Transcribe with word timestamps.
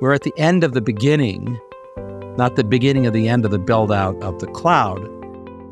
we're 0.00 0.12
at 0.12 0.22
the 0.22 0.32
end 0.36 0.62
of 0.62 0.72
the 0.72 0.80
beginning, 0.80 1.58
not 2.36 2.54
the 2.56 2.62
beginning 2.62 3.06
of 3.06 3.12
the 3.12 3.28
end 3.28 3.44
of 3.44 3.50
the 3.50 3.58
build 3.58 3.90
out 3.90 4.16
of 4.22 4.38
the 4.38 4.46
cloud. 4.46 5.02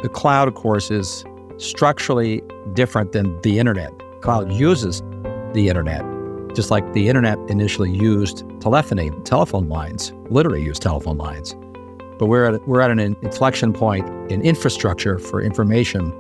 The 0.03 0.09
cloud, 0.09 0.49
of 0.49 0.55
course, 0.55 0.91
is 0.91 1.25
structurally 1.59 2.43
different 2.73 3.13
than 3.13 3.41
the 3.43 3.59
internet. 3.59 3.93
Cloud 4.23 4.53
uses 4.53 5.01
the 5.53 5.69
internet, 5.69 6.05
just 6.55 6.71
like 6.71 6.93
the 6.93 7.09
internet 7.09 7.39
initially 7.49 7.91
used 7.91 8.45
telephony, 8.61 9.11
telephone 9.25 9.69
lines, 9.69 10.13
literally 10.29 10.63
used 10.63 10.83
telephone 10.83 11.19
lines. 11.19 11.55
But 12.19 12.27
we're 12.27 12.55
at, 12.55 12.67
we're 12.67 12.81
at 12.81 12.91
an 12.91 12.99
inflection 12.99 13.73
point 13.73 14.09
in 14.31 14.43
infrastructure 14.43 15.19
for 15.19 15.41
information 15.41 16.13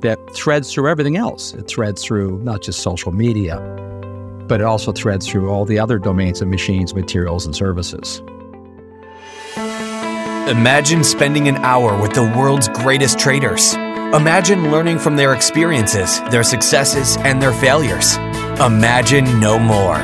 that 0.00 0.18
threads 0.34 0.72
through 0.72 0.88
everything 0.88 1.16
else. 1.16 1.54
It 1.54 1.68
threads 1.68 2.02
through 2.02 2.40
not 2.40 2.62
just 2.62 2.80
social 2.80 3.12
media, 3.12 3.58
but 4.46 4.60
it 4.60 4.64
also 4.64 4.92
threads 4.92 5.28
through 5.28 5.50
all 5.50 5.64
the 5.64 5.78
other 5.78 5.98
domains 5.98 6.40
of 6.40 6.48
machines, 6.48 6.94
materials, 6.94 7.46
and 7.46 7.54
services. 7.54 8.22
Imagine 10.48 11.02
spending 11.02 11.48
an 11.48 11.56
hour 11.56 11.98
with 12.00 12.12
the 12.12 12.22
world's 12.36 12.68
greatest 12.68 13.18
traders. 13.18 13.74
Imagine 14.12 14.70
learning 14.70 14.98
from 14.98 15.16
their 15.16 15.32
experiences, 15.32 16.20
their 16.30 16.42
successes, 16.42 17.16
and 17.18 17.40
their 17.40 17.52
failures. 17.52 18.16
Imagine 18.60 19.40
no 19.40 19.58
more. 19.58 19.96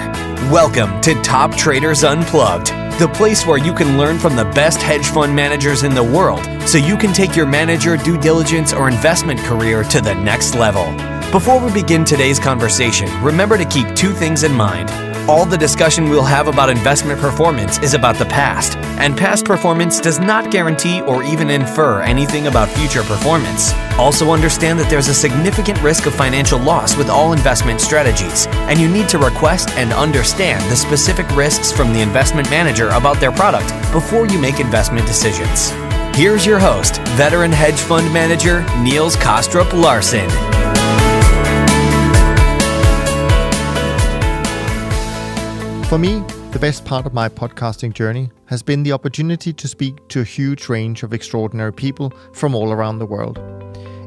Welcome 0.51 1.01
to 1.02 1.15
Top 1.23 1.55
Traders 1.55 2.02
Unplugged, 2.05 2.69
the 2.99 3.11
place 3.15 3.47
where 3.47 3.59
you 3.59 3.75
can 3.75 3.99
learn 3.99 4.19
from 4.19 4.35
the 4.35 4.47
best 4.47 4.80
hedge 4.80 5.07
fund 5.07 5.37
managers 5.37 5.83
in 5.83 5.95
the 5.95 6.02
world 6.02 6.41
so 6.66 6.79
you 6.79 6.97
can 6.97 7.13
take 7.13 7.37
your 7.37 7.47
manager 7.47 7.99
due 7.99 8.19
diligence 8.19 8.73
or 8.73 8.88
investment 8.88 9.38
career 9.41 9.85
to 9.85 10.01
the 10.01 10.15
next 10.15 10.55
level. 10.55 10.87
Before 11.33 11.65
we 11.65 11.73
begin 11.73 12.05
today's 12.05 12.41
conversation, 12.41 13.09
remember 13.23 13.57
to 13.57 13.65
keep 13.65 13.95
two 13.95 14.11
things 14.11 14.43
in 14.43 14.52
mind. 14.52 14.91
All 15.30 15.46
the 15.46 15.57
discussion 15.57 16.09
we'll 16.09 16.24
have 16.24 16.49
about 16.49 16.68
investment 16.68 17.21
performance 17.21 17.79
is 17.85 17.95
about 17.95 18.16
the 18.16 18.24
past, 18.24 18.77
and 18.99 19.16
past 19.16 19.45
performance 19.45 20.01
does 20.01 20.18
not 20.18 20.51
guarantee 20.51 21.02
or 21.02 21.23
even 21.23 21.49
infer 21.49 22.02
anything 22.02 22.49
about 22.49 22.68
future 22.68 23.05
performance. 23.05 23.73
Also, 23.96 24.32
understand 24.32 24.77
that 24.80 24.90
there's 24.90 25.07
a 25.07 25.15
significant 25.15 25.80
risk 25.82 26.07
of 26.07 26.16
financial 26.16 26.59
loss 26.59 26.96
with 26.96 27.09
all 27.09 27.33
investment 27.33 27.80
strategies, 27.80 28.49
and 28.66 28.80
you 28.80 28.88
need 28.88 29.09
to 29.10 29.18
request 29.18 29.71
and 29.77 29.93
understand 29.93 30.68
the 30.68 30.74
specific 30.74 31.30
risks 31.37 31.71
from 31.71 31.93
the 31.93 32.01
investment 32.01 32.51
manager 32.51 32.88
about 32.88 33.21
their 33.21 33.30
product 33.30 33.68
before 33.93 34.27
you 34.27 34.40
make 34.40 34.59
investment 34.59 35.07
decisions. 35.07 35.71
Here's 36.12 36.45
your 36.45 36.59
host, 36.59 37.01
veteran 37.10 37.52
hedge 37.52 37.79
fund 37.79 38.12
manager 38.12 38.62
Niels 38.83 39.15
Kaastrup 39.15 39.73
Larsen. 39.73 40.29
For 45.91 45.99
me, 45.99 46.21
the 46.52 46.60
best 46.60 46.85
part 46.85 47.05
of 47.05 47.15
my 47.15 47.29
podcasting 47.29 47.93
journey 47.95 48.30
has 48.46 48.63
been 48.63 48.85
the 48.85 48.93
opportunity 48.93 49.52
to 49.52 49.66
speak 49.66 50.07
to 50.10 50.21
a 50.21 50.24
huge 50.24 50.69
range 50.69 51.02
of 51.02 51.13
extraordinary 51.13 51.73
people 51.73 52.13
from 52.33 52.55
all 52.55 52.71
around 52.71 53.01
the 53.01 53.07
world. 53.07 53.38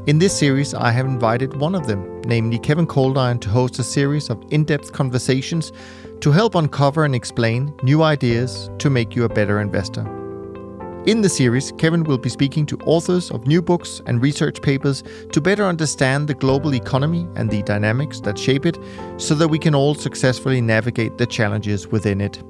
In 0.07 0.17
this 0.17 0.31
series, 0.31 0.73
I 0.73 0.91
have 0.91 1.05
invited 1.05 1.57
one 1.57 1.75
of 1.75 1.85
them, 1.85 2.21
namely 2.21 2.57
Kevin 2.57 2.87
Coldiron, 2.87 3.41
to 3.41 3.49
host 3.49 3.79
a 3.79 3.83
series 3.83 4.29
of 4.29 4.41
in 4.49 4.63
depth 4.63 4.93
conversations 4.93 5.73
to 6.21 6.31
help 6.31 6.55
uncover 6.55 7.03
and 7.03 7.13
explain 7.13 7.73
new 7.83 8.01
ideas 8.01 8.69
to 8.77 8.89
make 8.89 9.13
you 9.13 9.25
a 9.25 9.29
better 9.29 9.59
investor. 9.59 10.22
In 11.05 11.21
the 11.21 11.27
series, 11.27 11.73
Kevin 11.73 12.05
will 12.05 12.17
be 12.17 12.29
speaking 12.29 12.65
to 12.67 12.77
authors 12.85 13.29
of 13.29 13.45
new 13.45 13.61
books 13.61 14.01
and 14.05 14.21
research 14.21 14.61
papers 14.61 15.03
to 15.33 15.41
better 15.41 15.65
understand 15.65 16.29
the 16.29 16.33
global 16.33 16.73
economy 16.73 17.27
and 17.35 17.49
the 17.49 17.61
dynamics 17.63 18.21
that 18.21 18.39
shape 18.39 18.65
it 18.65 18.77
so 19.17 19.35
that 19.35 19.49
we 19.49 19.59
can 19.59 19.75
all 19.75 19.95
successfully 19.95 20.61
navigate 20.61 21.17
the 21.17 21.25
challenges 21.25 21.89
within 21.89 22.21
it. 22.21 22.41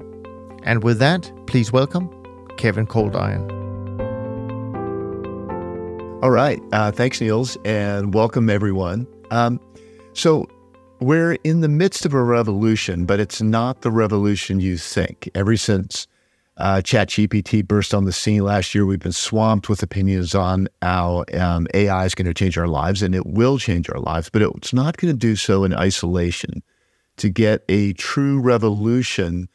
And 0.62 0.84
with 0.84 1.00
that, 1.00 1.32
please 1.48 1.72
welcome 1.72 2.08
Kevin 2.56 2.86
Coldiron. 2.86 3.50
All 6.22 6.30
right. 6.30 6.62
Uh, 6.70 6.92
thanks, 6.92 7.20
Niels, 7.20 7.58
and 7.64 8.14
welcome 8.14 8.48
everyone. 8.48 9.08
Um, 9.32 9.58
so, 10.12 10.48
we're 11.00 11.38
in 11.42 11.60
the 11.60 11.68
midst 11.68 12.06
of 12.06 12.14
a 12.14 12.22
revolution, 12.22 13.04
but 13.04 13.18
it's 13.18 13.42
not 13.42 13.82
the 13.82 13.90
revolution 13.90 14.60
you 14.60 14.78
think. 14.78 15.28
Ever 15.34 15.56
since 15.56 16.06
uh, 16.56 16.76
ChatGPT 16.76 17.66
burst 17.66 17.94
on 17.94 18.04
the 18.04 18.12
scene 18.12 18.44
last 18.44 18.74
year. 18.74 18.86
We've 18.86 18.98
been 18.98 19.12
swamped 19.12 19.68
with 19.68 19.82
opinions 19.82 20.34
on 20.34 20.68
how 20.82 21.24
um, 21.34 21.66
AI 21.74 22.04
is 22.04 22.14
going 22.14 22.26
to 22.26 22.34
change 22.34 22.56
our 22.56 22.68
lives, 22.68 23.02
and 23.02 23.14
it 23.14 23.26
will 23.26 23.58
change 23.58 23.90
our 23.90 23.98
lives, 23.98 24.30
but 24.30 24.42
it's 24.42 24.72
not 24.72 24.96
going 24.96 25.12
to 25.12 25.18
do 25.18 25.36
so 25.36 25.64
in 25.64 25.74
isolation. 25.74 26.62
To 27.18 27.28
get 27.28 27.64
a 27.68 27.92
true 27.94 28.40
revolution, 28.40 29.48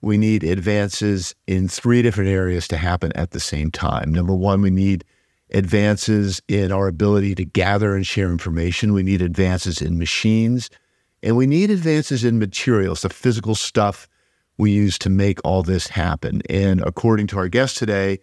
we 0.00 0.16
need 0.16 0.44
advances 0.44 1.34
in 1.46 1.68
three 1.68 2.02
different 2.02 2.30
areas 2.30 2.68
to 2.68 2.76
happen 2.76 3.12
at 3.14 3.32
the 3.32 3.40
same 3.40 3.70
time. 3.70 4.12
Number 4.12 4.34
one, 4.34 4.62
we 4.62 4.70
need 4.70 5.04
advances 5.50 6.40
in 6.48 6.72
our 6.72 6.88
ability 6.88 7.34
to 7.36 7.44
gather 7.44 7.94
and 7.94 8.06
share 8.06 8.30
information. 8.30 8.92
We 8.92 9.02
need 9.02 9.22
advances 9.22 9.80
in 9.80 9.98
machines, 9.98 10.70
and 11.22 11.36
we 11.36 11.46
need 11.46 11.70
advances 11.70 12.24
in 12.24 12.38
materials, 12.38 13.02
the 13.02 13.08
physical 13.08 13.54
stuff 13.54 14.08
we 14.58 14.70
use 14.70 14.98
to 14.98 15.10
make 15.10 15.40
all 15.44 15.62
this 15.62 15.88
happen. 15.88 16.42
And 16.48 16.82
according 16.86 17.26
to 17.28 17.38
our 17.38 17.48
guest 17.48 17.76
today, 17.76 18.20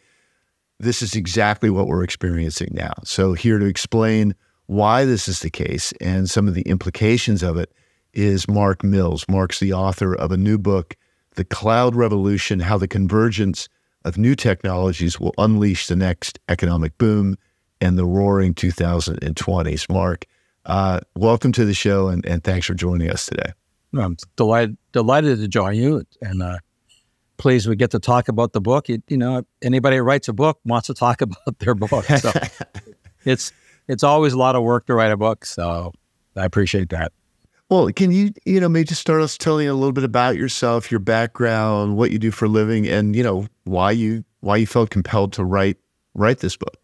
this 0.80 1.02
is 1.02 1.16
exactly 1.16 1.70
what 1.70 1.88
we're 1.88 2.04
experiencing 2.04 2.70
now. 2.72 2.94
So, 3.04 3.34
here 3.34 3.60
to 3.60 3.66
explain 3.66 4.34
why 4.66 5.06
this 5.06 5.28
is 5.28 5.42
the 5.42 5.50
case 5.50 5.94
and 6.02 6.30
some 6.30 6.48
of 6.48 6.54
the 6.54 6.64
implications 6.64 7.44
of 7.44 7.58
it 7.58 7.72
is 8.14 8.48
Mark 8.48 8.84
Mills. 8.84 9.26
Mark's 9.30 9.60
the 9.60 9.74
author 9.74 10.16
of 10.16 10.32
a 10.32 10.38
new 10.38 10.58
book, 10.58 10.96
The 11.36 11.46
Cloud 11.46 11.96
Revolution 11.96 12.60
How 12.60 12.78
the 12.78 12.88
Convergence 12.88 13.70
of 14.04 14.18
New 14.18 14.36
Technologies 14.36 15.20
Will 15.20 15.34
Unleash 15.38 15.88
the 15.88 15.96
Next 15.96 16.40
Economic 16.50 16.98
Boom 16.98 17.38
and 17.80 17.98
the 17.98 18.06
Roaring 18.06 18.54
2020s. 18.54 19.92
Mark, 19.92 20.26
uh, 20.66 21.00
welcome 21.16 21.52
to 21.52 21.66
the 21.66 21.74
show 21.74 22.08
and, 22.08 22.26
and 22.26 22.44
thanks 22.44 22.66
for 22.66 22.74
joining 22.74 23.10
us 23.10 23.26
today. 23.26 23.52
I'm 23.94 24.18
delighted 24.36 24.78
delighted 24.92 25.40
to 25.40 25.48
join 25.48 25.76
you, 25.76 26.04
and 26.22 26.42
uh, 26.42 26.58
pleased 27.38 27.68
we 27.68 27.76
get 27.76 27.92
to 27.92 28.00
talk 28.00 28.28
about 28.28 28.54
the 28.54 28.62
book. 28.62 28.88
You, 28.88 29.02
you, 29.08 29.18
know, 29.18 29.44
anybody 29.62 29.98
who 29.98 30.04
writes 30.04 30.28
a 30.28 30.34
book 30.34 30.60
wants 30.64 30.88
to 30.88 30.94
talk 30.94 31.22
about 31.22 31.60
their 31.60 31.76
book. 31.76 32.06
So 32.06 32.32
it's 33.26 33.52
it's 33.88 34.04
always 34.04 34.34
a 34.34 34.38
lot 34.38 34.56
of 34.56 34.64
work 34.64 34.86
to 34.86 34.94
write 34.94 35.12
a 35.12 35.18
book. 35.18 35.46
So 35.46 35.92
I 36.36 36.46
appreciate 36.46 36.90
that. 36.90 37.12
Well, 37.70 37.90
can 37.92 38.12
you 38.12 38.32
you 38.46 38.60
know 38.60 38.70
maybe 38.70 38.86
just 38.86 39.02
start 39.02 39.22
us 39.22 39.38
telling 39.38 39.68
a 39.68 39.74
little 39.74 39.94
bit 39.94 40.04
about 40.04 40.36
yourself, 40.38 40.92
your 40.92 41.00
background, 41.00 41.98
what 41.98 42.12
you 42.12 42.20
do 42.20 42.32
for 42.32 42.46
a 42.46 42.50
living, 42.50 42.88
and 42.88 43.16
you 43.16 43.24
know 43.24 43.48
why 43.66 43.92
you 43.92 44.24
why 44.42 44.58
you 44.58 44.68
felt 44.68 44.90
compelled 44.90 45.34
to 45.34 45.44
write 45.44 45.78
write 46.14 46.40
this 46.40 46.56
book. 46.56 46.78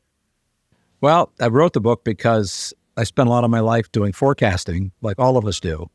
Well, 1.00 1.31
I 1.39 1.47
wrote 1.47 1.74
the 1.74 1.81
book 1.81 2.03
because 2.03 2.74
I 2.95 3.03
spent 3.03 3.28
a 3.28 3.31
lot 3.31 3.44
of 3.44 3.51
my 3.51 3.59
life 3.59 3.91
doing 3.91 4.13
forecasting, 4.13 4.91
like 5.01 5.19
all 5.19 5.38
of 5.38 5.45
us 5.45 5.59
do. 5.59 5.89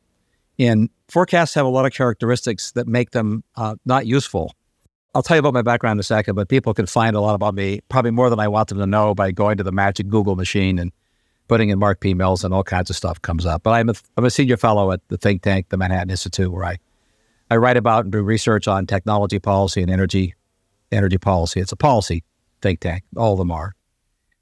And 0.59 0.91
forecasts 1.09 1.55
have 1.55 1.67
a 1.67 1.69
lot 1.69 1.87
of 1.87 1.93
characteristics 1.93 2.73
that 2.73 2.87
make 2.87 3.11
them 3.11 3.43
uh, 3.57 3.77
not 3.85 4.07
useful. 4.07 4.55
I'll 5.15 5.23
tell 5.23 5.37
you 5.37 5.41
about 5.41 5.55
my 5.55 5.63
background 5.63 5.97
in 5.97 6.01
a 6.01 6.05
second, 6.05 6.35
but 6.37 6.49
people 6.49 6.73
can 6.73 6.87
find 6.87 7.15
a 7.15 7.21
lot 7.21 7.35
about 7.35 7.55
me, 7.55 7.81
probably 7.89 8.11
more 8.11 8.31
than 8.31 8.41
I 8.41 8.49
want 8.49 8.69
them 8.69 8.79
to 8.79 8.87
know, 8.87 9.15
by 9.15 9.31
going 9.31 9.59
to 9.59 9.63
the 9.63 9.73
magic 9.73 10.09
Google 10.09 10.37
machine 10.37 10.79
and 10.79 10.91
putting 11.49 11.69
in 11.69 11.79
Mark 11.79 12.01
P. 12.01 12.15
Mills, 12.15 12.45
and 12.45 12.55
all 12.55 12.65
kinds 12.65 12.89
of 12.89 12.97
stuff 12.97 13.21
comes 13.21 13.45
up. 13.45 13.63
But 13.63 13.73
I'm 13.73 13.91
a, 13.91 13.95
I'm 14.17 14.25
a 14.25 14.31
senior 14.31 14.57
fellow 14.57 14.91
at 14.91 15.07
the 15.09 15.19
think 15.19 15.43
tank, 15.43 15.69
the 15.69 15.77
Manhattan 15.77 16.09
Institute, 16.09 16.51
where 16.51 16.65
I, 16.65 16.79
I 17.51 17.57
write 17.57 17.77
about 17.77 18.05
and 18.05 18.13
do 18.13 18.23
research 18.23 18.67
on 18.69 18.87
technology 18.87 19.39
policy 19.39 19.83
and 19.83 19.91
energy 19.91 20.35
energy 20.91 21.19
policy. 21.19 21.61
It's 21.61 21.73
a 21.73 21.77
policy 21.77 22.25
think 22.63 22.81
tank. 22.81 23.03
All 23.17 23.33
of 23.33 23.39
them 23.39 23.51
are. 23.51 23.75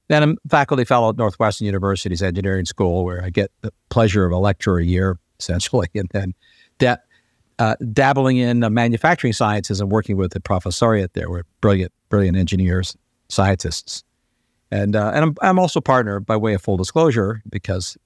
Then 0.08 0.22
I'm 0.22 0.38
faculty 0.48 0.84
fellow 0.84 1.10
at 1.10 1.16
Northwestern 1.16 1.66
University's 1.66 2.22
Engineering 2.22 2.66
School, 2.66 3.04
where 3.04 3.24
I 3.24 3.30
get 3.30 3.50
the 3.60 3.72
pleasure 3.88 4.24
of 4.24 4.32
a 4.32 4.38
lecture 4.38 4.78
a 4.78 4.84
year 4.84 5.18
essentially, 5.40 5.88
and 5.94 6.08
then 6.12 6.34
da- 6.78 6.96
uh, 7.58 7.76
dabbling 7.92 8.36
in 8.36 8.62
uh, 8.62 8.70
manufacturing 8.70 9.32
sciences 9.32 9.80
and 9.80 9.90
working 9.90 10.16
with 10.16 10.32
the 10.32 10.40
professoriate 10.40 11.12
there. 11.14 11.30
We're 11.30 11.44
brilliant, 11.60 11.92
brilliant 12.08 12.36
engineers, 12.36 12.96
scientists, 13.28 14.04
and 14.70 14.94
uh, 14.94 15.12
and 15.14 15.24
I'm 15.24 15.34
I'm 15.42 15.58
also 15.58 15.80
partner 15.80 16.20
by 16.20 16.36
way 16.36 16.54
of 16.54 16.62
full 16.62 16.76
disclosure 16.76 17.42
because 17.48 17.96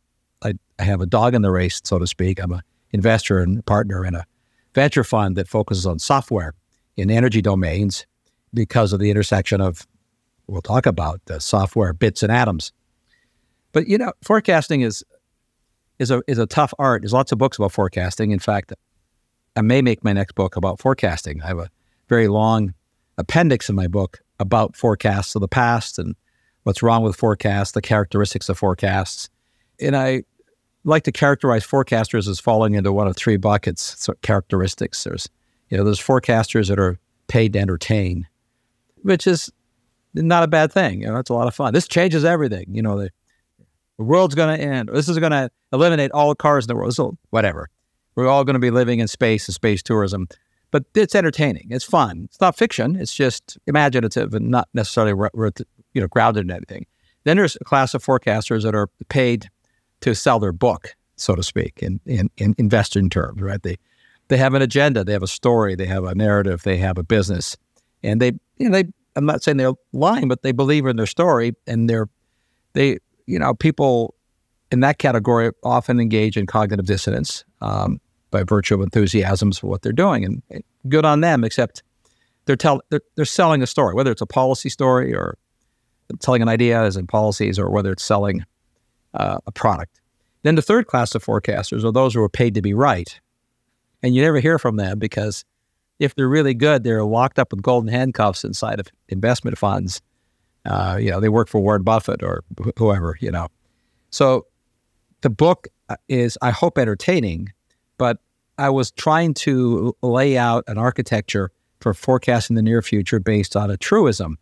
I, 0.43 0.55
I 0.79 0.85
have 0.85 1.01
a 1.01 1.07
dog 1.07 1.35
in 1.35 1.43
the 1.43 1.51
race, 1.51 1.81
so 1.85 1.99
to 1.99 2.07
speak. 2.07 2.41
I'm 2.41 2.53
a 2.53 2.63
investor 2.93 3.41
and 3.41 3.65
partner 3.67 4.07
in 4.07 4.15
a 4.15 4.25
venture 4.75 5.05
fund 5.05 5.37
that 5.37 5.49
focuses 5.49 5.85
on 5.85 5.99
software 5.99 6.55
in 6.97 7.11
energy 7.11 7.43
domains 7.43 8.07
because 8.53 8.93
of 8.93 9.01
the 9.01 9.11
intersection 9.11 9.61
of 9.61 9.87
we'll 10.47 10.63
talk 10.63 10.87
about 10.87 11.21
the 11.27 11.41
software 11.41 11.93
bits 11.93 12.23
and 12.23 12.31
atoms. 12.31 12.73
But 13.73 13.89
you 13.89 13.99
know, 13.99 14.13
forecasting 14.23 14.83
is 14.83 15.05
is 15.99 16.11
a 16.11 16.23
is 16.27 16.39
a 16.39 16.47
tough 16.47 16.75
art. 16.79 17.03
There's 17.03 17.13
lots 17.13 17.33
of 17.33 17.39
books 17.39 17.59
about 17.59 17.73
forecasting. 17.73 18.31
In 18.31 18.39
fact, 18.39 18.73
I 19.57 19.61
may 19.63 19.83
make 19.83 20.05
my 20.05 20.13
next 20.13 20.35
book 20.35 20.57
about 20.57 20.81
forecasting. 20.81 21.43
I 21.43 21.47
have 21.49 21.59
a 21.59 21.71
very 22.09 22.29
long 22.29 22.75
appendix 23.19 23.69
in 23.69 23.77
my 23.77 23.87
book 23.87 24.21
about 24.41 24.77
forecasts 24.77 25.35
of 25.35 25.41
the 25.41 25.49
past 25.49 25.99
and 25.99 26.17
what's 26.65 26.83
wrong 26.83 27.03
with 27.03 27.17
forecasts, 27.17 27.73
the 27.73 27.81
characteristics 27.81 28.49
of 28.49 28.59
forecasts. 28.59 29.29
And 29.81 29.97
I 29.97 30.25
like 30.83 31.05
to 31.05 31.13
characterize 31.13 31.65
forecasters 31.67 32.29
as 32.29 32.41
falling 32.41 32.75
into 32.75 32.93
one 32.93 33.07
of 33.07 33.17
three 33.17 33.37
buckets 33.37 34.09
characteristics. 34.23 35.05
There's 35.05 35.29
you 35.71 35.79
know, 35.79 35.85
there's 35.85 36.01
forecasters 36.01 36.69
that 36.69 36.79
are 36.79 36.99
paid 37.27 37.55
to 37.55 37.59
entertain, 37.59 38.27
which 39.03 39.27
is 39.27 39.51
not 40.15 40.43
a 40.45 40.49
bad 40.49 40.73
thing. 40.73 41.03
You 41.03 41.09
know, 41.09 41.17
it's 41.17 41.31
a 41.31 41.35
lot 41.35 41.49
of 41.49 41.55
fun. 41.55 41.73
This 41.73 41.89
changes 41.89 42.25
everything. 42.25 42.67
You 42.71 42.83
know, 42.83 42.99
the, 42.99 43.11
the 43.99 44.05
world's 44.05 44.35
going 44.35 44.57
to 44.57 44.63
end. 44.63 44.91
This 44.93 45.09
is 45.09 45.19
going 45.19 45.33
to 45.33 45.51
eliminate 45.73 46.11
all 46.13 46.35
cars 46.35 46.65
in 46.65 46.69
the 46.69 46.77
world. 46.77 46.95
So 46.95 47.17
whatever. 47.31 47.69
We're 48.15 48.29
all 48.29 48.45
going 48.45 48.55
to 48.55 48.61
be 48.61 48.71
living 48.71 49.01
in 49.01 49.09
space 49.09 49.49
and 49.49 49.55
space 49.55 49.83
tourism. 49.83 50.29
But 50.71 50.85
it's 50.95 51.15
entertaining. 51.15 51.69
It's 51.71 51.85
fun. 51.85 52.23
It's 52.25 52.41
not 52.41 52.57
fiction. 52.57 52.97
It's 52.97 53.15
just 53.15 53.59
imaginative 53.67 54.35
and 54.35 54.51
not 54.51 54.69
necessarily 54.75 55.13
you 55.95 56.01
know 56.01 56.09
grounded 56.09 56.45
in 56.45 56.51
anything. 56.51 56.87
Then 57.25 57.37
there's 57.37 57.57
a 57.61 57.65
class 57.65 57.95
of 57.95 58.05
forecasters 58.05 58.63
that 58.63 58.75
are 58.75 58.89
paid 59.09 59.51
to 60.01 60.15
sell 60.15 60.39
their 60.39 60.53
book, 60.53 60.95
so 61.17 61.35
to 61.35 61.43
speak, 61.43 61.79
in, 61.81 62.01
in, 62.05 62.29
in 62.37 62.55
investing 62.59 63.09
terms, 63.09 63.41
right? 63.41 63.63
They 63.63 63.77
they 64.29 64.37
have 64.37 64.55
an 64.55 64.63
agenda, 64.63 65.05
they 65.05 65.13
have 65.13 65.23
a 65.23 65.29
story, 65.29 65.75
they 65.75 65.87
have 65.87 66.05
a 66.05 66.15
narrative, 66.15 66.63
they 66.63 66.79
have 66.79 66.99
a 66.99 67.05
business, 67.05 67.57
and 68.03 68.21
they 68.21 68.33
you 68.59 68.69
know 68.69 68.83
they 68.83 68.91
I'm 69.17 69.27
not 69.27 69.43
saying 69.43 69.59
they're 69.59 69.75
lying, 69.93 70.29
but 70.29 70.43
they 70.43 70.53
believe 70.53 70.87
in 70.87 70.97
their 70.97 71.07
story 71.07 71.55
and 71.67 71.89
they're 71.89 72.09
they 72.73 72.99
you 73.27 73.39
know 73.39 73.55
people 73.55 74.15
in 74.71 74.81
that 74.81 74.99
category 74.99 75.51
often 75.63 76.01
engage 76.01 76.37
in 76.37 76.47
cognitive 76.47 76.87
dissonance 76.87 77.45
um, 77.61 78.01
by 78.31 78.43
virtue 78.43 78.75
of 78.75 78.81
enthusiasms 78.81 79.59
for 79.59 79.69
what 79.69 79.83
they're 79.83 79.93
doing, 79.93 80.25
and, 80.25 80.43
and 80.51 80.65
good 80.89 81.05
on 81.05 81.21
them. 81.21 81.45
Except 81.45 81.83
they're 82.47 82.57
tell 82.57 82.81
they're, 82.91 83.03
they're 83.17 83.25
selling 83.25 83.63
a 83.63 83.67
story, 83.67 83.95
whether 83.95 84.11
it's 84.11 84.23
a 84.23 84.27
policy 84.27 84.69
story 84.69 85.15
or 85.15 85.39
telling 86.21 86.43
an 86.43 86.49
idea 86.49 86.83
as 86.83 86.97
in 86.97 87.07
policies, 87.07 87.59
or 87.59 87.71
whether 87.71 87.93
it's 87.93 88.05
selling 88.05 88.45
uh, 89.15 89.39
a 89.47 89.53
product. 89.53 90.01
Then 90.43 90.57
the 90.57 90.63
third 90.63 90.87
class 90.87 91.15
of 91.15 91.25
forecasters 91.25 91.85
are 91.85 91.93
those 91.93 92.15
who 92.15 92.23
are 92.23 92.29
paid 92.29 92.55
to 92.55 92.63
be 92.63 92.75
right, 92.75 93.21
and 94.03 94.15
you 94.15 94.23
never 94.23 94.41
hear 94.41 94.59
from 94.59 94.77
them 94.77 94.99
because 94.99 95.45
if 95.99 96.15
they're 96.15 96.29
really 96.29 96.55
good, 96.55 96.85
they're 96.85 97.05
locked 97.05 97.39
up 97.39 97.53
with 97.53 97.63
golden 97.63 97.89
handcuffs 97.89 98.45
inside 98.45 98.81
of 98.81 98.89
investment 99.09 99.57
funds. 99.57 100.03
Uh, 100.65 100.99
you 101.01 101.11
know, 101.11 101.21
they 101.21 101.29
work 101.29 101.49
for 101.49 101.61
Warren 101.61 101.83
Buffett 101.83 102.23
or 102.23 102.43
wh- 102.63 102.71
whoever. 102.79 103.17
You 103.21 103.31
know, 103.31 103.49
so 104.11 104.47
the 105.21 105.31
book 105.31 105.69
uh, 105.89 105.97
is, 106.09 106.39
I 106.43 106.51
hope, 106.51 106.79
entertaining, 106.79 107.53
but 107.99 108.19
I 108.59 108.71
was 108.71 108.91
trying 108.93 109.35
to 109.35 109.97
lay 110.03 110.39
out 110.39 110.65
an 110.67 110.79
architecture 110.79 111.51
for 111.81 111.93
forecasting 111.93 112.57
the 112.57 112.63
near 112.63 112.81
future 112.83 113.21
based 113.21 113.57
on 113.57 113.71
a 113.71 113.77
truism 113.77 114.39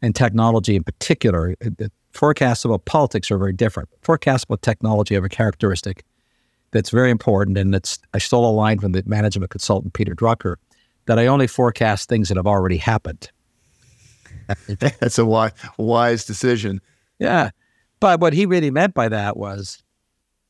and 0.00 0.14
technology 0.14 0.74
in 0.74 0.82
particular. 0.82 1.54
The 1.60 1.90
forecasts 2.12 2.64
about 2.64 2.84
politics 2.84 3.30
are 3.30 3.38
very 3.38 3.52
different. 3.52 3.88
Forecasts 4.02 4.44
about 4.44 4.62
technology 4.62 5.14
have 5.14 5.24
a 5.24 5.28
characteristic 5.28 6.04
that's 6.72 6.90
very 6.90 7.10
important, 7.10 7.58
and 7.58 7.74
it's 7.74 7.98
I 8.14 8.18
stole 8.18 8.48
a 8.48 8.50
line 8.50 8.78
from 8.78 8.92
the 8.92 9.02
management 9.06 9.50
consultant 9.50 9.92
Peter 9.92 10.14
Drucker 10.14 10.56
that 11.06 11.18
I 11.18 11.26
only 11.26 11.46
forecast 11.46 12.08
things 12.08 12.28
that 12.28 12.36
have 12.36 12.46
already 12.46 12.76
happened. 12.78 13.30
That's 15.00 15.18
a 15.18 15.26
wise, 15.26 15.52
wise 15.76 16.24
decision. 16.24 16.80
Yeah, 17.18 17.50
but 18.00 18.20
what 18.20 18.32
he 18.32 18.46
really 18.46 18.70
meant 18.70 18.94
by 18.94 19.08
that 19.08 19.36
was 19.36 19.82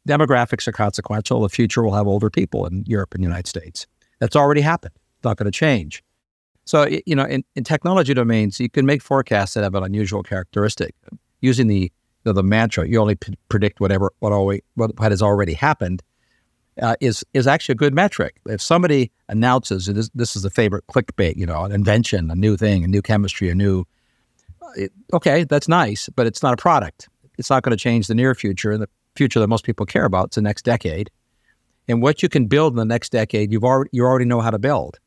demographics 0.09 0.67
are 0.67 0.73
consequential. 0.73 1.41
The 1.43 1.49
future 1.49 1.83
will 1.83 1.95
have 1.95 2.07
older 2.07 2.31
people 2.31 2.67
in 2.67 2.85
Europe 2.87 3.15
and 3.15 3.23
the 3.23 3.27
United 3.27 3.47
States. 3.47 3.87
That's 4.21 4.37
already 4.37 4.61
happened. 4.61 4.95
It's 5.17 5.25
not 5.25 5.37
going 5.37 5.51
to 5.51 5.57
change. 5.57 6.03
So, 6.65 6.89
you 7.07 7.17
know, 7.17 7.25
in, 7.25 7.45
in 7.57 7.65
technology 7.65 8.15
domains, 8.15 8.61
you 8.61 8.71
can 8.71 8.87
make 8.87 9.03
forecasts 9.03 9.55
that 9.55 9.65
have 9.65 9.75
an 9.75 9.83
unusual 9.83 10.23
characteristic. 10.23 10.95
Using 11.41 11.67
the 11.67 11.93
the, 12.25 12.33
the 12.33 12.43
mantra, 12.43 12.87
you 12.87 13.01
only 13.01 13.17
p- 13.17 13.35
predict 13.49 13.81
whatever 13.81 14.13
what, 14.21 14.33
always, 14.33 14.61
what, 14.75 14.99
what 14.99 15.11
has 15.11 15.23
already 15.23 15.55
happened, 15.55 16.03
uh, 16.81 16.97
is 17.01 17.25
is 17.35 17.47
actually 17.47 17.75
a 17.75 17.77
good 17.77 17.95
metric. 17.95 18.41
If 18.47 18.63
somebody 18.63 19.11
announces 19.29 19.87
this, 19.87 20.11
this 20.15 20.37
is 20.37 20.45
a 20.45 20.51
favorite 20.51 20.87
clickbait, 20.87 21.37
you 21.37 21.47
know, 21.47 21.65
an 21.65 21.73
invention, 21.73 22.31
a 22.31 22.35
new 22.35 22.57
thing, 22.57 22.85
a 22.85 22.89
new 22.89 23.03
chemistry, 23.03 23.51
a 23.51 23.55
new, 23.55 23.85
it, 24.77 24.93
okay, 25.13 25.45
that's 25.45 25.69
nice, 25.69 26.09
but 26.15 26.27
it's 26.27 26.43
not 26.43 26.55
a 26.55 26.57
product. 26.57 27.09
It's 27.39 27.51
not 27.51 27.63
going 27.63 27.77
to 27.77 27.83
change 27.83 28.07
the 28.07 28.15
near 28.15 28.35
future 28.35 28.73
and 28.73 28.83
the 28.83 28.89
future 29.17 29.41
that 29.41 29.49
most 29.49 29.65
people 29.65 29.85
care 29.85 30.05
about. 30.05 30.27
It's 30.29 30.37
the 30.37 30.43
next 30.43 30.65
decade, 30.65 31.11
and 31.89 32.03
what 32.03 32.23
you 32.23 32.29
can 32.29 32.47
build 32.47 32.73
in 32.73 32.77
the 32.77 32.85
next 32.85 33.11
decade, 33.13 33.53
you've 33.53 33.65
already 33.65 33.91
you 33.93 34.05
already 34.05 34.25
know 34.25 34.41
how 34.41 34.51
to 34.51 34.59
build. 34.59 34.99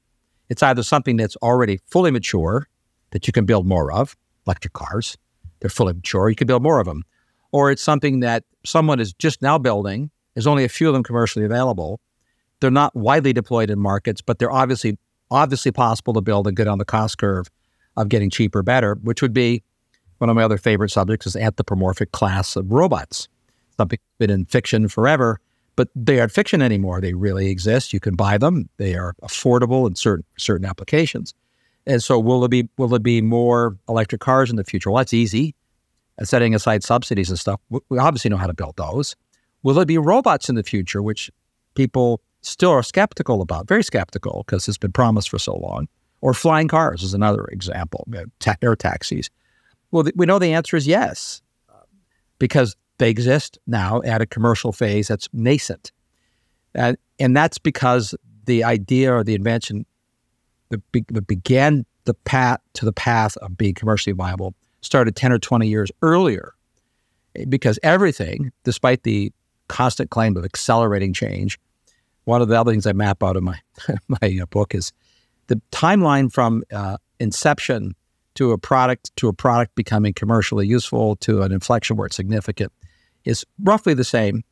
It's 0.49 0.61
either 0.61 0.83
something 0.83 1.17
that's 1.17 1.35
already 1.37 1.79
fully 1.87 2.11
mature 2.11 2.67
that 3.11 3.27
you 3.27 3.33
can 3.33 3.45
build 3.45 3.65
more 3.65 3.91
of, 3.91 4.15
electric 4.45 4.73
cars. 4.73 5.17
They're 5.59 5.69
fully 5.69 5.93
mature. 5.93 6.29
You 6.29 6.35
can 6.35 6.47
build 6.47 6.61
more 6.61 6.79
of 6.79 6.85
them. 6.85 7.03
Or 7.51 7.71
it's 7.71 7.81
something 7.81 8.19
that 8.19 8.43
someone 8.65 8.99
is 8.99 9.13
just 9.13 9.41
now 9.41 9.57
building. 9.57 10.11
There's 10.35 10.47
only 10.47 10.63
a 10.63 10.69
few 10.69 10.87
of 10.87 10.93
them 10.93 11.03
commercially 11.03 11.45
available. 11.45 11.99
They're 12.59 12.71
not 12.71 12.95
widely 12.95 13.33
deployed 13.33 13.69
in 13.69 13.79
markets, 13.79 14.21
but 14.21 14.37
they're 14.39 14.51
obviously 14.51 14.97
obviously 15.31 15.71
possible 15.71 16.13
to 16.13 16.21
build 16.21 16.47
and 16.47 16.55
get 16.55 16.67
on 16.67 16.77
the 16.77 16.85
cost 16.85 17.17
curve 17.17 17.47
of 17.97 18.09
getting 18.09 18.29
cheaper, 18.29 18.61
better, 18.61 18.95
which 18.95 19.21
would 19.21 19.33
be 19.33 19.63
one 20.19 20.29
of 20.29 20.35
my 20.35 20.43
other 20.43 20.57
favorite 20.57 20.91
subjects 20.91 21.25
is 21.27 21.35
anthropomorphic 21.35 22.11
class 22.11 22.55
of 22.55 22.71
robots. 22.71 23.27
Something 23.77 23.97
that's 23.97 24.17
been 24.19 24.29
in 24.29 24.45
fiction 24.45 24.87
forever, 24.87 25.39
but 25.75 25.89
they 25.95 26.19
aren't 26.19 26.31
fiction 26.31 26.61
anymore. 26.61 27.01
They 27.01 27.13
really 27.13 27.49
exist. 27.49 27.91
You 27.91 27.99
can 27.99 28.15
buy 28.15 28.37
them. 28.37 28.69
They 28.77 28.95
are 28.95 29.15
affordable 29.21 29.87
in 29.87 29.95
certain 29.95 30.25
certain 30.37 30.65
applications. 30.65 31.33
And 31.85 32.01
so, 32.01 32.17
will 32.17 32.43
it 32.45 32.49
be 32.49 32.69
will 32.77 32.93
it 32.95 33.03
be 33.03 33.21
more 33.21 33.77
electric 33.89 34.21
cars 34.21 34.49
in 34.49 34.55
the 34.55 34.63
future? 34.63 34.89
Well, 34.89 34.99
that's 34.99 35.13
easy. 35.13 35.55
And 36.17 36.27
setting 36.27 36.55
aside 36.55 36.83
subsidies 36.83 37.29
and 37.29 37.37
stuff, 37.37 37.59
we 37.69 37.97
obviously 37.97 38.29
know 38.29 38.37
how 38.37 38.47
to 38.47 38.53
build 38.53 38.77
those. 38.77 39.17
Will 39.65 39.79
it 39.79 39.87
be 39.87 39.97
robots 39.97 40.47
in 40.47 40.53
the 40.53 40.61
future, 40.61 41.01
which 41.01 41.31
people 41.73 42.21
still 42.41 42.69
are 42.69 42.83
skeptical 42.83 43.41
about, 43.41 43.67
very 43.67 43.83
skeptical 43.83 44.43
because 44.45 44.67
it's 44.67 44.77
been 44.77 44.91
promised 44.91 45.27
for 45.27 45.39
so 45.39 45.55
long? 45.55 45.87
Or 46.21 46.35
flying 46.35 46.67
cars 46.67 47.01
is 47.01 47.15
another 47.15 47.45
example, 47.45 48.07
air 48.61 48.75
taxis. 48.75 49.31
Well, 49.89 50.05
we 50.15 50.27
know 50.27 50.37
the 50.37 50.53
answer 50.53 50.77
is 50.77 50.85
yes, 50.85 51.41
because 52.37 52.75
they 52.99 53.09
exist 53.09 53.57
now 53.65 54.03
at 54.03 54.21
a 54.21 54.27
commercial 54.27 54.71
phase 54.71 55.07
that's 55.07 55.27
nascent. 55.33 55.91
And, 56.75 56.95
and 57.19 57.35
that's 57.35 57.57
because 57.57 58.13
the 58.45 58.63
idea 58.63 59.15
or 59.15 59.23
the 59.23 59.33
invention 59.33 59.87
that, 60.69 60.91
be, 60.91 61.03
that 61.07 61.25
began 61.25 61.87
the 62.03 62.13
path 62.13 62.59
to 62.73 62.85
the 62.85 62.93
path 62.93 63.35
of 63.37 63.57
being 63.57 63.73
commercially 63.73 64.13
viable 64.13 64.53
started 64.81 65.15
10 65.15 65.31
or 65.31 65.39
20 65.39 65.67
years 65.67 65.91
earlier. 66.03 66.53
Eh, 67.35 67.45
because 67.49 67.79
everything, 67.81 68.51
despite 68.63 69.01
the 69.01 69.33
constant 69.67 70.09
claim 70.09 70.37
of 70.37 70.45
accelerating 70.45 71.13
change, 71.13 71.59
one 72.25 72.41
of 72.41 72.47
the 72.47 72.59
other 72.59 72.71
things 72.71 72.85
I 72.85 72.93
map 72.93 73.23
out 73.23 73.37
in 73.37 73.43
my, 73.43 73.59
my 74.07 74.39
uh, 74.41 74.45
book 74.47 74.75
is 74.75 74.91
the 75.47 75.61
timeline 75.71 76.31
from 76.31 76.63
uh, 76.71 76.97
inception 77.19 77.95
to 78.35 78.51
a 78.51 78.57
product 78.57 79.15
to 79.15 79.27
a 79.27 79.33
product 79.33 79.75
becoming 79.75 80.13
commercially 80.13 80.67
useful 80.67 81.15
to 81.17 81.41
an 81.41 81.51
inflection 81.51 81.95
where 81.95 82.07
it's 82.07 82.15
significant 82.15 82.71
is 83.23 83.45
roughly 83.63 83.93
the 83.93 84.03
same 84.03 84.43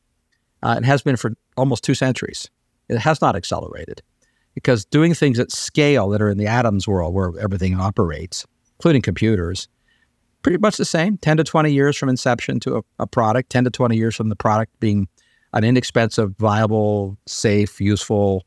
uh, 0.62 0.74
and 0.76 0.86
has 0.86 1.02
been 1.02 1.16
for 1.16 1.32
almost 1.56 1.84
two 1.84 1.94
centuries. 1.94 2.50
It 2.88 2.98
has 2.98 3.20
not 3.20 3.36
accelerated 3.36 4.02
because 4.54 4.84
doing 4.84 5.14
things 5.14 5.38
at 5.38 5.52
scale 5.52 6.08
that 6.10 6.22
are 6.22 6.30
in 6.30 6.38
the 6.38 6.46
atoms 6.46 6.88
world 6.88 7.14
where 7.14 7.32
everything 7.40 7.78
operates, 7.78 8.46
including 8.78 9.02
computers, 9.02 9.68
pretty 10.42 10.58
much 10.58 10.76
the 10.76 10.84
same 10.84 11.16
10 11.18 11.38
to 11.38 11.44
20 11.44 11.72
years 11.72 11.96
from 11.96 12.08
inception 12.08 12.60
to 12.60 12.76
a, 12.76 12.82
a 13.00 13.06
product, 13.06 13.50
10 13.50 13.64
to 13.64 13.70
20 13.70 13.96
years 13.96 14.14
from 14.14 14.28
the 14.28 14.36
product 14.36 14.78
being 14.80 15.08
an 15.54 15.64
inexpensive, 15.64 16.36
viable, 16.36 17.16
safe, 17.26 17.80
useful, 17.80 18.44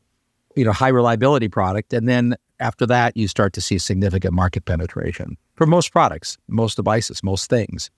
you 0.54 0.64
know, 0.64 0.72
high 0.72 0.88
reliability 0.88 1.48
product. 1.48 1.92
And 1.92 2.08
then 2.08 2.36
after 2.60 2.86
that, 2.86 3.16
you 3.16 3.26
start 3.28 3.52
to 3.54 3.60
see 3.60 3.78
significant 3.78 4.34
market 4.34 4.64
penetration 4.64 5.36
for 5.54 5.66
most 5.66 5.90
products, 5.90 6.38
most 6.48 6.76
devices, 6.76 7.22
most 7.22 7.50
things. 7.50 7.90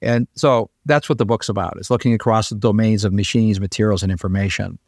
And 0.00 0.28
so 0.34 0.70
that's 0.86 1.08
what 1.08 1.18
the 1.18 1.26
book's 1.26 1.48
about. 1.48 1.76
It's 1.76 1.90
looking 1.90 2.14
across 2.14 2.50
the 2.50 2.56
domains 2.56 3.04
of 3.04 3.12
machines, 3.12 3.60
materials, 3.60 4.02
and 4.02 4.12
information. 4.12 4.78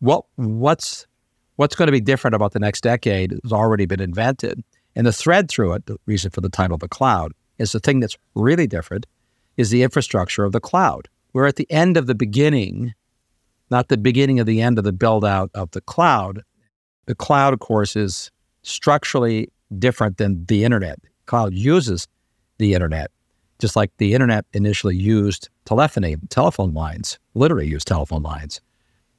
What 0.00 0.24
what's 0.36 1.06
what's 1.56 1.74
going 1.74 1.86
to 1.88 1.92
be 1.92 2.00
different 2.00 2.34
about 2.34 2.52
the 2.52 2.58
next 2.58 2.82
decade 2.82 3.32
has 3.42 3.52
already 3.52 3.86
been 3.86 4.00
invented. 4.00 4.62
And 4.96 5.06
the 5.06 5.12
thread 5.12 5.48
through 5.48 5.74
it, 5.74 5.86
the 5.86 5.96
reason 6.06 6.30
for 6.30 6.40
the 6.40 6.48
title 6.48 6.78
the 6.78 6.88
cloud, 6.88 7.32
is 7.58 7.72
the 7.72 7.80
thing 7.80 8.00
that's 8.00 8.16
really 8.34 8.66
different 8.66 9.06
is 9.56 9.70
the 9.70 9.82
infrastructure 9.82 10.44
of 10.44 10.52
the 10.52 10.60
cloud. 10.60 11.08
We're 11.32 11.46
at 11.46 11.56
the 11.56 11.70
end 11.70 11.96
of 11.96 12.06
the 12.06 12.14
beginning, 12.14 12.94
not 13.70 13.88
the 13.88 13.98
beginning 13.98 14.40
of 14.40 14.46
the 14.46 14.60
end 14.60 14.78
of 14.78 14.84
the 14.84 14.92
build 14.92 15.24
out 15.24 15.50
of 15.54 15.70
the 15.72 15.80
cloud. 15.80 16.42
The 17.06 17.14
cloud, 17.14 17.52
of 17.52 17.60
course, 17.60 17.96
is 17.96 18.30
structurally 18.62 19.50
different 19.78 20.18
than 20.18 20.44
the 20.46 20.64
internet. 20.64 20.98
Cloud 21.26 21.54
uses 21.54 22.08
the 22.58 22.74
internet 22.74 23.10
just 23.60 23.76
like 23.76 23.92
the 23.98 24.14
internet 24.14 24.46
initially 24.52 24.96
used 24.96 25.48
telephony, 25.64 26.16
telephone 26.30 26.72
lines, 26.72 27.18
literally 27.34 27.68
used 27.68 27.86
telephone 27.86 28.22
lines. 28.22 28.60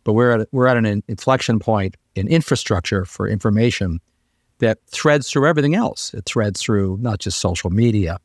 But 0.04 0.14
we're 0.14 0.42
at, 0.42 0.48
we're 0.52 0.68
at 0.68 0.78
an 0.78 1.04
inflection 1.08 1.60
point 1.60 1.96
in 2.16 2.28
infrastructure 2.28 3.06
for 3.06 3.28
information 3.28 4.02
that 4.58 4.80
threads 4.88 5.30
through 5.30 5.48
everything 5.48 5.76
else. 5.76 6.14
It 6.14 6.26
threads 6.26 6.62
through 6.62 6.98
not 7.00 7.20
just 7.20 7.40
social 7.40 7.70
media, 7.70 8.18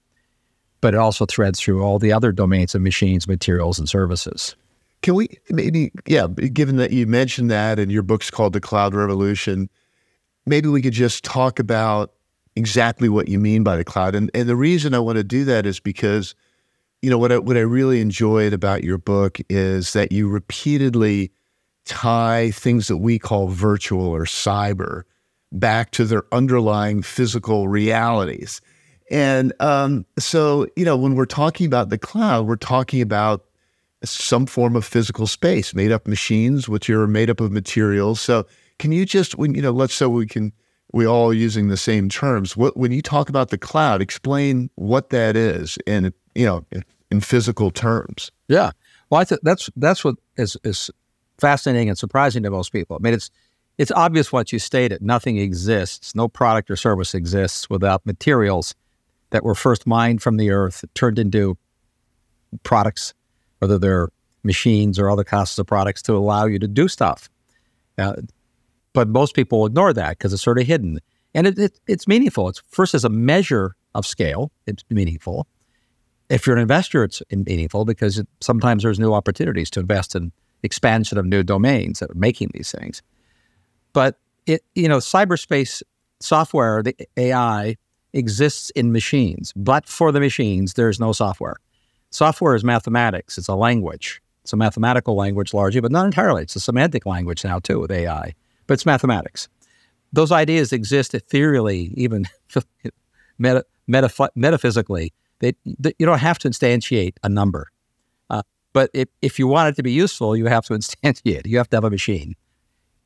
but 0.86 0.94
it 0.94 0.98
also 0.98 1.26
threads 1.26 1.58
through 1.58 1.82
all 1.82 1.98
the 1.98 2.12
other 2.12 2.30
domains 2.30 2.72
of 2.72 2.80
machines, 2.80 3.26
materials, 3.26 3.76
and 3.76 3.88
services. 3.88 4.54
Can 5.02 5.16
we 5.16 5.26
maybe, 5.50 5.90
yeah, 6.06 6.28
given 6.28 6.76
that 6.76 6.92
you 6.92 7.08
mentioned 7.08 7.50
that 7.50 7.80
and 7.80 7.90
your 7.90 8.04
book's 8.04 8.30
called 8.30 8.52
The 8.52 8.60
Cloud 8.60 8.94
Revolution, 8.94 9.68
maybe 10.46 10.68
we 10.68 10.80
could 10.80 10.92
just 10.92 11.24
talk 11.24 11.58
about 11.58 12.12
exactly 12.54 13.08
what 13.08 13.26
you 13.26 13.40
mean 13.40 13.64
by 13.64 13.76
the 13.76 13.82
cloud. 13.82 14.14
And 14.14 14.30
and 14.32 14.48
the 14.48 14.54
reason 14.54 14.94
I 14.94 15.00
want 15.00 15.16
to 15.16 15.24
do 15.24 15.44
that 15.46 15.66
is 15.66 15.80
because, 15.80 16.36
you 17.02 17.10
know, 17.10 17.18
what 17.18 17.32
I, 17.32 17.38
what 17.38 17.56
I 17.56 17.62
really 17.62 18.00
enjoyed 18.00 18.52
about 18.52 18.84
your 18.84 18.96
book 18.96 19.40
is 19.48 19.92
that 19.92 20.12
you 20.12 20.28
repeatedly 20.28 21.32
tie 21.84 22.52
things 22.52 22.86
that 22.86 22.98
we 22.98 23.18
call 23.18 23.48
virtual 23.48 24.06
or 24.06 24.22
cyber 24.22 25.02
back 25.50 25.90
to 25.90 26.04
their 26.04 26.22
underlying 26.30 27.02
physical 27.02 27.66
realities. 27.66 28.60
And 29.10 29.52
um, 29.60 30.04
so, 30.18 30.66
you 30.76 30.84
know, 30.84 30.96
when 30.96 31.14
we're 31.14 31.26
talking 31.26 31.66
about 31.66 31.90
the 31.90 31.98
cloud, 31.98 32.46
we're 32.46 32.56
talking 32.56 33.00
about 33.00 33.44
some 34.04 34.46
form 34.46 34.76
of 34.76 34.84
physical 34.84 35.26
space, 35.26 35.74
made 35.74 35.92
up 35.92 36.06
machines, 36.06 36.68
which 36.68 36.90
are 36.90 37.06
made 37.06 37.30
up 37.30 37.40
of 37.40 37.52
materials. 37.52 38.20
So, 38.20 38.46
can 38.78 38.92
you 38.92 39.06
just, 39.06 39.38
when 39.38 39.54
you 39.54 39.62
know, 39.62 39.70
let's 39.70 39.94
say 39.94 40.06
we 40.06 40.26
can, 40.26 40.52
we 40.92 41.06
all 41.06 41.32
using 41.32 41.68
the 41.68 41.76
same 41.76 42.08
terms. 42.08 42.56
What 42.56 42.76
when 42.76 42.92
you 42.92 43.02
talk 43.02 43.28
about 43.28 43.50
the 43.50 43.58
cloud, 43.58 44.00
explain 44.00 44.70
what 44.74 45.10
that 45.10 45.36
is 45.36 45.78
in 45.86 46.12
you 46.34 46.46
know 46.46 46.64
in, 46.72 46.84
in 47.10 47.20
physical 47.20 47.70
terms. 47.70 48.30
Yeah, 48.48 48.70
well, 49.10 49.20
I 49.20 49.24
th- 49.24 49.40
that's 49.42 49.70
that's 49.76 50.04
what 50.04 50.16
is 50.36 50.56
is 50.64 50.90
fascinating 51.38 51.88
and 51.88 51.98
surprising 51.98 52.42
to 52.44 52.50
most 52.50 52.72
people. 52.72 52.96
I 52.96 53.00
mean, 53.00 53.14
it's 53.14 53.30
it's 53.78 53.92
obvious 53.92 54.32
what 54.32 54.52
you 54.52 54.58
stated. 54.58 55.02
Nothing 55.02 55.38
exists. 55.38 56.14
No 56.14 56.28
product 56.28 56.70
or 56.70 56.76
service 56.76 57.14
exists 57.14 57.68
without 57.68 58.06
materials 58.06 58.74
that 59.36 59.44
were 59.44 59.54
first 59.54 59.86
mined 59.86 60.22
from 60.22 60.38
the 60.38 60.48
earth, 60.48 60.82
turned 60.94 61.18
into 61.18 61.58
products, 62.62 63.12
whether 63.58 63.78
they're 63.78 64.08
machines 64.44 64.98
or 64.98 65.10
other 65.10 65.24
classes 65.24 65.58
of 65.58 65.66
products, 65.66 66.00
to 66.00 66.16
allow 66.16 66.46
you 66.46 66.58
to 66.58 66.66
do 66.66 66.88
stuff. 66.88 67.28
Now, 67.98 68.14
but 68.94 69.08
most 69.08 69.34
people 69.34 69.66
ignore 69.66 69.92
that 69.92 70.12
because 70.16 70.32
it's 70.32 70.42
sort 70.42 70.58
of 70.58 70.66
hidden. 70.66 71.00
And 71.34 71.46
it, 71.46 71.58
it, 71.58 71.78
it's 71.86 72.08
meaningful. 72.08 72.48
It's 72.48 72.62
first 72.70 72.94
as 72.94 73.04
a 73.04 73.10
measure 73.10 73.76
of 73.94 74.06
scale, 74.06 74.52
it's 74.66 74.84
meaningful. 74.88 75.46
If 76.30 76.46
you're 76.46 76.56
an 76.56 76.62
investor, 76.62 77.04
it's 77.04 77.22
meaningful 77.30 77.84
because 77.84 78.18
it, 78.18 78.26
sometimes 78.40 78.84
there's 78.84 78.98
new 78.98 79.12
opportunities 79.12 79.68
to 79.72 79.80
invest 79.80 80.16
in 80.16 80.32
expansion 80.62 81.18
of 81.18 81.26
new 81.26 81.42
domains 81.42 81.98
that 81.98 82.10
are 82.10 82.14
making 82.14 82.52
these 82.54 82.72
things. 82.72 83.02
But 83.92 84.18
it, 84.46 84.64
you 84.74 84.88
know, 84.88 84.96
cyberspace 84.96 85.82
software, 86.20 86.82
the 86.82 86.96
AI, 87.18 87.76
exists 88.16 88.70
in 88.70 88.92
machines, 88.92 89.52
but 89.54 89.86
for 89.86 90.10
the 90.10 90.20
machines, 90.20 90.74
there's 90.74 90.98
no 90.98 91.12
software. 91.12 91.56
Software 92.10 92.54
is 92.54 92.64
mathematics. 92.64 93.38
It's 93.38 93.48
a 93.48 93.54
language. 93.54 94.20
It's 94.42 94.52
a 94.52 94.56
mathematical 94.56 95.16
language 95.16 95.52
largely, 95.52 95.80
but 95.80 95.92
not 95.92 96.06
entirely. 96.06 96.42
It's 96.42 96.56
a 96.56 96.60
semantic 96.60 97.04
language 97.06 97.44
now 97.44 97.58
too 97.58 97.80
with 97.80 97.90
AI 97.90 98.34
but 98.66 98.74
it's 98.74 98.86
mathematics. 98.86 99.48
Those 100.12 100.32
ideas 100.32 100.72
exist 100.72 101.14
ethereally, 101.14 101.92
even 101.96 102.26
meta, 103.38 103.64
meta, 103.86 104.30
metaphysically. 104.34 105.12
They, 105.40 105.54
they, 105.64 105.92
you 105.98 106.06
don't 106.06 106.18
have 106.18 106.38
to 106.40 106.48
instantiate 106.48 107.14
a 107.22 107.28
number. 107.28 107.70
Uh, 108.30 108.42
but 108.72 108.90
if, 108.94 109.08
if 109.20 109.38
you 109.38 109.46
want 109.46 109.68
it 109.68 109.76
to 109.76 109.82
be 109.82 109.92
useful, 109.92 110.36
you 110.36 110.46
have 110.46 110.64
to 110.66 110.74
instantiate. 110.74 111.46
You 111.46 111.58
have 111.58 111.68
to 111.70 111.76
have 111.76 111.84
a 111.84 111.90
machine 111.90 112.34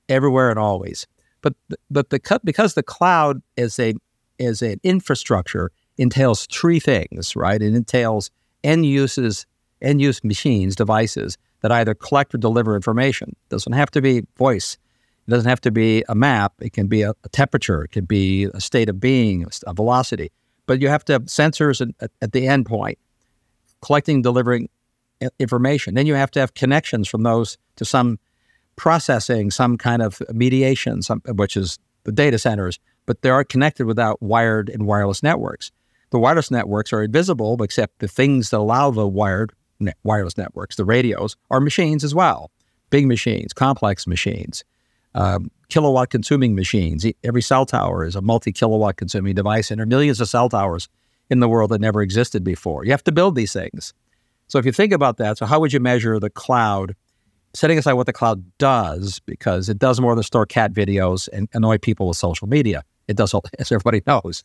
everywhere 0.08 0.50
and 0.50 0.58
always. 0.58 1.06
But 1.42 1.54
but 1.90 2.10
the 2.10 2.40
because 2.44 2.74
the 2.74 2.82
cloud 2.82 3.40
is 3.56 3.78
a 3.78 3.94
is 4.40 4.62
an 4.62 4.80
infrastructure 4.82 5.70
entails 5.98 6.46
three 6.46 6.80
things, 6.80 7.36
right? 7.36 7.60
It 7.60 7.74
entails 7.74 8.30
end 8.64 8.86
uses, 8.86 9.46
end 9.82 10.00
use 10.00 10.24
machines, 10.24 10.74
devices 10.74 11.36
that 11.60 11.70
either 11.70 11.94
collect 11.94 12.34
or 12.34 12.38
deliver 12.38 12.74
information. 12.74 13.30
It 13.30 13.48
doesn't 13.50 13.74
have 13.74 13.90
to 13.92 14.00
be 14.00 14.22
voice. 14.36 14.78
It 15.28 15.30
doesn't 15.30 15.48
have 15.48 15.60
to 15.60 15.70
be 15.70 16.02
a 16.08 16.14
map. 16.14 16.54
It 16.60 16.72
can 16.72 16.86
be 16.86 17.02
a, 17.02 17.10
a 17.22 17.28
temperature. 17.28 17.84
It 17.84 17.92
can 17.92 18.06
be 18.06 18.44
a 18.54 18.60
state 18.60 18.88
of 18.88 18.98
being, 18.98 19.46
a 19.66 19.74
velocity. 19.74 20.32
But 20.66 20.80
you 20.80 20.88
have 20.88 21.04
to 21.04 21.12
have 21.12 21.24
sensors 21.24 21.86
at, 22.00 22.10
at 22.22 22.32
the 22.32 22.48
end 22.48 22.66
point, 22.66 22.98
collecting, 23.82 24.22
delivering 24.22 24.68
information. 25.38 25.94
Then 25.94 26.06
you 26.06 26.14
have 26.14 26.30
to 26.32 26.40
have 26.40 26.54
connections 26.54 27.08
from 27.08 27.22
those 27.22 27.58
to 27.76 27.84
some 27.84 28.18
processing, 28.76 29.50
some 29.50 29.76
kind 29.76 30.00
of 30.00 30.22
mediation, 30.32 31.02
some, 31.02 31.20
which 31.26 31.56
is 31.56 31.78
the 32.04 32.12
data 32.12 32.38
centers. 32.38 32.78
But 33.06 33.22
they 33.22 33.30
are 33.30 33.44
connected 33.44 33.86
without 33.86 34.22
wired 34.22 34.68
and 34.68 34.86
wireless 34.86 35.22
networks. 35.22 35.72
The 36.10 36.18
wireless 36.18 36.50
networks 36.50 36.92
are 36.92 37.02
invisible, 37.02 37.62
except 37.62 37.98
the 37.98 38.08
things 38.08 38.50
that 38.50 38.58
allow 38.58 38.90
the 38.90 39.06
wired 39.06 39.52
wireless 40.02 40.36
networks, 40.36 40.76
the 40.76 40.84
radios, 40.84 41.36
are 41.50 41.60
machines 41.60 42.04
as 42.04 42.14
well. 42.14 42.50
Big 42.90 43.06
machines, 43.06 43.52
complex 43.52 44.06
machines 44.06 44.64
um, 45.14 45.50
kilowatt 45.68 46.10
consuming 46.10 46.54
machines. 46.54 47.04
Every 47.24 47.42
cell 47.42 47.66
tower 47.66 48.04
is 48.04 48.16
a 48.16 48.20
multi 48.20 48.52
kilowatt 48.52 48.96
consuming 48.96 49.34
device, 49.34 49.70
and 49.70 49.78
there 49.78 49.84
are 49.84 49.86
millions 49.86 50.20
of 50.20 50.28
cell 50.28 50.48
towers 50.48 50.88
in 51.28 51.40
the 51.40 51.48
world 51.48 51.70
that 51.70 51.80
never 51.80 52.02
existed 52.02 52.44
before. 52.44 52.84
You 52.84 52.90
have 52.90 53.04
to 53.04 53.12
build 53.12 53.34
these 53.34 53.52
things. 53.52 53.92
So 54.48 54.58
if 54.58 54.66
you 54.66 54.72
think 54.72 54.92
about 54.92 55.16
that, 55.18 55.38
so 55.38 55.46
how 55.46 55.60
would 55.60 55.72
you 55.72 55.80
measure 55.80 56.18
the 56.18 56.30
cloud? 56.30 56.96
Setting 57.52 57.78
aside 57.78 57.94
what 57.94 58.06
the 58.06 58.12
cloud 58.12 58.44
does, 58.58 59.20
because 59.26 59.68
it 59.68 59.78
does 59.78 60.00
more 60.00 60.14
than 60.14 60.22
store 60.22 60.46
cat 60.46 60.72
videos 60.72 61.28
and 61.32 61.48
annoy 61.52 61.78
people 61.78 62.06
with 62.06 62.16
social 62.16 62.48
media. 62.48 62.84
It 63.08 63.16
does, 63.16 63.34
as 63.58 63.72
everybody 63.72 64.02
knows. 64.06 64.44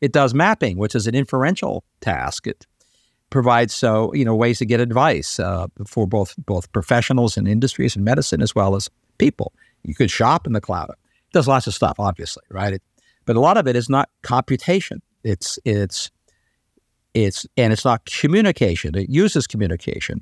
It 0.00 0.12
does 0.12 0.34
mapping, 0.34 0.78
which 0.78 0.94
is 0.94 1.06
an 1.06 1.14
inferential 1.14 1.84
task. 2.00 2.46
It 2.46 2.66
provides 3.30 3.72
so 3.72 4.12
you 4.12 4.24
know 4.24 4.34
ways 4.34 4.58
to 4.58 4.66
get 4.66 4.78
advice 4.78 5.40
uh, 5.40 5.66
for 5.86 6.06
both 6.06 6.34
both 6.44 6.70
professionals 6.72 7.36
and 7.36 7.48
industries 7.48 7.96
and 7.96 8.04
medicine 8.04 8.42
as 8.42 8.54
well 8.54 8.76
as 8.76 8.90
people. 9.18 9.52
You 9.84 9.94
could 9.94 10.10
shop 10.10 10.46
in 10.46 10.52
the 10.52 10.60
cloud. 10.60 10.90
It 10.90 11.32
does 11.32 11.48
lots 11.48 11.66
of 11.66 11.74
stuff, 11.74 11.96
obviously, 11.98 12.44
right? 12.50 12.74
It, 12.74 12.82
but 13.24 13.36
a 13.36 13.40
lot 13.40 13.56
of 13.56 13.66
it 13.66 13.74
is 13.74 13.88
not 13.88 14.10
computation. 14.22 15.00
It's 15.24 15.58
it's 15.64 16.10
it's 17.14 17.46
and 17.56 17.72
it's 17.72 17.84
not 17.84 18.04
communication. 18.04 18.96
It 18.96 19.08
uses 19.08 19.46
communication. 19.46 20.20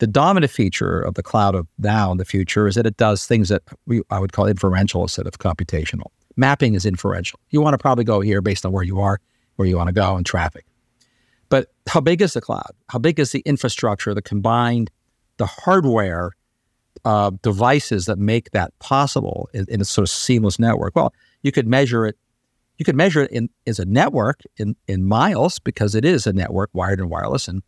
The 0.00 0.06
dominant 0.06 0.50
feature 0.50 1.00
of 1.00 1.14
the 1.14 1.22
cloud 1.22 1.54
of 1.54 1.68
now 1.78 2.10
in 2.10 2.16
the 2.16 2.24
future 2.24 2.66
is 2.66 2.74
that 2.74 2.86
it 2.86 2.96
does 2.96 3.26
things 3.26 3.50
that 3.50 3.62
we, 3.86 4.02
I 4.10 4.18
would 4.18 4.32
call 4.32 4.46
inferential 4.46 5.02
instead 5.02 5.26
of 5.26 5.34
computational. 5.38 6.06
Mapping 6.36 6.74
is 6.74 6.86
inferential. 6.86 7.38
You 7.50 7.60
want 7.60 7.74
to 7.74 7.78
probably 7.78 8.04
go 8.04 8.20
here 8.20 8.40
based 8.40 8.64
on 8.64 8.72
where 8.72 8.82
you 8.82 8.98
are, 8.98 9.20
where 9.56 9.68
you 9.68 9.76
want 9.76 9.88
to 9.88 9.92
go, 9.92 10.16
and 10.16 10.24
traffic. 10.24 10.64
But 11.50 11.68
how 11.86 12.00
big 12.00 12.22
is 12.22 12.32
the 12.32 12.40
cloud? 12.40 12.70
How 12.88 12.98
big 12.98 13.20
is 13.20 13.32
the 13.32 13.40
infrastructure, 13.40 14.14
the 14.14 14.22
combined, 14.22 14.90
the 15.36 15.46
hardware 15.46 16.32
uh, 17.04 17.30
devices 17.42 18.06
that 18.06 18.18
make 18.18 18.50
that 18.52 18.78
possible 18.78 19.48
in, 19.52 19.66
in, 19.68 19.80
a 19.80 19.84
sort 19.84 20.04
of 20.04 20.10
seamless 20.10 20.58
network. 20.58 20.94
Well, 20.94 21.14
you 21.42 21.52
could 21.52 21.66
measure 21.66 22.06
it. 22.06 22.16
You 22.78 22.84
could 22.84 22.96
measure 22.96 23.22
it 23.22 23.30
in 23.30 23.50
as 23.66 23.78
a 23.78 23.84
network 23.84 24.40
in 24.56 24.76
in 24.88 25.04
miles 25.04 25.58
because 25.58 25.94
it 25.94 26.04
is 26.04 26.26
a 26.26 26.32
network, 26.32 26.70
wired 26.72 27.00
and 27.00 27.10
wireless, 27.10 27.48
and 27.48 27.62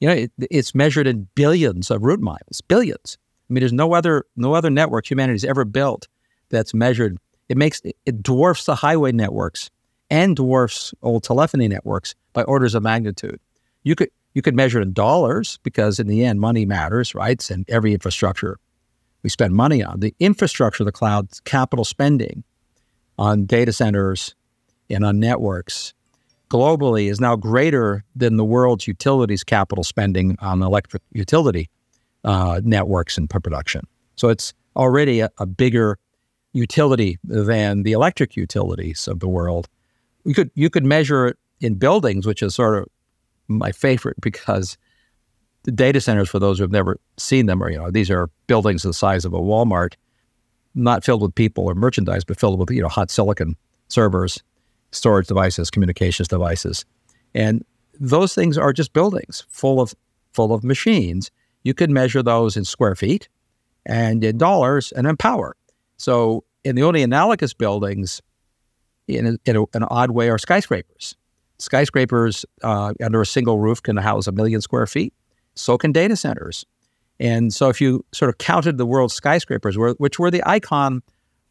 you 0.00 0.08
know 0.08 0.14
it, 0.14 0.32
it's 0.50 0.74
measured 0.74 1.06
in 1.06 1.28
billions 1.34 1.90
of 1.90 2.02
route 2.02 2.20
miles, 2.20 2.60
billions. 2.66 3.18
I 3.48 3.52
mean, 3.52 3.60
there's 3.60 3.72
no 3.72 3.94
other 3.94 4.24
no 4.36 4.54
other 4.54 4.70
network 4.70 5.10
humanity's 5.10 5.44
ever 5.44 5.64
built 5.64 6.08
that's 6.48 6.74
measured. 6.74 7.18
It 7.48 7.56
makes 7.56 7.80
it 7.84 8.22
dwarfs 8.22 8.64
the 8.64 8.74
highway 8.74 9.12
networks 9.12 9.70
and 10.10 10.36
dwarfs 10.36 10.94
old 11.02 11.24
telephony 11.24 11.68
networks 11.68 12.14
by 12.32 12.42
orders 12.44 12.74
of 12.74 12.82
magnitude. 12.82 13.40
You 13.82 13.94
could 13.94 14.10
you 14.34 14.42
could 14.42 14.54
measure 14.54 14.80
in 14.80 14.92
dollars 14.92 15.58
because 15.62 15.98
in 15.98 16.08
the 16.08 16.24
end, 16.24 16.40
money 16.40 16.66
matters, 16.66 17.14
right? 17.14 17.50
And 17.50 17.64
every 17.68 17.94
infrastructure 17.94 18.58
we 19.22 19.30
spend 19.30 19.54
money 19.54 19.82
on, 19.82 20.00
the 20.00 20.14
infrastructure 20.20 20.82
of 20.82 20.86
the 20.86 20.92
cloud, 20.92 21.28
capital 21.44 21.84
spending 21.84 22.44
on 23.18 23.46
data 23.46 23.72
centers 23.72 24.34
and 24.90 25.04
on 25.04 25.18
networks 25.18 25.94
globally 26.50 27.10
is 27.10 27.20
now 27.20 27.36
greater 27.36 28.04
than 28.14 28.36
the 28.36 28.44
world's 28.44 28.86
utilities 28.86 29.44
capital 29.44 29.84
spending 29.84 30.36
on 30.40 30.62
electric 30.62 31.02
utility 31.12 31.68
uh, 32.24 32.60
networks 32.64 33.18
and 33.18 33.28
production. 33.28 33.86
So 34.16 34.28
it's 34.28 34.54
already 34.74 35.20
a, 35.20 35.30
a 35.38 35.46
bigger 35.46 35.98
utility 36.52 37.18
than 37.24 37.82
the 37.82 37.92
electric 37.92 38.36
utilities 38.36 39.06
of 39.08 39.20
the 39.20 39.28
world. 39.28 39.68
You 40.24 40.34
could 40.34 40.50
you 40.54 40.70
could 40.70 40.84
measure 40.84 41.26
it 41.28 41.38
in 41.60 41.74
buildings, 41.74 42.26
which 42.26 42.42
is 42.42 42.54
sort 42.54 42.78
of 42.78 42.88
my 43.48 43.72
favorite 43.72 44.16
because 44.20 44.76
the 45.64 45.72
data 45.72 46.00
centers, 46.00 46.28
for 46.28 46.38
those 46.38 46.58
who 46.58 46.62
have 46.62 46.70
never 46.72 46.98
seen 47.16 47.46
them, 47.46 47.62
are 47.62 47.70
you 47.70 47.78
know 47.78 47.90
these 47.90 48.10
are 48.10 48.30
buildings 48.46 48.82
the 48.82 48.94
size 48.94 49.24
of 49.24 49.34
a 49.34 49.38
Walmart, 49.38 49.94
not 50.74 51.04
filled 51.04 51.22
with 51.22 51.34
people 51.34 51.64
or 51.64 51.74
merchandise, 51.74 52.24
but 52.24 52.38
filled 52.38 52.58
with 52.58 52.70
you 52.70 52.82
know 52.82 52.88
hot 52.88 53.10
silicon 53.10 53.56
servers, 53.88 54.42
storage 54.92 55.26
devices, 55.26 55.70
communications 55.70 56.28
devices, 56.28 56.84
and 57.34 57.64
those 57.98 58.34
things 58.34 58.58
are 58.58 58.72
just 58.72 58.92
buildings 58.92 59.44
full 59.48 59.80
of 59.80 59.94
full 60.32 60.52
of 60.52 60.64
machines. 60.64 61.30
You 61.62 61.74
could 61.74 61.90
measure 61.90 62.22
those 62.22 62.56
in 62.56 62.64
square 62.64 62.94
feet, 62.94 63.28
and 63.84 64.22
in 64.22 64.38
dollars, 64.38 64.92
and 64.92 65.06
in 65.06 65.16
power. 65.16 65.56
So, 65.96 66.44
in 66.64 66.76
the 66.76 66.82
only 66.82 67.02
analogous 67.02 67.54
buildings, 67.54 68.20
in, 69.08 69.26
a, 69.26 69.38
in 69.44 69.56
a, 69.56 69.62
an 69.74 69.84
odd 69.84 70.10
way, 70.10 70.28
are 70.30 70.38
skyscrapers 70.38 71.16
skyscrapers 71.58 72.44
uh, 72.62 72.92
under 73.02 73.20
a 73.20 73.26
single 73.26 73.58
roof 73.58 73.82
can 73.82 73.96
house 73.96 74.26
a 74.26 74.32
million 74.32 74.60
square 74.60 74.86
feet. 74.86 75.12
So 75.54 75.78
can 75.78 75.92
data 75.92 76.16
centers. 76.16 76.64
And 77.18 77.52
so 77.52 77.68
if 77.68 77.80
you 77.80 78.04
sort 78.12 78.28
of 78.28 78.38
counted 78.38 78.76
the 78.76 78.86
world's 78.86 79.14
skyscrapers, 79.14 79.76
which 79.78 80.18
were 80.18 80.30
the 80.30 80.46
icon 80.46 81.02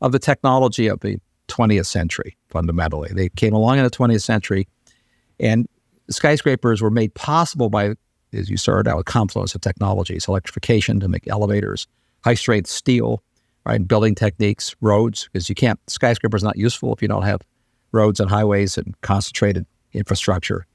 of 0.02 0.12
the 0.12 0.20
technology 0.20 0.88
of 0.88 1.00
the 1.00 1.18
20th 1.48 1.86
century, 1.86 2.38
fundamentally. 2.50 3.10
They 3.14 3.30
came 3.30 3.54
along 3.54 3.78
in 3.78 3.84
the 3.84 3.90
20th 3.90 4.24
century, 4.24 4.68
and 5.40 5.68
skyscrapers 6.10 6.82
were 6.82 6.92
made 6.92 7.14
possible 7.14 7.70
by, 7.70 7.94
as 8.34 8.50
you 8.50 8.58
started 8.58 8.90
out, 8.90 9.00
a 9.00 9.04
confluence 9.04 9.56
of 9.56 9.62
technologies, 9.62 10.28
electrification 10.28 11.00
to 11.00 11.08
make 11.08 11.28
elevators, 11.28 11.88
high 12.24 12.34
strength 12.34 12.70
steel, 12.70 13.24
right, 13.66 13.88
building 13.88 14.16
techniques, 14.16 14.76
roads, 14.82 15.30
because 15.32 15.50
you 15.50 15.56
can't, 15.56 15.80
skyscrapers 15.88 16.44
not 16.44 16.58
useful 16.58 16.94
if 16.94 17.02
you 17.02 17.08
don't 17.08 17.24
have 17.24 17.42
roads 17.92 18.20
and 18.20 18.30
highways 18.30 18.78
and 18.78 19.00
concentrated 19.02 19.66
infrastructure. 19.94 20.66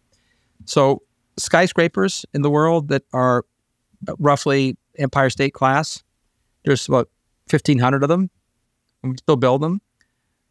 So 0.65 1.03
skyscrapers 1.39 2.25
in 2.35 2.43
the 2.43 2.50
world 2.50 2.89
that 2.89 3.03
are 3.12 3.45
roughly 4.19 4.77
Empire 4.99 5.31
State 5.31 5.55
class, 5.55 6.03
there's 6.65 6.87
about 6.89 7.09
1,500 7.50 8.03
of 8.03 8.09
them. 8.09 8.31
We 9.03 9.17
still 9.17 9.37
build 9.37 9.62
them. 9.62 9.81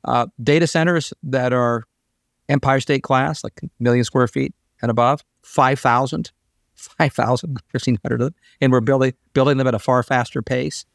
Uh, 0.05 0.27
data 0.41 0.67
centers 0.67 1.13
that 1.23 1.53
are 1.53 1.83
Empire 2.47 2.79
State 2.79 3.03
class, 3.03 3.43
like 3.43 3.59
a 3.63 3.69
million 3.79 4.03
square 4.03 4.27
feet 4.27 4.53
and 4.81 4.89
above, 4.89 5.23
5,000, 5.43 6.31
5,000, 6.73 7.49
1,500 7.71 8.21
of 8.21 8.25
them. 8.27 8.35
And 8.61 8.71
we're 8.71 8.81
building, 8.81 9.13
building 9.33 9.57
them 9.57 9.67
at 9.67 9.75
a 9.75 9.79
far 9.79 10.01
faster 10.03 10.41
pace. 10.41 10.85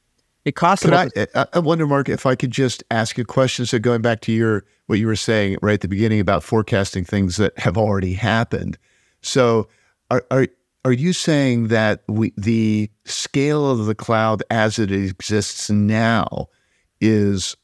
It 0.44 0.56
costs. 0.56 0.84
I, 0.87 1.08
I 1.54 1.58
wonder, 1.58 1.87
Mark, 1.87 2.11
if 2.11 2.26
I 2.26 2.34
could 2.34 2.50
just 2.50 2.84
ask 2.90 3.18
a 3.18 3.25
question. 3.25 3.64
So 3.64 3.78
going 3.78 4.02
back 4.02 4.20
to 4.23 4.32
your 4.32 4.64
what 4.87 4.99
you 4.99 5.06
were 5.06 5.16
saying 5.16 5.56
right 5.62 5.75
at 5.75 5.80
the 5.80 5.88
beginning 5.88 6.20
about 6.20 6.42
forecasting 6.42 7.04
things 7.04 7.38
that 7.38 7.58
have 7.58 7.78
already 7.78 8.12
happened. 8.12 8.76
So 9.23 9.68
are 10.11 10.26
are 10.30 10.49
are 10.84 10.92
you 10.92 11.14
saying 11.14 11.68
that 11.68 12.02
we 12.08 12.34
the 12.37 12.90
scale 13.06 13.70
of 13.70 13.87
the 13.87 13.94
cloud 13.94 14.42
as 14.50 14.78
it 14.78 14.92
exists 14.92 15.70
now 15.70 16.49
is 17.00 17.56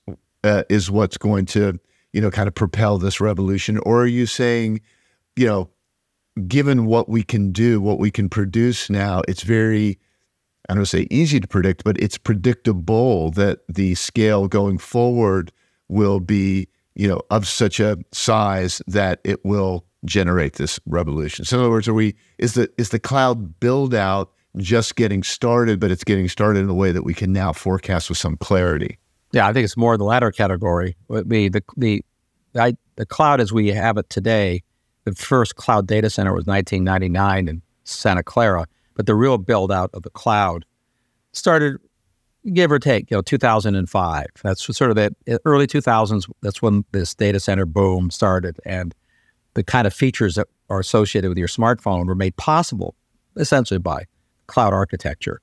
uh, 0.45 0.65
is 0.69 0.91
what's 0.91 1.19
going 1.19 1.47
to 1.47 1.79
you 2.13 2.21
know 2.21 2.31
kind 2.31 2.49
of 2.49 2.55
propel 2.55 2.99
this 2.99 3.21
revolution, 3.21 3.79
or 3.79 4.03
are 4.03 4.07
you 4.07 4.27
saying 4.27 4.81
you 5.37 5.47
know 5.47 5.71
given 6.47 6.87
what 6.87 7.09
we 7.09 7.23
can 7.23 7.53
do, 7.53 7.81
what 7.81 7.99
we 7.99 8.11
can 8.11 8.29
produce 8.29 8.89
now, 8.89 9.23
it's 9.29 9.43
very 9.43 9.99
I 10.69 10.75
don't 10.75 10.87
say 10.87 11.09
easy 11.11 11.41
to 11.41 11.49
predict, 11.49 11.83
but 11.83 12.01
it's 12.01 12.17
predictable 12.17 13.31
that 13.33 13.61
the 13.69 13.95
scale 13.97 14.47
going 14.47 14.79
forward 14.79 15.51
will 15.89 16.21
be, 16.21 16.69
you 16.95 17.09
know, 17.09 17.23
of 17.31 17.49
such 17.49 17.81
a 17.81 17.99
size 18.13 18.81
that 18.87 19.21
it 19.25 19.45
will 19.45 19.85
generate 20.05 20.55
this 20.55 20.79
revolution. 20.87 21.45
So 21.45 21.57
in 21.57 21.63
other 21.63 21.71
words, 21.71 21.89
are 21.89 21.95
we 21.95 22.15
is 22.39 22.55
the 22.55 22.71
is 22.79 22.91
the 22.91 23.01
cloud 23.01 23.59
build 23.59 23.95
out 23.95 24.31
just 24.59 24.97
getting 24.97 25.23
started, 25.23 25.81
but 25.81 25.91
it's 25.91 26.05
getting 26.05 26.29
started 26.29 26.61
in 26.61 26.69
a 26.69 26.75
way 26.75 26.93
that 26.93 27.03
we 27.03 27.15
can 27.15 27.33
now 27.33 27.53
forecast 27.53 28.09
with 28.09 28.19
some 28.19 28.37
clarity? 28.37 28.99
Yeah, 29.33 29.47
I 29.47 29.53
think 29.53 29.65
it's 29.65 29.77
more 29.77 29.97
the 29.97 30.05
latter 30.05 30.31
category. 30.31 30.97
Would 31.09 31.29
be 31.29 31.49
the 31.49 31.63
the 31.77 32.05
I, 32.59 32.77
the 32.97 33.07
cloud 33.07 33.41
as 33.41 33.53
we 33.53 33.69
have 33.69 33.97
it 33.97 34.11
today. 34.11 34.63
The 35.05 35.15
first 35.15 35.57
cloud 35.57 35.87
data 35.87 36.11
center 36.11 36.33
was 36.35 36.47
1999 36.47 37.49
in 37.49 37.63
Santa 37.85 38.23
Clara 38.23 38.67
but 39.01 39.07
the 39.07 39.15
real 39.15 39.39
build 39.39 39.73
out 39.73 39.89
of 39.95 40.03
the 40.03 40.11
cloud 40.11 40.67
started, 41.33 41.79
give 42.53 42.71
or 42.71 42.79
take, 42.79 43.11
you 43.11 43.17
know, 43.17 43.23
2005. 43.23 44.27
That's 44.43 44.77
sort 44.77 44.91
of 44.91 44.97
the 44.97 45.41
early 45.47 45.67
2000s. 45.67 46.29
That's 46.43 46.61
when 46.61 46.85
this 46.93 47.15
data 47.15 47.41
center 47.41 47.65
boom 47.65 48.11
started, 48.11 48.61
and 48.67 48.95
the 49.55 49.65
kind 49.65 49.87
of 49.87 49.95
features 49.95 50.35
that 50.35 50.49
are 50.69 50.81
associated 50.81 51.31
with 51.31 51.39
your 51.39 51.49
smartphone 51.49 52.05
were 52.05 52.15
made 52.15 52.37
possible 52.37 52.95
essentially 53.37 53.79
by 53.79 54.05
cloud 54.49 54.75
architecture. 54.75 55.41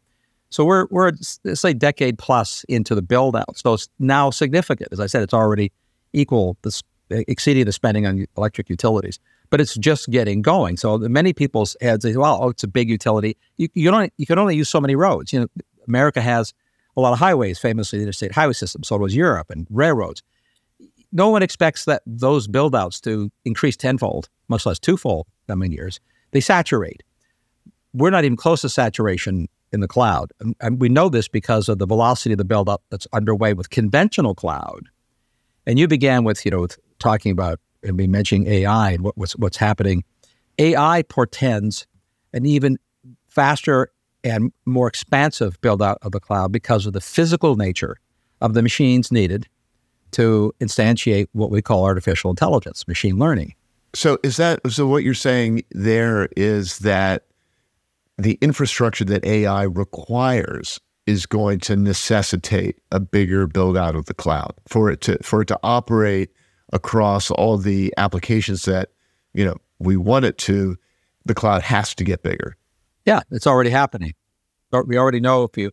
So 0.49 0.65
we're 0.65 0.87
we're 0.89 1.11
let's 1.43 1.61
say 1.61 1.73
decade 1.73 2.17
plus 2.17 2.63
into 2.69 2.95
the 2.95 3.01
build 3.01 3.35
out. 3.35 3.57
So 3.57 3.73
it's 3.73 3.89
now 3.99 4.29
significant. 4.29 4.89
As 4.91 4.99
I 4.99 5.07
said, 5.07 5.23
it's 5.23 5.33
already 5.33 5.71
equal 6.13 6.57
exceeding 7.09 7.65
the 7.65 7.71
spending 7.71 8.05
on 8.05 8.25
electric 8.37 8.69
utilities 8.69 9.19
but 9.49 9.61
it's 9.61 9.75
just 9.75 10.09
getting 10.09 10.41
going. 10.41 10.77
So 10.77 10.97
many 10.97 11.33
people's 11.33 11.75
heads 11.81 12.03
say, 12.03 12.15
well, 12.15 12.39
oh, 12.41 12.49
it's 12.49 12.63
a 12.63 12.67
big 12.67 12.89
utility. 12.89 13.37
You, 13.57 13.69
you 13.73 13.91
don't 13.91 14.11
you 14.17 14.25
can 14.25 14.39
only 14.39 14.55
use 14.55 14.69
so 14.69 14.81
many 14.81 14.95
roads. 14.95 15.33
You 15.33 15.41
know, 15.41 15.47
America 15.87 16.21
has 16.21 16.53
a 16.95 17.01
lot 17.01 17.13
of 17.13 17.19
highways, 17.19 17.59
famously 17.59 17.99
the 17.99 18.03
interstate 18.03 18.31
highway 18.31 18.53
system. 18.53 18.83
So 18.83 18.97
does 18.97 19.15
Europe 19.15 19.49
and 19.49 19.67
railroads. 19.69 20.23
No 21.11 21.29
one 21.29 21.41
expects 21.41 21.85
that 21.85 22.01
those 22.05 22.47
build 22.47 22.75
outs 22.75 22.99
to 23.01 23.31
increase 23.45 23.77
tenfold, 23.77 24.27
much 24.49 24.65
less 24.65 24.79
twofold 24.79 25.27
coming 25.47 25.71
years. 25.71 25.99
They 26.31 26.41
saturate. 26.41 27.03
We're 27.93 28.09
not 28.09 28.25
even 28.25 28.35
close 28.35 28.61
to 28.61 28.69
saturation 28.69 29.47
in 29.71 29.79
the 29.81 29.87
cloud. 29.87 30.31
And, 30.39 30.55
and 30.61 30.79
we 30.79 30.89
know 30.89 31.09
this 31.09 31.27
because 31.27 31.69
of 31.69 31.79
the 31.79 31.85
velocity 31.85 32.33
of 32.33 32.37
the 32.37 32.45
build 32.45 32.69
up 32.69 32.83
that's 32.89 33.07
underway 33.13 33.53
with 33.53 33.69
conventional 33.69 34.35
cloud. 34.35 34.89
And 35.65 35.77
you 35.77 35.87
began 35.87 36.23
with, 36.23 36.45
you 36.45 36.51
know, 36.51 36.67
talking 36.99 37.31
about 37.31 37.59
and 37.83 37.97
be 37.97 38.07
mentioning 38.07 38.47
AI 38.47 38.91
and 38.91 39.03
what, 39.03 39.17
what's 39.17 39.35
what's 39.35 39.57
happening. 39.57 40.03
AI 40.57 41.03
portends 41.03 41.85
an 42.33 42.45
even 42.45 42.77
faster 43.27 43.91
and 44.23 44.51
more 44.65 44.87
expansive 44.87 45.59
build 45.61 45.81
out 45.81 45.99
of 46.01 46.11
the 46.11 46.19
cloud 46.19 46.51
because 46.51 46.85
of 46.85 46.93
the 46.93 47.01
physical 47.01 47.55
nature 47.55 47.97
of 48.41 48.53
the 48.53 48.61
machines 48.61 49.11
needed 49.11 49.47
to 50.11 50.53
instantiate 50.59 51.27
what 51.33 51.51
we 51.51 51.61
call 51.61 51.83
artificial 51.83 52.29
intelligence, 52.29 52.87
machine 52.87 53.17
learning. 53.17 53.53
So 53.93 54.17
is 54.23 54.37
that 54.37 54.59
so 54.71 54.87
what 54.87 55.03
you're 55.03 55.13
saying 55.13 55.63
there 55.71 56.29
is 56.35 56.79
that 56.79 57.23
the 58.17 58.37
infrastructure 58.41 59.05
that 59.05 59.25
AI 59.25 59.63
requires 59.63 60.79
is 61.05 61.25
going 61.25 61.59
to 61.59 61.75
necessitate 61.75 62.77
a 62.91 62.99
bigger 62.99 63.47
build 63.47 63.77
out 63.77 63.95
of 63.95 64.05
the 64.05 64.13
cloud 64.13 64.53
for 64.67 64.89
it 64.89 65.01
to 65.01 65.17
for 65.23 65.41
it 65.41 65.47
to 65.47 65.59
operate 65.63 66.29
across 66.73 67.31
all 67.31 67.57
the 67.57 67.93
applications 67.97 68.65
that 68.65 68.89
you 69.33 69.45
know 69.45 69.55
we 69.79 69.95
want 69.95 70.25
it 70.25 70.37
to, 70.39 70.75
the 71.25 71.35
cloud 71.35 71.61
has 71.61 71.93
to 71.95 72.03
get 72.03 72.23
bigger. 72.23 72.55
Yeah, 73.05 73.21
it's 73.31 73.47
already 73.47 73.69
happening. 73.69 74.13
We 74.85 74.97
already 74.97 75.19
know 75.19 75.43
if 75.43 75.57
you 75.57 75.71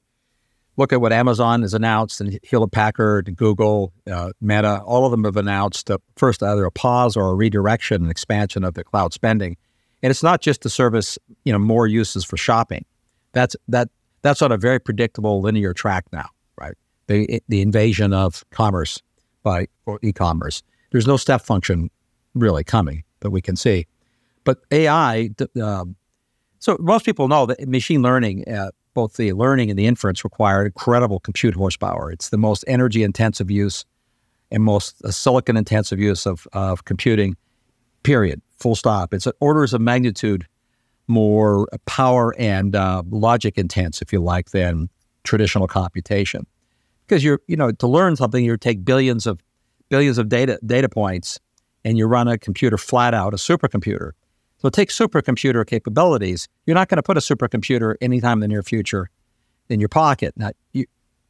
look 0.76 0.92
at 0.92 1.00
what 1.00 1.12
Amazon 1.12 1.62
has 1.62 1.74
announced 1.74 2.20
and 2.20 2.38
Hewlett 2.42 2.70
Packard, 2.70 3.35
Google, 3.37 3.92
uh, 4.11 4.33
Meta, 4.40 4.83
all 4.83 5.04
of 5.04 5.11
them 5.11 5.24
have 5.24 5.37
announced 5.37 5.90
first 6.16 6.42
either 6.42 6.64
a 6.64 6.70
pause 6.70 7.16
or 7.16 7.30
a 7.30 7.35
redirection 7.35 8.02
and 8.02 8.11
expansion 8.11 8.64
of 8.64 8.74
their 8.74 8.85
cloud 8.85 9.12
spending. 9.12 9.57
And 10.05 10.11
it's 10.11 10.23
not 10.23 10.40
just 10.40 10.61
to 10.62 10.69
service 10.69 11.19
you 11.45 11.53
know 11.53 11.59
more 11.59 11.88
uses 11.88 12.25
for 12.25 12.37
shopping. 12.37 12.85
That's 13.33 13.57
that 13.67 13.88
that's 14.23 14.40
on 14.40 14.53
a 14.53 14.57
very 14.57 14.79
predictable 14.79 15.40
linear 15.40 15.75
track 15.75 16.05
now, 16.12 16.29
right? 16.57 16.77
The 17.09 17.43
the 17.49 17.61
invasion 17.61 18.12
of 18.12 18.45
commerce 18.51 19.03
by 19.43 19.67
or 19.85 19.99
e-commerce 20.03 20.62
there's 20.95 21.09
no 21.09 21.17
step 21.17 21.43
function 21.43 21.90
really 22.37 22.62
coming 22.62 23.03
that 23.19 23.31
we 23.31 23.43
can 23.43 23.57
see. 23.57 23.85
But 24.45 24.59
AI, 24.71 25.31
um, 25.61 25.97
so 26.61 26.77
most 26.79 27.05
people 27.05 27.27
know 27.27 27.47
that 27.47 27.69
machine 27.69 28.01
learning, 28.01 28.49
uh, 28.49 28.71
both 28.95 29.17
the 29.17 29.33
learning 29.33 29.71
and 29.71 29.79
the 29.79 29.87
inference 29.87 30.23
require 30.23 30.64
incredible 30.64 31.19
compute 31.19 31.57
horsepower. 31.57 32.12
It's 32.12 32.29
the 32.29 32.38
most 32.38 32.64
energy 32.69 33.03
intensive 33.03 33.51
use 33.51 33.85
and 34.53 34.62
most 34.62 35.05
uh, 35.05 35.11
silicon 35.11 35.57
intensive 35.57 35.99
use 35.99 36.27
of, 36.27 36.47
of 36.53 36.85
computing, 36.85 37.37
period, 38.05 38.40
full 38.64 38.74
stop. 38.74 39.12
It's 39.12 39.29
orders 39.40 39.74
of 39.74 39.83
magnitude 39.83 40.46
more 41.07 41.68
power 41.85 42.35
and 42.38 42.74
uh, 42.74 43.03
logic 43.11 43.59
intense, 43.59 44.00
if 44.00 44.11
you 44.11 44.20
like, 44.20 44.53
than 44.53 44.88
traditional 45.22 45.66
computation. 45.66 46.46
Because 47.07 47.22
you're, 47.22 47.40
you 47.46 47.57
know, 47.57 47.72
to 47.72 47.87
learn 47.87 48.16
something, 48.16 48.42
you 48.42 48.57
take 48.57 48.83
billions 48.83 49.27
of 49.27 49.38
billions 49.90 50.16
of 50.16 50.31
data 50.31 50.59
data 50.64 50.88
points, 50.88 51.38
and 51.85 51.98
you 51.98 52.07
run 52.07 52.27
a 52.27 52.38
computer 52.38 52.79
flat 52.79 53.12
out, 53.12 53.35
a 53.35 53.37
supercomputer. 53.37 54.12
So 54.57 54.70
take 54.70 54.88
supercomputer 54.88 55.66
capabilities. 55.66 56.48
You're 56.64 56.74
not 56.74 56.88
going 56.88 56.96
to 56.96 57.03
put 57.03 57.18
a 57.18 57.20
supercomputer 57.20 57.96
anytime 58.00 58.38
in 58.38 58.40
the 58.40 58.48
near 58.48 58.62
future 58.62 59.11
in 59.68 59.79
your 59.79 59.90
pocket. 59.90 60.33
Now, 60.38 60.53
you, 60.72 60.87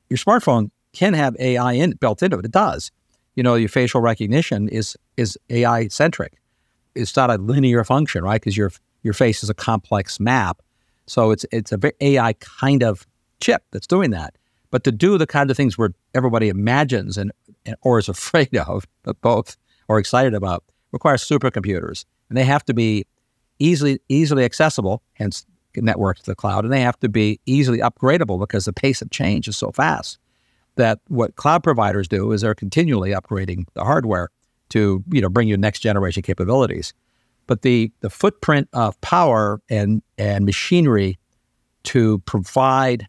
your 0.08 0.18
smartphone 0.18 0.70
can 0.92 1.14
have 1.14 1.34
AI 1.40 1.72
in, 1.72 1.94
built 1.94 2.22
into 2.22 2.38
it. 2.38 2.44
It 2.44 2.52
does. 2.52 2.92
You 3.34 3.42
know, 3.42 3.56
your 3.56 3.68
facial 3.68 4.00
recognition 4.00 4.68
is 4.68 4.96
is 5.16 5.36
AI 5.50 5.88
centric. 5.88 6.34
It's 6.94 7.16
not 7.16 7.30
a 7.30 7.36
linear 7.36 7.84
function, 7.84 8.24
right? 8.24 8.40
Because 8.40 8.56
your 8.56 8.72
your 9.02 9.14
face 9.14 9.42
is 9.42 9.50
a 9.50 9.54
complex 9.54 10.18
map. 10.18 10.62
So 11.06 11.30
it's 11.30 11.44
it's 11.52 11.72
a 11.72 11.76
very 11.76 11.94
AI 12.00 12.32
kind 12.34 12.82
of 12.82 13.06
chip 13.40 13.62
that's 13.70 13.86
doing 13.86 14.10
that. 14.10 14.36
But 14.70 14.84
to 14.84 14.92
do 14.92 15.18
the 15.18 15.26
kind 15.26 15.50
of 15.50 15.56
things 15.56 15.78
where 15.78 15.90
everybody 16.14 16.48
imagines 16.48 17.16
and 17.16 17.32
or 17.82 17.98
is 17.98 18.08
afraid 18.16 18.56
of, 18.56 18.86
but 19.02 19.20
both 19.20 19.56
or 19.88 19.98
excited 19.98 20.34
about, 20.34 20.64
requires 20.92 21.26
supercomputers. 21.26 22.04
And 22.28 22.38
they 22.38 22.44
have 22.44 22.64
to 22.64 22.74
be 22.74 23.06
easily 23.58 24.00
easily 24.08 24.44
accessible, 24.44 25.02
hence 25.14 25.46
networked 25.76 26.18
to 26.18 26.26
the 26.26 26.34
cloud, 26.36 26.64
and 26.64 26.72
they 26.72 26.80
have 26.80 26.98
to 27.00 27.08
be 27.08 27.40
easily 27.46 27.78
upgradable 27.78 28.38
because 28.38 28.64
the 28.64 28.72
pace 28.72 29.02
of 29.02 29.10
change 29.10 29.48
is 29.48 29.56
so 29.56 29.72
fast 29.72 30.18
that 30.76 31.00
what 31.08 31.36
cloud 31.36 31.62
providers 31.62 32.08
do 32.08 32.32
is 32.32 32.40
they're 32.40 32.54
continually 32.54 33.10
upgrading 33.10 33.66
the 33.74 33.84
hardware 33.84 34.28
to 34.70 35.02
you 35.10 35.20
know 35.20 35.28
bring 35.28 35.48
you 35.48 35.56
next 35.56 35.80
generation 35.80 36.22
capabilities. 36.22 36.92
But 37.46 37.62
the 37.62 37.92
the 38.00 38.10
footprint 38.10 38.68
of 38.72 39.00
power 39.00 39.60
and 39.68 40.02
and 40.18 40.44
machinery 40.44 41.18
to 41.84 42.18
provide 42.20 43.06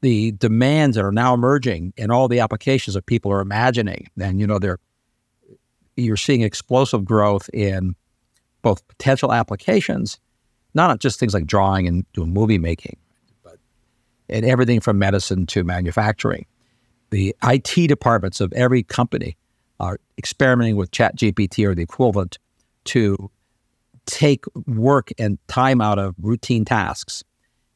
the, 0.00 0.32
demands 0.32 0.96
that 0.96 1.04
are 1.04 1.12
now 1.12 1.34
emerging 1.34 1.92
and 1.98 2.12
all 2.12 2.28
the 2.28 2.40
applications 2.40 2.94
that 2.94 3.06
people 3.06 3.32
are 3.32 3.40
imagining. 3.40 4.08
And, 4.20 4.38
you 4.40 4.46
know, 4.46 4.58
they're 4.58 4.78
you're 5.96 6.16
seeing 6.16 6.40
explosive 6.40 7.04
growth 7.04 7.50
in 7.52 7.94
both 8.62 8.86
potential 8.88 9.30
applications, 9.32 10.18
not 10.72 11.00
just 11.00 11.20
things 11.20 11.34
like 11.34 11.46
drawing 11.46 11.86
and 11.86 12.10
doing 12.14 12.32
movie 12.32 12.58
making, 12.58 12.96
but 13.44 13.58
in 14.28 14.44
everything 14.44 14.80
from 14.80 14.98
medicine 14.98 15.44
to 15.46 15.64
manufacturing. 15.64 16.46
The 17.10 17.36
IT 17.42 17.88
departments 17.88 18.40
of 18.40 18.54
every 18.54 18.82
company 18.82 19.36
are 19.82 19.98
experimenting 20.16 20.76
with 20.76 20.92
Chat 20.92 21.16
GPT 21.16 21.66
or 21.66 21.74
the 21.74 21.82
equivalent 21.82 22.38
to 22.84 23.30
take 24.06 24.44
work 24.66 25.10
and 25.18 25.38
time 25.48 25.80
out 25.80 25.98
of 25.98 26.14
routine 26.22 26.64
tasks. 26.64 27.22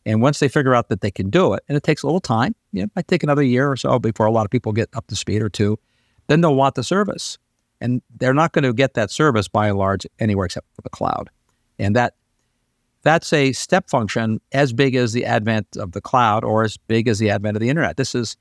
And 0.06 0.22
once 0.22 0.38
they 0.38 0.48
figure 0.48 0.74
out 0.74 0.88
that 0.88 1.00
they 1.00 1.10
can 1.10 1.30
do 1.30 1.52
it, 1.52 1.64
and 1.68 1.76
it 1.76 1.82
takes 1.82 2.04
a 2.04 2.06
little 2.06 2.20
time, 2.20 2.54
you 2.72 2.80
know, 2.80 2.84
it 2.84 2.90
might 2.94 3.08
take 3.08 3.24
another 3.24 3.42
year 3.42 3.70
or 3.70 3.76
so 3.76 3.98
before 3.98 4.26
a 4.26 4.30
lot 4.30 4.44
of 4.44 4.50
people 4.50 4.72
get 4.72 4.88
up 4.94 5.08
to 5.08 5.16
speed 5.16 5.42
or 5.42 5.48
two, 5.48 5.78
then 6.28 6.40
they'll 6.40 6.54
want 6.54 6.76
the 6.76 6.84
service. 6.84 7.38
And 7.80 8.00
they're 8.16 8.32
not 8.32 8.52
going 8.52 8.62
to 8.62 8.72
get 8.72 8.94
that 8.94 9.10
service 9.10 9.48
by 9.48 9.68
and 9.68 9.76
large 9.76 10.06
anywhere 10.18 10.46
except 10.46 10.66
for 10.74 10.82
the 10.82 10.90
cloud. 10.90 11.28
And 11.78 11.94
that 11.96 12.14
that's 13.02 13.32
a 13.32 13.52
step 13.52 13.90
function 13.90 14.40
as 14.52 14.72
big 14.72 14.94
as 14.94 15.12
the 15.12 15.24
advent 15.26 15.76
of 15.76 15.92
the 15.92 16.00
cloud 16.00 16.42
or 16.44 16.64
as 16.64 16.76
big 16.76 17.06
as 17.06 17.18
the 17.18 17.30
advent 17.30 17.56
of 17.56 17.60
the 17.60 17.68
internet. 17.68 17.96
This 17.96 18.14
is, 18.14 18.36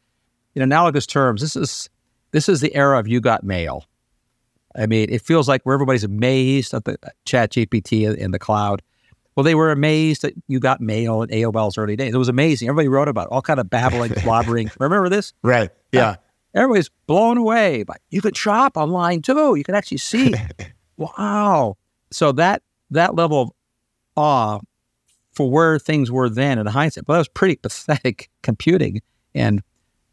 in 0.56 0.62
analogous 0.62 1.06
terms, 1.06 1.42
this 1.42 1.56
is 1.56 1.90
this 2.36 2.50
is 2.50 2.62
the 2.62 2.74
era 2.76 3.00
of 3.00 3.08
you 3.08 3.20
got 3.20 3.44
mail. 3.44 3.86
I 4.76 4.86
mean, 4.86 5.08
it 5.10 5.22
feels 5.22 5.48
like 5.48 5.64
where 5.64 5.74
everybody's 5.74 6.04
amazed 6.04 6.74
at 6.74 6.86
the 6.86 6.98
chat 7.24 7.52
GPT 7.52 8.16
in 8.16 8.32
the 8.32 8.40
cloud. 8.40 8.82
Well, 9.36 9.44
they 9.44 9.56
were 9.56 9.72
amazed 9.72 10.22
that 10.22 10.34
you 10.48 10.60
got 10.60 10.82
mail 10.82 11.22
in 11.22 11.30
AOL's 11.30 11.78
early 11.78 11.96
days. 11.96 12.14
It 12.14 12.18
was 12.18 12.30
amazing. 12.30 12.70
Everybody 12.70 12.88
wrote 12.88 13.08
about 13.08 13.28
it, 13.28 13.32
all 13.32 13.42
kind 13.42 13.60
of 13.60 13.70
babbling, 13.70 14.14
slobbering. 14.20 14.70
Remember 14.80 15.10
this? 15.10 15.34
Right. 15.42 15.72
Yeah 15.92 16.18
everybody's 16.56 16.90
blown 17.06 17.38
away. 17.38 17.84
But 17.84 18.02
you 18.10 18.22
can 18.22 18.34
shop 18.34 18.78
online 18.78 19.22
too. 19.22 19.56
You 19.56 19.64
can 19.64 19.76
actually 19.76 19.98
see. 19.98 20.34
wow. 20.98 21.78
So 22.12 22.32
that 22.34 22.64
that 22.92 23.16
level 23.16 23.42
of 23.42 23.50
awe 24.16 24.60
for 25.34 25.52
where 25.52 25.78
things 25.78 26.10
were 26.12 26.30
then 26.30 26.58
in 26.58 26.66
hindsight, 26.66 27.06
but 27.06 27.14
that 27.14 27.20
was 27.20 27.28
pretty 27.28 27.56
pathetic 27.62 28.30
computing 28.42 29.02
and 29.36 29.62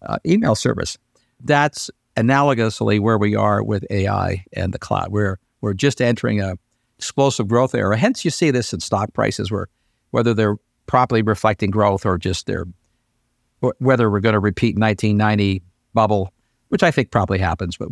uh, 0.03 0.19
email 0.27 0.55
service. 0.55 0.99
That's 1.45 1.91
analogously 2.17 3.01
where 3.01 3.19
we 3.19 3.35
are 3.35 3.63
with 3.63 3.85
AI 3.91 4.45
and 4.53 4.73
the 4.73 4.79
cloud. 4.79 5.09
We're 5.11 5.39
we're 5.61 5.75
just 5.75 6.01
entering 6.01 6.41
a 6.41 6.57
explosive 6.99 7.49
growth 7.49 7.75
era. 7.75 7.97
Hence, 7.97 8.25
you 8.25 8.31
see 8.31 8.51
this 8.51 8.73
in 8.73 8.81
stock 8.81 9.13
prices, 9.13 9.51
where 9.51 9.69
whether 10.11 10.35
they're 10.35 10.57
properly 10.87 11.23
reflecting 11.23 11.71
growth 11.71 12.05
or 12.05 12.19
just 12.19 12.47
they're 12.47 12.67
whether 13.79 14.11
we're 14.11 14.21
going 14.21 14.33
to 14.33 14.41
repeat 14.41 14.77
1990 14.77 15.63
bubble, 15.95 16.33
which 16.69 16.83
I 16.83 16.91
think 16.91 17.11
probably 17.11 17.39
happens, 17.39 17.77
but 17.77 17.91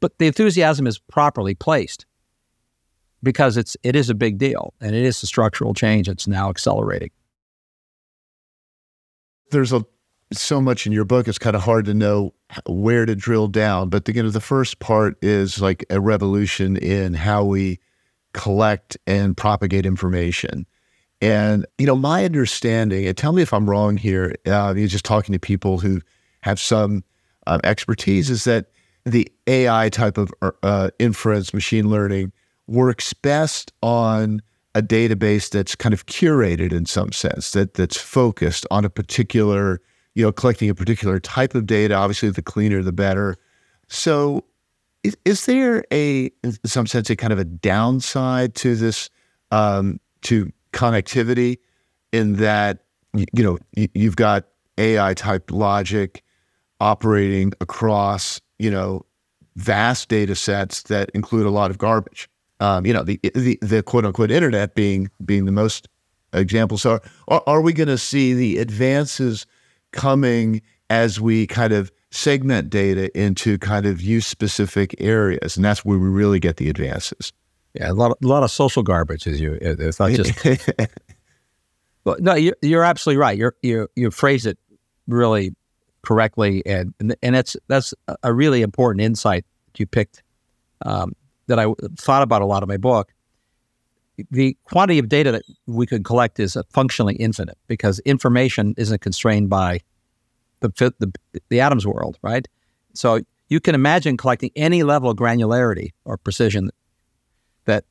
but 0.00 0.18
the 0.18 0.26
enthusiasm 0.26 0.86
is 0.86 0.98
properly 0.98 1.54
placed 1.54 2.04
because 3.22 3.56
it's 3.56 3.76
it 3.82 3.96
is 3.96 4.10
a 4.10 4.14
big 4.14 4.38
deal 4.38 4.74
and 4.80 4.94
it 4.94 5.02
is 5.02 5.22
a 5.22 5.26
structural 5.26 5.74
change. 5.74 6.08
It's 6.08 6.28
now 6.28 6.50
accelerating. 6.50 7.10
There's 9.50 9.72
a 9.72 9.84
so 10.32 10.60
much 10.60 10.86
in 10.86 10.92
your 10.92 11.04
book. 11.04 11.28
It's 11.28 11.38
kind 11.38 11.56
of 11.56 11.62
hard 11.62 11.84
to 11.86 11.94
know 11.94 12.34
where 12.66 13.06
to 13.06 13.14
drill 13.14 13.48
down. 13.48 13.88
But 13.88 14.04
the, 14.04 14.14
you 14.14 14.22
know, 14.22 14.30
the 14.30 14.40
first 14.40 14.78
part 14.78 15.16
is 15.22 15.60
like 15.60 15.84
a 15.90 16.00
revolution 16.00 16.76
in 16.76 17.14
how 17.14 17.44
we 17.44 17.78
collect 18.32 18.96
and 19.06 19.36
propagate 19.36 19.86
information. 19.86 20.66
And 21.20 21.64
you 21.78 21.86
know, 21.86 21.96
my 21.96 22.24
understanding, 22.24 23.06
and 23.06 23.16
tell 23.16 23.32
me 23.32 23.42
if 23.42 23.54
I'm 23.54 23.68
wrong 23.68 23.96
here. 23.96 24.34
Uh, 24.44 24.74
just 24.74 25.04
talking 25.04 25.32
to 25.32 25.38
people 25.38 25.78
who 25.78 26.00
have 26.42 26.60
some 26.60 27.02
um, 27.46 27.60
expertise 27.64 28.28
is 28.28 28.44
that 28.44 28.66
the 29.04 29.30
AI 29.46 29.88
type 29.88 30.18
of 30.18 30.32
uh, 30.42 30.50
uh, 30.62 30.90
inference, 30.98 31.54
machine 31.54 31.88
learning, 31.88 32.32
works 32.66 33.12
best 33.12 33.72
on 33.82 34.42
a 34.74 34.82
database 34.82 35.48
that's 35.48 35.74
kind 35.74 35.94
of 35.94 36.04
curated 36.06 36.72
in 36.72 36.84
some 36.84 37.12
sense, 37.12 37.52
that 37.52 37.74
that's 37.74 37.96
focused 37.96 38.66
on 38.70 38.84
a 38.84 38.90
particular, 38.90 39.80
you 40.16 40.22
know, 40.22 40.32
collecting 40.32 40.70
a 40.70 40.74
particular 40.74 41.20
type 41.20 41.54
of 41.54 41.66
data. 41.66 41.94
Obviously, 41.94 42.30
the 42.30 42.42
cleaner, 42.42 42.82
the 42.82 42.90
better. 42.90 43.36
So, 43.86 44.44
is, 45.04 45.14
is 45.26 45.44
there 45.44 45.84
a, 45.92 46.30
in 46.42 46.56
some 46.64 46.86
sense, 46.86 47.10
a 47.10 47.16
kind 47.16 47.34
of 47.34 47.38
a 47.38 47.44
downside 47.44 48.54
to 48.56 48.74
this, 48.74 49.10
um, 49.50 50.00
to 50.22 50.50
connectivity, 50.72 51.58
in 52.12 52.36
that 52.36 52.78
you 53.12 53.44
know 53.44 53.58
you've 53.94 54.16
got 54.16 54.46
AI 54.78 55.12
type 55.12 55.50
logic 55.50 56.24
operating 56.80 57.52
across, 57.60 58.40
you 58.58 58.70
know, 58.70 59.04
vast 59.56 60.08
data 60.08 60.34
sets 60.34 60.84
that 60.84 61.10
include 61.10 61.44
a 61.44 61.50
lot 61.50 61.70
of 61.70 61.76
garbage. 61.76 62.28
Um, 62.60 62.86
you 62.86 62.94
know, 62.94 63.02
the, 63.02 63.20
the, 63.34 63.58
the 63.60 63.82
quote 63.82 64.06
unquote 64.06 64.30
internet 64.30 64.74
being 64.74 65.10
being 65.26 65.44
the 65.44 65.52
most 65.52 65.88
example. 66.32 66.78
So, 66.78 67.00
are, 67.28 67.42
are 67.46 67.60
we 67.60 67.74
going 67.74 67.88
to 67.88 67.98
see 67.98 68.32
the 68.32 68.56
advances 68.56 69.44
coming 69.96 70.62
as 70.90 71.20
we 71.20 71.46
kind 71.46 71.72
of 71.72 71.90
segment 72.10 72.70
data 72.70 73.16
into 73.18 73.58
kind 73.58 73.86
of 73.86 74.00
use 74.00 74.26
specific 74.26 74.94
areas, 74.98 75.56
and 75.56 75.64
that's 75.64 75.84
where 75.84 75.98
we 75.98 76.08
really 76.08 76.40
get 76.40 76.56
the 76.56 76.68
advances. 76.68 77.32
Yeah, 77.74 77.90
a 77.90 77.92
lot, 77.92 78.12
of, 78.12 78.16
a 78.22 78.26
lot 78.26 78.42
of 78.42 78.50
social 78.50 78.82
garbage, 78.82 79.26
as 79.26 79.40
you. 79.40 79.58
It's 79.60 80.00
not 80.00 80.12
just. 80.12 80.32
well, 82.04 82.16
no, 82.20 82.34
you're, 82.34 82.56
you're 82.62 82.84
absolutely 82.84 83.18
right. 83.18 83.36
You're 83.36 83.54
you 83.62 83.88
you 83.96 84.10
phrase 84.10 84.46
it 84.46 84.58
really 85.06 85.54
correctly, 86.02 86.64
and 86.64 86.94
and 87.22 87.34
that's 87.34 87.56
that's 87.68 87.92
a 88.22 88.32
really 88.32 88.62
important 88.62 89.02
insight 89.02 89.44
that 89.66 89.80
you 89.80 89.86
picked 89.86 90.22
um, 90.82 91.12
that 91.48 91.58
I 91.58 91.66
thought 91.96 92.22
about 92.22 92.42
a 92.42 92.46
lot 92.46 92.62
of 92.62 92.68
my 92.68 92.78
book. 92.78 93.12
The 94.30 94.56
quantity 94.64 94.98
of 94.98 95.08
data 95.08 95.32
that 95.32 95.42
we 95.66 95.86
could 95.86 96.04
collect 96.04 96.40
is 96.40 96.56
functionally 96.70 97.16
infinite 97.16 97.58
because 97.66 97.98
information 98.00 98.74
isn't 98.78 99.00
constrained 99.00 99.50
by 99.50 99.80
the, 100.60 100.70
the 100.98 101.12
the 101.48 101.60
atoms 101.60 101.86
world, 101.86 102.18
right? 102.22 102.46
So 102.94 103.20
you 103.48 103.60
can 103.60 103.74
imagine 103.74 104.16
collecting 104.16 104.50
any 104.56 104.82
level 104.82 105.10
of 105.10 105.16
granularity 105.16 105.90
or 106.04 106.16
precision 106.16 106.70
that, 107.66 107.84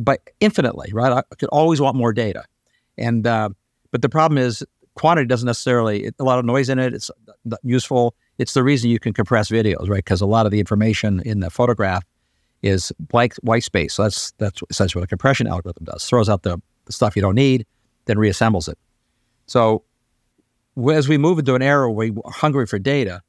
but 0.00 0.20
infinitely, 0.40 0.90
right? 0.92 1.12
I 1.12 1.34
could 1.36 1.48
always 1.48 1.80
want 1.80 1.96
more 1.96 2.12
data, 2.12 2.44
and 2.98 3.26
uh, 3.26 3.48
but 3.90 4.02
the 4.02 4.08
problem 4.08 4.38
is 4.38 4.64
quantity 4.94 5.26
doesn't 5.26 5.46
necessarily 5.46 6.10
a 6.18 6.24
lot 6.24 6.38
of 6.38 6.44
noise 6.44 6.68
in 6.68 6.78
it. 6.78 6.92
It's 6.94 7.10
useful. 7.62 8.14
It's 8.38 8.54
the 8.54 8.62
reason 8.62 8.90
you 8.90 8.98
can 8.98 9.12
compress 9.12 9.48
videos, 9.50 9.88
right? 9.88 10.04
Because 10.04 10.20
a 10.20 10.26
lot 10.26 10.46
of 10.46 10.52
the 10.52 10.60
information 10.60 11.22
in 11.24 11.40
the 11.40 11.50
photograph 11.50 12.04
is 12.62 12.92
blank 12.98 13.34
white 13.36 13.64
space. 13.64 13.94
So 13.94 14.04
that's 14.04 14.32
that's 14.38 14.60
essentially 14.70 15.00
what 15.00 15.04
a 15.04 15.08
compression 15.08 15.46
algorithm 15.46 15.84
does. 15.84 16.04
Throws 16.04 16.28
out 16.28 16.42
the, 16.42 16.60
the 16.86 16.92
stuff 16.92 17.16
you 17.16 17.22
don't 17.22 17.34
need, 17.34 17.66
then 18.06 18.16
reassembles 18.16 18.68
it. 18.68 18.78
So 19.46 19.84
as 20.92 21.08
we 21.08 21.18
move 21.18 21.38
into 21.38 21.54
an 21.54 21.62
era 21.62 21.90
where 21.90 22.12
we're 22.12 22.30
hungry 22.30 22.66
for 22.66 22.78
data, 22.78 23.20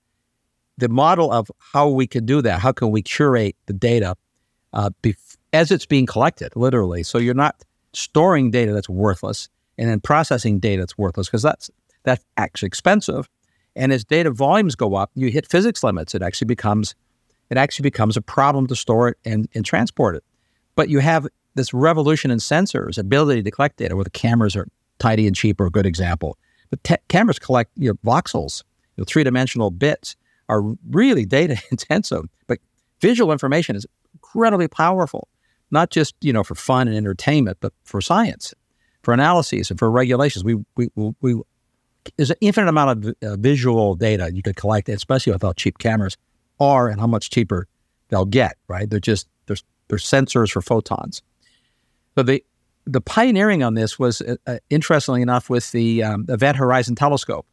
the 0.78 0.89
model 0.89 1.32
of 1.32 1.52
how 1.74 1.89
we 1.89 2.08
can 2.08 2.26
do 2.26 2.41
that, 2.41 2.60
how 2.60 2.72
can 2.72 2.91
we 2.91 3.02
curate 3.02 3.56
the 3.65 3.74
data 3.74 4.15
uh, 4.74 4.89
bef- 5.02 5.38
as 5.52 5.72
it's 5.72 5.86
being 5.86 6.06
collected, 6.06 6.56
literally. 6.56 7.04
So 7.04 7.17
you're 7.17 7.34
not 7.34 7.63
storing 7.93 8.52
data 8.52 8.74
that's 8.74 8.89
worthless 8.89 9.50
and 9.78 9.89
then 9.89 10.00
processing 10.00 10.60
data 10.60 10.82
that's 10.82 10.98
worthless 10.98 11.28
because 11.28 11.43
that's 11.43 11.69
that's 12.04 12.24
actually 12.38 12.67
expensive. 12.67 13.30
And 13.76 13.91
as 13.93 14.04
data 14.04 14.30
volumes 14.30 14.76
go 14.76 14.96
up, 14.96 15.12
you 15.15 15.30
hit 15.30 15.50
physics 15.50 15.84
limits. 15.84 16.13
It 16.13 16.22
actually 16.22 16.48
becomes 16.48 16.96
it 17.57 17.59
actually 17.59 17.83
becomes 17.83 18.17
a 18.17 18.21
problem 18.21 18.67
to 18.67 18.75
store 18.75 19.09
it 19.09 19.17
and, 19.25 19.47
and 19.53 19.65
transport 19.65 20.15
it. 20.15 20.23
But 20.75 20.89
you 20.89 20.99
have 20.99 21.27
this 21.55 21.73
revolution 21.73 22.31
in 22.31 22.39
sensors, 22.39 22.97
ability 22.97 23.43
to 23.43 23.51
collect 23.51 23.77
data, 23.77 23.95
where 23.95 24.03
the 24.03 24.09
cameras 24.09 24.55
are 24.55 24.67
tidy 24.99 25.27
and 25.27 25.35
cheap, 25.35 25.59
are 25.61 25.67
a 25.67 25.71
good 25.71 25.85
example. 25.85 26.37
But 26.69 26.83
te- 26.83 26.97
cameras 27.07 27.39
collect 27.39 27.71
you 27.75 27.89
know, 27.89 27.95
voxels, 28.11 28.63
you 28.95 29.01
know, 29.01 29.05
three 29.05 29.23
dimensional 29.23 29.71
bits 29.71 30.15
are 30.49 30.61
really 30.89 31.25
data 31.25 31.57
intensive. 31.71 32.25
But 32.47 32.59
visual 33.01 33.31
information 33.31 33.75
is 33.75 33.85
incredibly 34.13 34.67
powerful, 34.67 35.27
not 35.71 35.89
just 35.89 36.15
you 36.21 36.33
know 36.33 36.43
for 36.43 36.55
fun 36.55 36.87
and 36.87 36.97
entertainment, 36.97 37.57
but 37.61 37.73
for 37.83 38.01
science 38.01 38.53
for 39.03 39.13
analyses 39.13 39.69
and 39.69 39.77
for 39.77 39.91
regulations. 39.91 40.43
We, 40.43 40.55
we, 40.75 40.89
we, 41.21 41.41
there's 42.17 42.31
an 42.31 42.37
infinite 42.41 42.69
amount 42.69 43.05
of 43.05 43.15
uh, 43.21 43.35
visual 43.35 43.95
data 43.95 44.31
you 44.33 44.41
could 44.41 44.55
collect, 44.55 44.89
especially 44.89 45.33
without 45.33 45.57
cheap 45.57 45.77
cameras, 45.77 46.17
are 46.59 46.87
and 46.87 46.99
how 46.99 47.07
much 47.07 47.29
cheaper 47.29 47.67
they'll 48.09 48.25
get, 48.25 48.57
right? 48.67 48.89
They're 48.89 48.99
just, 48.99 49.27
there's, 49.47 49.63
there's 49.87 50.05
sensors 50.05 50.51
for 50.51 50.61
photons. 50.61 51.21
So 52.15 52.23
the, 52.23 52.43
the 52.85 53.01
pioneering 53.01 53.63
on 53.63 53.73
this 53.73 53.97
was, 53.97 54.21
uh, 54.21 54.35
uh, 54.45 54.57
interestingly 54.69 55.21
enough, 55.21 55.49
with 55.49 55.71
the 55.71 56.03
um, 56.03 56.25
Event 56.29 56.57
Horizon 56.57 56.95
Telescope. 56.95 57.45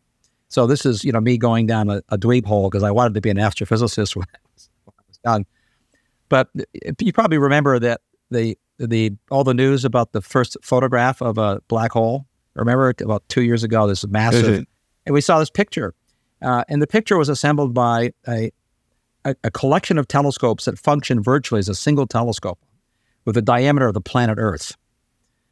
So 0.49 0.67
this 0.67 0.85
is, 0.85 1.05
you 1.05 1.13
know, 1.13 1.21
me 1.21 1.39
going 1.39 1.67
down 1.67 1.89
a, 1.89 2.03
a 2.09 2.19
dweeb 2.19 2.45
hole 2.45 2.69
because 2.69 2.83
I 2.83 2.91
wanted 2.91 3.15
to 3.15 3.21
be 3.21 3.31
an 3.31 3.37
astrophysicist 3.37 4.17
when 4.17 4.27
I 4.35 4.39
was, 4.53 4.71
when 4.85 4.95
I 4.99 5.03
was 5.09 5.19
young. 5.25 5.47
But 6.29 6.49
uh, 6.59 6.93
you 6.99 7.13
probably 7.13 7.39
remember 7.39 7.79
that 7.79 8.01
the 8.31 8.57
the 8.79 9.13
all 9.31 9.45
the 9.45 9.55
news 9.55 9.85
about 9.85 10.13
the 10.13 10.23
first 10.23 10.57
photograph 10.63 11.21
of 11.21 11.39
a 11.39 11.61
black 11.69 11.93
hole. 11.93 12.27
Remember 12.55 12.93
about 13.01 13.29
two 13.29 13.43
years 13.43 13.63
ago, 13.63 13.87
this 13.87 14.07
massive, 14.07 14.67
and 15.07 15.15
we 15.15 15.21
saw 15.21 15.39
this 15.39 15.51
picture, 15.51 15.95
uh, 16.43 16.65
and 16.69 16.83
the 16.83 16.87
picture 16.87 17.17
was 17.17 17.29
assembled 17.29 17.75
by 17.75 18.13
a 18.27 18.51
a, 19.25 19.35
a 19.45 19.51
collection 19.51 19.99
of 19.99 20.09
telescopes 20.09 20.65
that 20.65 20.79
function 20.79 21.23
virtually 21.23 21.59
as 21.59 21.69
a 21.69 21.75
single 21.75 22.07
telescope 22.07 22.59
with 23.25 23.35
the 23.35 23.43
diameter 23.43 23.87
of 23.87 23.95
the 23.95 24.01
planet 24.01 24.39
Earth. 24.39 24.77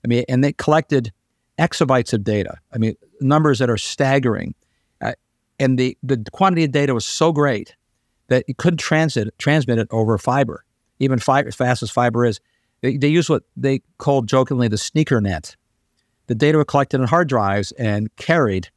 I 0.04 0.09
mean, 0.09 0.24
and 0.28 0.42
they 0.42 0.52
collected 0.52 1.12
exabytes 1.59 2.12
of 2.12 2.24
data. 2.24 2.57
I 2.72 2.78
mean, 2.78 2.94
numbers 3.20 3.59
that 3.59 3.68
are 3.68 3.76
staggering. 3.76 4.54
Uh, 5.00 5.12
and 5.59 5.78
the, 5.78 5.96
the 6.02 6.24
quantity 6.33 6.64
of 6.64 6.72
data 6.72 6.94
was 6.94 7.04
so 7.04 7.33
great 7.33 7.74
that 8.28 8.44
you 8.46 8.54
couldn't 8.54 8.78
transit, 8.78 9.37
transmit 9.38 9.78
it 9.78 9.88
over 9.90 10.16
fiber, 10.18 10.64
even 10.98 11.18
fiber, 11.18 11.48
as 11.48 11.57
fast 11.57 11.83
as 11.83 11.90
fiber 11.90 12.24
is. 12.24 12.40
They, 12.81 12.96
they 12.96 13.09
use 13.09 13.28
what 13.28 13.42
they 13.57 13.81
called 13.98 14.28
jokingly 14.28 14.68
the 14.68 14.78
sneaker 14.78 15.20
net. 15.20 15.57
The 16.28 16.35
data 16.35 16.59
were 16.59 16.64
collected 16.64 17.00
on 17.00 17.09
hard 17.09 17.28
drives 17.28 17.72
and 17.72 18.14
carried 18.16 18.68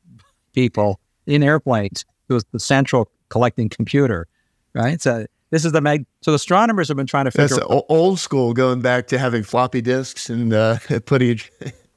people 0.53 0.99
in 1.27 1.43
airplanes. 1.43 2.05
to 2.29 2.41
the 2.51 2.59
central 2.59 3.09
collecting 3.29 3.69
computer, 3.69 4.27
right? 4.73 5.01
So 5.01 5.25
this 5.51 5.65
is 5.65 5.73
the 5.73 5.81
mag. 5.81 6.05
So 6.21 6.33
astronomers 6.33 6.87
have 6.87 6.97
been 6.97 7.07
trying 7.07 7.25
to 7.25 7.31
figure. 7.31 7.57
That's 7.57 7.83
old 7.89 8.19
school, 8.19 8.53
going 8.53 8.81
back 8.81 9.07
to 9.07 9.19
having 9.19 9.43
floppy 9.43 9.81
disks 9.81 10.29
and 10.29 10.53
uh, 10.53 10.77
putting. 11.05 11.39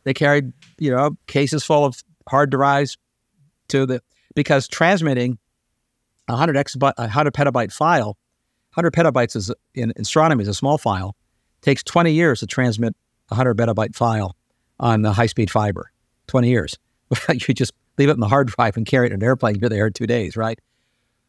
they 0.02 0.12
carried, 0.12 0.52
you 0.78 0.90
know, 0.90 1.16
cases 1.26 1.64
full 1.64 1.84
of 1.84 2.02
hard 2.28 2.50
drives 2.50 2.98
to 3.68 3.86
the 3.86 4.02
because 4.34 4.68
transmitting 4.68 5.38
a 6.28 6.36
hundred 6.36 6.56
exabyte, 6.56 6.94
a 6.98 7.08
hundred 7.08 7.34
petabyte 7.34 7.72
file, 7.72 8.16
hundred 8.72 8.92
petabytes 8.92 9.36
is 9.36 9.52
in 9.74 9.92
astronomy 9.96 10.42
is 10.42 10.48
a 10.48 10.54
small 10.54 10.76
file. 10.76 11.16
takes 11.62 11.82
twenty 11.82 12.12
years 12.12 12.40
to 12.40 12.46
transmit 12.46 12.96
a 13.30 13.36
hundred 13.36 13.56
petabyte 13.56 13.94
file 13.94 14.36
on 14.80 15.02
the 15.02 15.12
high 15.12 15.26
speed 15.26 15.50
fiber. 15.50 15.92
Twenty 16.26 16.50
years. 16.50 16.76
you 17.28 17.54
just 17.54 17.72
leave 17.98 18.08
it 18.08 18.12
in 18.14 18.20
the 18.20 18.28
hard 18.28 18.48
drive 18.48 18.76
and 18.76 18.84
carry 18.84 19.06
it 19.06 19.12
in 19.12 19.20
an 19.20 19.22
airplane. 19.22 19.56
You're 19.60 19.70
there 19.70 19.86
in 19.86 19.92
two 19.92 20.06
days, 20.06 20.36
right? 20.36 20.58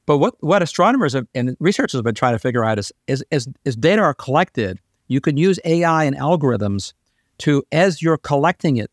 But 0.06 0.20
what, 0.20 0.36
what 0.41 0.62
astronomers 0.62 1.13
have, 1.13 1.28
and 1.34 1.58
researchers 1.60 1.98
have 1.98 2.04
been 2.04 2.15
trying 2.15 2.34
to 2.34 2.39
figure 2.39 2.63
out 2.63 2.78
is, 2.78 2.91
is, 3.08 3.24
is, 3.32 3.48
as 3.65 3.76
data 3.76 4.02
are 4.02 4.13
collected, 4.13 4.80
you 5.08 5.20
can 5.22 5.38
use 5.38 5.60
AI 5.65 6.04
and 6.04 6.15
algorithms 6.15 6.94
to, 7.39 7.63
as 7.72 8.02
you're 8.02 8.18
collecting 8.18 8.78
it, 8.78 8.91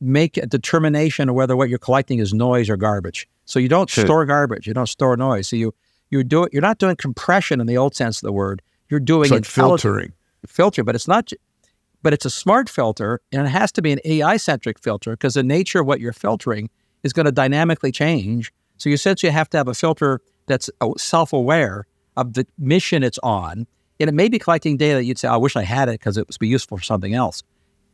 make 0.00 0.36
a 0.36 0.46
determination 0.46 1.28
of 1.28 1.34
whether 1.34 1.56
what 1.56 1.68
you're 1.68 1.78
collecting 1.78 2.18
is 2.18 2.32
noise 2.32 2.68
or 2.68 2.76
garbage. 2.76 3.28
So 3.44 3.58
you 3.58 3.68
don't 3.68 3.88
sure. 3.88 4.04
store 4.04 4.26
garbage, 4.26 4.66
you 4.66 4.74
don't 4.74 4.88
store 4.88 5.16
noise. 5.16 5.48
So 5.48 5.56
you 5.56 5.74
you 6.10 6.22
do 6.22 6.44
it. 6.44 6.52
You're 6.52 6.62
not 6.62 6.78
doing 6.78 6.96
compression 6.96 7.60
in 7.60 7.66
the 7.66 7.76
old 7.76 7.94
sense 7.94 8.18
of 8.18 8.26
the 8.26 8.32
word. 8.32 8.62
You're 8.88 9.00
doing 9.00 9.30
like 9.30 9.44
filtering, 9.44 10.12
filter, 10.46 10.84
but 10.84 10.94
it's 10.94 11.08
not. 11.08 11.32
But 12.02 12.12
it's 12.12 12.24
a 12.24 12.30
smart 12.30 12.68
filter, 12.68 13.20
and 13.32 13.46
it 13.46 13.50
has 13.50 13.72
to 13.72 13.82
be 13.82 13.90
an 13.90 13.98
AI 14.04 14.36
centric 14.36 14.78
filter 14.78 15.12
because 15.12 15.34
the 15.34 15.42
nature 15.42 15.80
of 15.80 15.86
what 15.86 15.98
you're 15.98 16.12
filtering 16.12 16.70
is 17.02 17.12
going 17.12 17.26
to 17.26 17.32
dynamically 17.32 17.90
change. 17.90 18.52
So 18.76 18.88
you 18.88 18.94
essentially 18.94 19.32
have 19.32 19.50
to 19.50 19.56
have 19.56 19.66
a 19.66 19.74
filter 19.74 20.20
that's 20.46 20.70
uh, 20.80 20.90
self 20.96 21.32
aware 21.32 21.86
of 22.16 22.34
the 22.34 22.46
mission 22.58 23.02
it's 23.02 23.18
on. 23.22 23.66
And 23.98 24.08
it 24.08 24.14
may 24.14 24.28
be 24.28 24.38
collecting 24.38 24.76
data 24.76 24.96
that 24.96 25.04
you'd 25.04 25.18
say, 25.18 25.28
I 25.28 25.36
wish 25.36 25.56
I 25.56 25.62
had 25.62 25.88
it 25.88 25.92
because 25.92 26.16
it 26.16 26.26
would 26.26 26.38
be 26.38 26.48
useful 26.48 26.78
for 26.78 26.84
something 26.84 27.14
else. 27.14 27.42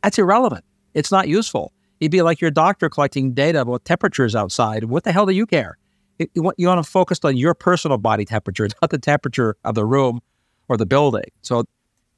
That's 0.01 0.19
irrelevant. 0.19 0.65
It's 0.93 1.11
not 1.11 1.27
useful. 1.27 1.71
It'd 1.99 2.11
be 2.11 2.21
like 2.21 2.41
your 2.41 2.51
doctor 2.51 2.89
collecting 2.89 3.33
data 3.33 3.61
about 3.61 3.85
temperatures 3.85 4.35
outside. 4.35 4.85
What 4.85 5.05
the 5.05 5.11
hell 5.11 5.25
do 5.25 5.31
you 5.33 5.45
care? 5.45 5.77
It, 6.19 6.29
you, 6.33 6.43
want, 6.43 6.59
you 6.59 6.67
want 6.67 6.83
to 6.83 6.89
focus 6.89 7.19
on 7.23 7.37
your 7.37 7.53
personal 7.53 7.97
body 7.97 8.25
temperature, 8.25 8.67
not 8.81 8.91
the 8.91 8.97
temperature 8.97 9.55
of 9.63 9.75
the 9.75 9.85
room 9.85 10.19
or 10.67 10.77
the 10.77 10.85
building. 10.85 11.25
So 11.41 11.63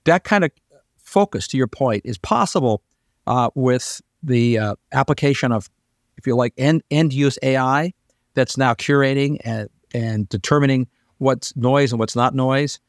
that 0.06 0.24
kind 0.24 0.44
of 0.44 0.52
focus, 0.98 1.48
to 1.50 1.58
your 1.58 1.68
point, 1.68 2.02
is 2.06 2.18
possible 2.18 2.82
uh, 3.28 3.50
with 3.56 4.02
the 4.24 4.58
uh, 4.58 4.76
application 4.92 5.52
of, 5.52 5.70
if 6.18 6.26
you 6.26 6.36
like, 6.36 6.54
end, 6.58 6.82
end 6.90 7.14
use 7.14 7.38
AI 7.44 7.94
that's 8.34 8.58
now 8.58 8.74
curating 8.74 9.38
and 9.44 9.70
and 9.96 10.28
determining 10.28 10.88
what's 11.20 11.56
noise 11.56 11.94
and 11.94 12.00
what's 12.00 12.18
not 12.18 12.36
noise. 12.36 12.80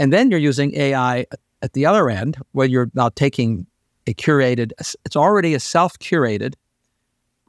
And 0.00 0.12
then 0.12 0.30
you're 0.30 0.40
using 0.40 0.74
AI 0.74 1.24
at 1.62 1.72
the 1.72 1.86
other 1.86 2.10
end, 2.10 2.36
where 2.52 2.66
you're 2.66 2.90
now 2.94 3.10
taking 3.10 3.64
a 4.08 4.14
curated, 4.14 4.72
it's 4.78 5.16
already 5.16 5.54
a 5.54 5.60
self 5.60 5.98
curated, 6.00 6.54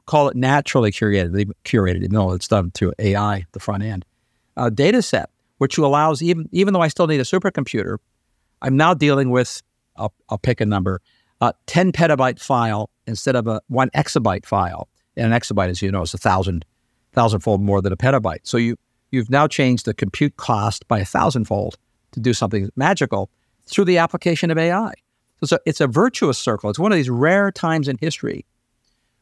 call 0.06 0.28
it 0.28 0.36
naturally 0.36 0.92
curated, 0.92 1.50
curated. 1.64 2.12
No, 2.12 2.32
it's 2.32 2.46
done 2.46 2.70
through 2.70 2.92
AI, 3.00 3.46
the 3.52 3.60
front 3.60 3.82
end, 3.82 4.04
uh, 4.56 4.70
data 4.70 5.02
set, 5.02 5.30
which 5.58 5.76
allows, 5.76 6.22
even, 6.22 6.48
even 6.52 6.72
though 6.72 6.80
I 6.80 6.88
still 6.88 7.08
need 7.08 7.20
a 7.20 7.24
supercomputer, 7.24 7.98
I'm 8.62 8.76
now 8.76 8.94
dealing 8.94 9.30
with, 9.30 9.60
I'll, 9.96 10.12
I'll 10.28 10.38
pick 10.38 10.60
a 10.60 10.66
number, 10.66 11.00
a 11.40 11.52
10 11.66 11.92
petabyte 11.92 12.40
file 12.40 12.90
instead 13.06 13.34
of 13.34 13.48
a 13.48 13.60
one 13.66 13.90
exabyte 13.90 14.46
file. 14.46 14.88
And 15.16 15.32
an 15.32 15.38
exabyte, 15.40 15.68
as 15.68 15.82
you 15.82 15.90
know, 15.90 16.02
is 16.02 16.14
a 16.14 16.18
thousand, 16.18 16.64
thousandfold 17.12 17.60
more 17.60 17.82
than 17.82 17.92
a 17.92 17.96
petabyte. 17.96 18.40
So 18.44 18.56
you, 18.56 18.76
you've 19.10 19.30
now 19.30 19.46
changed 19.46 19.84
the 19.84 19.94
compute 19.94 20.36
cost 20.36 20.86
by 20.88 21.00
a 21.00 21.04
thousandfold 21.04 21.76
to 22.12 22.20
do 22.20 22.32
something 22.32 22.70
magical 22.76 23.30
through 23.66 23.84
the 23.84 23.98
application 23.98 24.50
of 24.50 24.58
AI. 24.58 24.92
So 25.44 25.58
it's 25.64 25.80
a 25.80 25.86
virtuous 25.86 26.38
circle. 26.38 26.70
It's 26.70 26.78
one 26.78 26.92
of 26.92 26.96
these 26.96 27.10
rare 27.10 27.50
times 27.50 27.88
in 27.88 27.96
history 27.98 28.44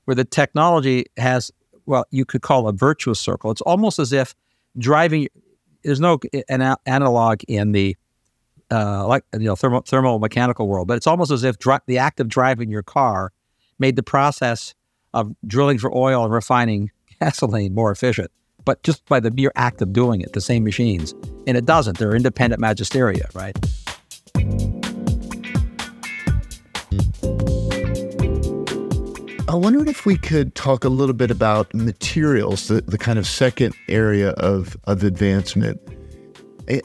where 0.05 0.15
the 0.15 0.25
technology 0.25 1.07
has, 1.17 1.51
well, 1.87 2.05
you 2.11 2.25
could 2.25 2.43
call 2.43 2.67
a 2.67 2.73
virtuous 2.73 3.21
circle. 3.21 3.51
It's 3.51 3.61
almost 3.61 3.99
as 3.99 4.13
if 4.13 4.35
driving, 4.79 5.29
there's 5.85 6.01
no 6.01 6.19
an 6.49 6.77
analog 6.87 7.41
in 7.47 7.73
the 7.73 7.97
uh, 8.71 9.07
like 9.07 9.25
you 9.33 9.41
know 9.41 9.57
thermo, 9.57 9.81
thermal 9.81 10.19
mechanical 10.19 10.69
world, 10.69 10.89
but 10.89 10.99
it's 10.99 11.07
almost 11.07 11.31
as 11.31 11.43
if 11.43 11.59
dri- 11.59 11.79
the 11.87 11.97
act 11.97 12.21
of 12.21 12.29
driving 12.29 12.71
your 12.71 12.83
car 12.83 13.33
made 13.79 13.97
the 13.97 14.03
process 14.03 14.75
of 15.15 15.33
drilling 15.47 15.79
for 15.79 15.95
oil 15.97 16.25
and 16.25 16.33
refining 16.33 16.91
gasoline 17.21 17.75
more 17.75 17.91
efficient 17.91 18.31
but 18.69 18.83
just 18.83 19.03
by 19.07 19.19
the 19.19 19.31
mere 19.31 19.51
act 19.57 19.81
of 19.81 19.95
doing 19.95 20.21
it, 20.21 20.35
the 20.35 20.43
same 20.43 20.63
machines. 20.63 21.15
And 21.47 21.57
it 21.57 21.65
doesn't. 21.65 21.97
They're 21.97 22.15
independent 22.15 22.61
magisteria, 22.61 23.35
right? 23.35 23.57
I 29.49 29.55
wondered 29.55 29.89
if 29.89 30.05
we 30.05 30.19
could 30.19 30.55
talk 30.55 30.85
a 30.85 30.91
little 30.91 31.15
bit 31.15 31.31
about 31.31 31.73
materials, 31.73 32.69
the, 32.69 32.83
the 32.83 32.99
kind 32.99 33.19
of 33.19 33.27
second 33.27 33.75
area 33.89 34.33
of, 34.33 34.77
of 34.85 35.03
advancement. 35.03 35.81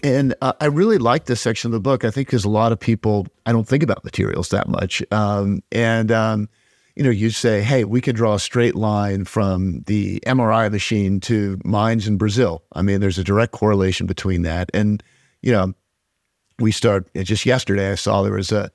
And 0.04 0.36
uh, 0.42 0.54
I 0.62 0.68
really 0.68 1.00
like 1.00 1.26
this 1.26 1.42
section 1.42 1.68
of 1.68 1.74
the 1.74 1.82
book. 1.82 2.06
I 2.06 2.12
think 2.12 2.30
because 2.30 2.46
a 2.46 2.50
lot 2.50 2.72
of 2.72 2.80
people, 2.80 3.28
I 3.46 3.52
don't 3.52 3.68
think 3.68 3.84
about 3.84 4.06
materials 4.06 4.48
that 4.52 4.70
much. 4.70 5.04
Um, 5.12 5.62
and 5.74 6.14
um, 6.14 6.48
you 6.96 7.04
know, 7.04 7.10
you 7.10 7.32
say, 7.32 7.62
hey, 7.62 7.84
we 7.86 8.02
could 8.02 8.16
draw 8.16 8.36
a 8.36 8.40
straight 8.40 8.76
line 8.76 9.26
from 9.26 9.82
the 9.88 10.20
MRI 10.28 10.72
machine 10.72 11.20
to 11.22 11.60
mines 11.64 12.08
in 12.08 12.18
Brazil. 12.18 12.64
I 12.74 12.84
mean, 12.84 13.02
there's 13.02 13.18
a 13.18 13.24
direct 13.24 13.52
correlation 13.52 14.06
between 14.06 14.44
that. 14.44 14.70
And, 14.74 15.02
you 15.42 15.52
know, 15.52 15.74
we 16.60 16.72
start 16.72 17.10
just 17.16 17.46
yesterday, 17.46 17.92
I 17.92 17.96
saw 17.96 18.22
there 18.22 18.34
was 18.34 18.52
a 18.52 18.70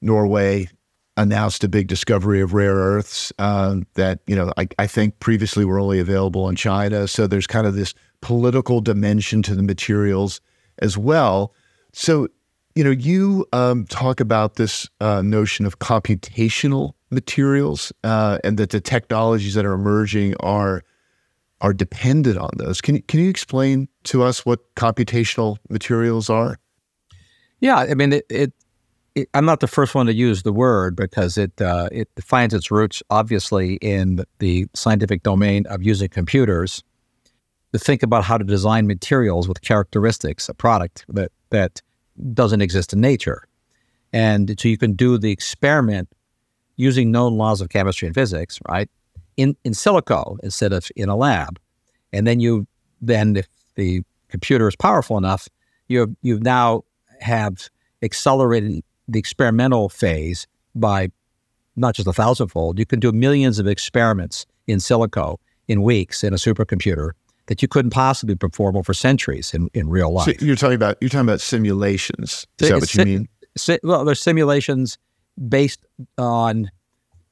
Norway 0.00 0.68
announced 1.16 1.64
a 1.64 1.68
big 1.68 1.88
discovery 1.88 2.40
of 2.40 2.54
rare 2.54 2.74
earths 2.74 3.32
uh, 3.38 3.76
that, 3.94 4.20
you 4.26 4.36
know, 4.36 4.52
I, 4.56 4.68
I 4.78 4.86
think 4.86 5.18
previously 5.20 5.64
were 5.64 5.78
only 5.78 5.98
available 5.98 6.48
in 6.48 6.56
China. 6.56 7.08
So 7.08 7.26
there's 7.26 7.46
kind 7.46 7.66
of 7.66 7.74
this 7.74 7.94
political 8.20 8.80
dimension 8.80 9.42
to 9.42 9.54
the 9.54 9.62
materials 9.62 10.40
as 10.78 10.98
well. 10.98 11.52
So, 11.92 12.28
you 12.74 12.82
know, 12.82 12.90
you 12.90 13.46
um, 13.52 13.86
talk 13.86 14.20
about 14.20 14.56
this 14.56 14.88
uh, 15.00 15.22
notion 15.22 15.66
of 15.66 15.78
computational 15.78 16.94
materials 17.14 17.92
uh, 18.02 18.38
and 18.44 18.58
that 18.58 18.70
the 18.70 18.80
technologies 18.80 19.54
that 19.54 19.64
are 19.64 19.72
emerging 19.72 20.34
are 20.40 20.82
are 21.60 21.72
dependent 21.72 22.36
on 22.36 22.50
those. 22.56 22.80
Can 22.80 23.00
can 23.02 23.20
you 23.20 23.30
explain 23.30 23.88
to 24.04 24.22
us 24.22 24.44
what 24.44 24.60
computational 24.74 25.56
materials 25.70 26.28
are? 26.28 26.58
Yeah, 27.60 27.76
I 27.76 27.94
mean 27.94 28.12
it. 28.12 28.26
it, 28.28 28.52
it 29.14 29.28
I'm 29.32 29.46
not 29.46 29.60
the 29.60 29.66
first 29.66 29.94
one 29.94 30.06
to 30.06 30.12
use 30.12 30.42
the 30.42 30.52
word 30.52 30.96
because 30.96 31.38
it 31.38 31.60
uh, 31.62 31.88
it 31.90 32.08
finds 32.20 32.52
its 32.52 32.70
roots 32.70 33.02
obviously 33.10 33.76
in 33.76 34.24
the 34.40 34.66
scientific 34.74 35.22
domain 35.22 35.66
of 35.66 35.82
using 35.82 36.08
computers 36.08 36.82
to 37.72 37.78
think 37.78 38.02
about 38.02 38.24
how 38.24 38.36
to 38.36 38.44
design 38.44 38.86
materials 38.86 39.48
with 39.48 39.62
characteristics, 39.62 40.48
a 40.48 40.54
product 40.54 41.04
that 41.08 41.32
that 41.50 41.80
doesn't 42.34 42.60
exist 42.60 42.92
in 42.92 43.00
nature, 43.00 43.48
and 44.12 44.54
so 44.60 44.68
you 44.68 44.76
can 44.76 44.92
do 44.92 45.16
the 45.16 45.30
experiment 45.30 46.08
using 46.76 47.10
known 47.10 47.36
laws 47.36 47.60
of 47.60 47.68
chemistry 47.68 48.06
and 48.06 48.14
physics, 48.14 48.60
right? 48.68 48.88
In 49.36 49.56
in 49.64 49.72
silico 49.72 50.38
instead 50.42 50.72
of 50.72 50.88
in 50.96 51.08
a 51.08 51.16
lab, 51.16 51.58
and 52.12 52.26
then 52.26 52.40
you 52.40 52.66
then 53.00 53.36
if 53.36 53.48
the 53.74 54.02
computer 54.28 54.68
is 54.68 54.76
powerful 54.76 55.18
enough, 55.18 55.48
you 55.88 56.16
you 56.22 56.38
now 56.40 56.84
have 57.20 57.68
accelerated 58.02 58.82
the 59.08 59.18
experimental 59.18 59.88
phase 59.88 60.46
by 60.74 61.10
not 61.76 61.94
just 61.94 62.08
a 62.08 62.12
thousandfold. 62.12 62.78
You 62.78 62.86
can 62.86 63.00
do 63.00 63.12
millions 63.12 63.58
of 63.58 63.66
experiments 63.66 64.46
in 64.66 64.78
silico 64.78 65.38
in 65.68 65.82
weeks 65.82 66.22
in 66.22 66.32
a 66.32 66.36
supercomputer 66.36 67.10
that 67.46 67.60
you 67.60 67.68
couldn't 67.68 67.90
possibly 67.90 68.34
perform 68.34 68.76
over 68.76 68.94
centuries 68.94 69.52
in, 69.52 69.68
in 69.74 69.88
real 69.88 70.12
life. 70.12 70.38
So 70.38 70.44
you're 70.46 70.56
talking 70.56 70.76
about 70.76 70.96
you're 71.00 71.10
talking 71.10 71.28
about 71.28 71.40
simulations. 71.40 72.46
Is 72.60 72.68
that 72.68 72.80
what 72.80 72.94
you 72.94 73.04
mean? 73.04 73.28
Si- 73.56 73.80
well, 73.82 74.04
there's 74.04 74.20
simulations 74.20 74.98
based 75.48 75.84
on 76.18 76.70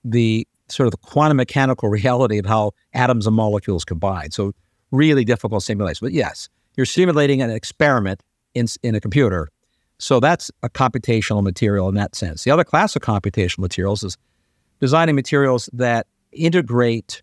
the 0.04 0.46
sort 0.68 0.86
of 0.86 0.90
the 0.90 0.96
quantum 0.98 1.36
mechanical 1.36 1.88
reality 1.88 2.38
of 2.38 2.46
how 2.46 2.72
atoms 2.94 3.26
and 3.26 3.36
molecules 3.36 3.84
combine. 3.84 4.30
So 4.30 4.52
really 4.90 5.24
difficult 5.24 5.62
simulation. 5.62 6.04
But 6.04 6.12
yes, 6.12 6.48
you're 6.76 6.86
simulating 6.86 7.42
an 7.42 7.50
experiment 7.50 8.22
in, 8.54 8.66
in 8.82 8.94
a 8.94 9.00
computer. 9.00 9.48
So 9.98 10.18
that's 10.18 10.50
a 10.62 10.68
computational 10.68 11.42
material 11.42 11.88
in 11.88 11.94
that 11.94 12.14
sense. 12.14 12.44
The 12.44 12.50
other 12.50 12.64
class 12.64 12.96
of 12.96 13.02
computational 13.02 13.60
materials 13.60 14.02
is 14.02 14.16
designing 14.80 15.14
materials 15.14 15.68
that 15.72 16.06
integrate 16.32 17.22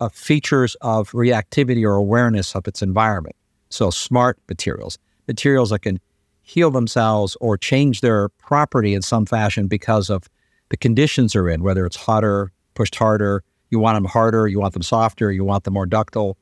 uh, 0.00 0.08
features 0.08 0.74
of 0.80 1.10
reactivity 1.12 1.84
or 1.84 1.94
awareness 1.94 2.54
of 2.54 2.66
its 2.66 2.82
environment. 2.82 3.36
So 3.68 3.90
smart 3.90 4.38
materials, 4.48 4.98
materials 5.28 5.70
that 5.70 5.80
can 5.80 6.00
heal 6.46 6.70
themselves 6.70 7.36
or 7.40 7.58
change 7.58 8.00
their 8.00 8.28
property 8.28 8.94
in 8.94 9.02
some 9.02 9.26
fashion 9.26 9.66
because 9.66 10.08
of 10.08 10.30
the 10.68 10.76
conditions 10.76 11.32
they're 11.32 11.48
in, 11.48 11.62
whether 11.62 11.84
it's 11.84 11.96
hotter, 11.96 12.52
pushed 12.74 12.94
harder, 12.94 13.42
you 13.70 13.80
want 13.80 13.96
them 13.96 14.04
harder, 14.04 14.46
you 14.46 14.60
want 14.60 14.72
them 14.72 14.82
softer, 14.82 15.32
you 15.32 15.44
want 15.44 15.64
them 15.64 15.74
more 15.74 15.86
ductile. 15.86 16.38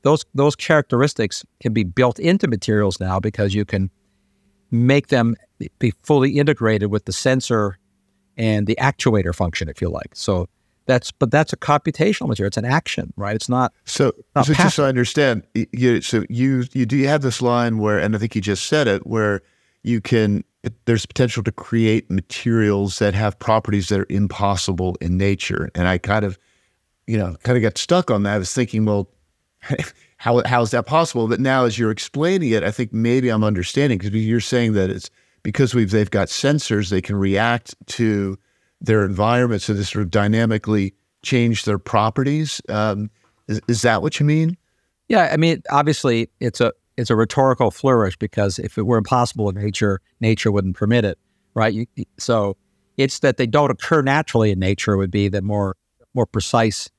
Those 0.00 0.24
those 0.34 0.56
characteristics 0.56 1.44
can 1.60 1.74
be 1.74 1.84
built 1.84 2.18
into 2.18 2.48
materials 2.48 2.98
now 2.98 3.20
because 3.20 3.54
you 3.54 3.66
can 3.66 3.90
make 4.70 5.08
them 5.08 5.36
be 5.78 5.92
fully 6.02 6.38
integrated 6.38 6.90
with 6.90 7.04
the 7.04 7.12
sensor 7.12 7.78
and 8.38 8.66
the 8.66 8.76
actuator 8.80 9.34
function, 9.34 9.68
if 9.68 9.82
you 9.82 9.90
like. 9.90 10.16
So 10.16 10.48
that's 10.86 11.10
but 11.10 11.30
that's 11.30 11.52
a 11.52 11.56
computational 11.56 12.28
material. 12.28 12.48
It's 12.48 12.56
an 12.56 12.64
action, 12.64 13.12
right? 13.16 13.36
It's 13.36 13.48
not. 13.48 13.72
So, 13.84 14.12
not 14.34 14.46
so 14.46 14.54
just 14.54 14.76
so 14.76 14.84
I 14.84 14.88
understand, 14.88 15.44
you, 15.54 16.00
so 16.00 16.24
you 16.28 16.64
you 16.72 16.86
do 16.86 16.96
you 16.96 17.08
have 17.08 17.22
this 17.22 17.42
line 17.42 17.78
where, 17.78 17.98
and 17.98 18.14
I 18.14 18.18
think 18.18 18.34
you 18.34 18.40
just 18.40 18.66
said 18.66 18.88
it, 18.88 19.06
where 19.06 19.42
you 19.82 20.00
can 20.00 20.44
there's 20.84 21.06
potential 21.06 21.42
to 21.42 21.52
create 21.52 22.10
materials 22.10 22.98
that 23.00 23.14
have 23.14 23.38
properties 23.38 23.88
that 23.88 24.00
are 24.00 24.06
impossible 24.08 24.96
in 25.00 25.16
nature, 25.16 25.70
and 25.74 25.88
I 25.88 25.98
kind 25.98 26.24
of, 26.24 26.38
you 27.06 27.18
know, 27.18 27.36
kind 27.42 27.56
of 27.56 27.62
got 27.62 27.78
stuck 27.78 28.10
on 28.10 28.22
that. 28.22 28.34
I 28.34 28.38
was 28.38 28.54
thinking, 28.54 28.84
well, 28.84 29.08
how 30.18 30.42
how 30.46 30.62
is 30.62 30.70
that 30.70 30.86
possible? 30.86 31.28
But 31.28 31.40
now, 31.40 31.64
as 31.64 31.78
you're 31.78 31.90
explaining 31.90 32.50
it, 32.50 32.62
I 32.62 32.70
think 32.70 32.92
maybe 32.92 33.28
I'm 33.28 33.44
understanding 33.44 33.98
because 33.98 34.14
you're 34.14 34.40
saying 34.40 34.74
that 34.74 34.90
it's 34.90 35.10
because 35.42 35.74
we've 35.74 35.90
they've 35.90 36.10
got 36.10 36.28
sensors, 36.28 36.90
they 36.90 37.00
can 37.00 37.16
react 37.16 37.74
to 37.86 38.38
their 38.82 39.04
environment, 39.04 39.62
so 39.62 39.72
they 39.72 39.82
sort 39.84 40.02
of 40.02 40.10
dynamically 40.10 40.94
change 41.22 41.64
their 41.64 41.78
properties. 41.78 42.60
Um, 42.68 43.10
is, 43.48 43.60
is 43.68 43.82
that 43.82 44.02
what 44.02 44.20
you 44.20 44.26
mean? 44.26 44.56
Yeah, 45.08 45.30
I 45.32 45.36
mean, 45.36 45.62
obviously, 45.70 46.28
it's 46.40 46.60
a 46.60 46.72
it's 46.96 47.10
a 47.10 47.16
rhetorical 47.16 47.70
flourish 47.70 48.16
because 48.16 48.58
if 48.58 48.76
it 48.76 48.82
were 48.82 48.98
impossible 48.98 49.48
in 49.48 49.54
nature, 49.56 50.00
nature 50.20 50.52
wouldn't 50.52 50.76
permit 50.76 51.04
it, 51.04 51.18
right? 51.54 51.72
You, 51.72 51.86
so 52.18 52.56
it's 52.96 53.20
that 53.20 53.36
they 53.36 53.46
don't 53.46 53.70
occur 53.70 54.02
naturally 54.02 54.50
in 54.50 54.58
nature 54.58 54.96
would 54.96 55.10
be 55.10 55.28
the 55.28 55.42
more 55.42 55.76
more 56.14 56.26
precise 56.26 56.90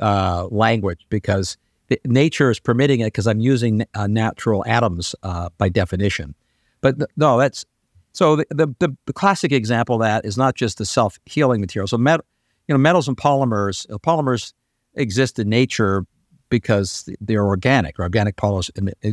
uh, 0.00 0.46
language 0.50 1.06
because 1.08 1.56
nature 2.04 2.50
is 2.50 2.60
permitting 2.60 3.00
it 3.00 3.06
because 3.06 3.26
I'm 3.26 3.40
using 3.40 3.84
uh, 3.94 4.06
natural 4.06 4.64
atoms 4.66 5.14
uh, 5.22 5.48
by 5.58 5.68
definition. 5.68 6.34
But 6.80 6.98
th- 6.98 7.10
no, 7.16 7.38
that's 7.38 7.64
so 8.12 8.36
the, 8.36 8.46
the, 8.50 8.66
the, 8.78 8.96
the, 9.06 9.12
classic 9.12 9.52
example 9.52 9.96
of 9.96 10.02
that 10.02 10.24
is 10.24 10.36
not 10.36 10.54
just 10.54 10.78
the 10.78 10.84
self 10.84 11.18
healing 11.26 11.60
material. 11.60 11.88
So 11.88 11.98
met, 11.98 12.20
you 12.68 12.74
know, 12.74 12.78
metals 12.78 13.08
and 13.08 13.16
polymers, 13.16 13.90
uh, 13.92 13.98
polymers 13.98 14.52
exist 14.94 15.38
in 15.38 15.48
nature 15.48 16.06
because 16.50 17.08
they're 17.20 17.44
organic, 17.44 17.98
organic 17.98 18.36
polymers. 18.36 18.70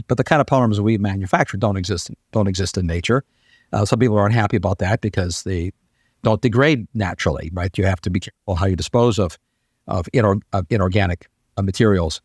But 0.08 0.18
the 0.18 0.24
kind 0.24 0.42
of 0.42 0.48
polymers 0.48 0.80
we 0.80 0.98
manufacture 0.98 1.58
don't 1.58 1.78
exist 1.78 2.12
don't 2.32 2.48
exist 2.48 2.78
in 2.78 2.86
nature. 2.86 3.24
Uh, 3.72 3.86
some 3.86 4.00
people 4.00 4.18
are 4.18 4.26
unhappy 4.26 4.58
about 4.58 4.80
that 4.80 5.00
because 5.00 5.44
they 5.44 5.72
don't 6.24 6.42
degrade 6.42 6.88
naturally, 6.94 7.50
right? 7.54 7.76
You 7.78 7.86
have 7.86 8.02
to 8.02 8.10
be 8.10 8.20
careful 8.20 8.56
how 8.56 8.66
you 8.66 8.76
dispose 8.76 9.18
of 9.18 9.38
of, 9.88 10.08
inor- 10.14 10.42
of 10.54 10.68
inorganic 10.70 11.28
uh, 11.58 11.64
materials. 11.64 12.22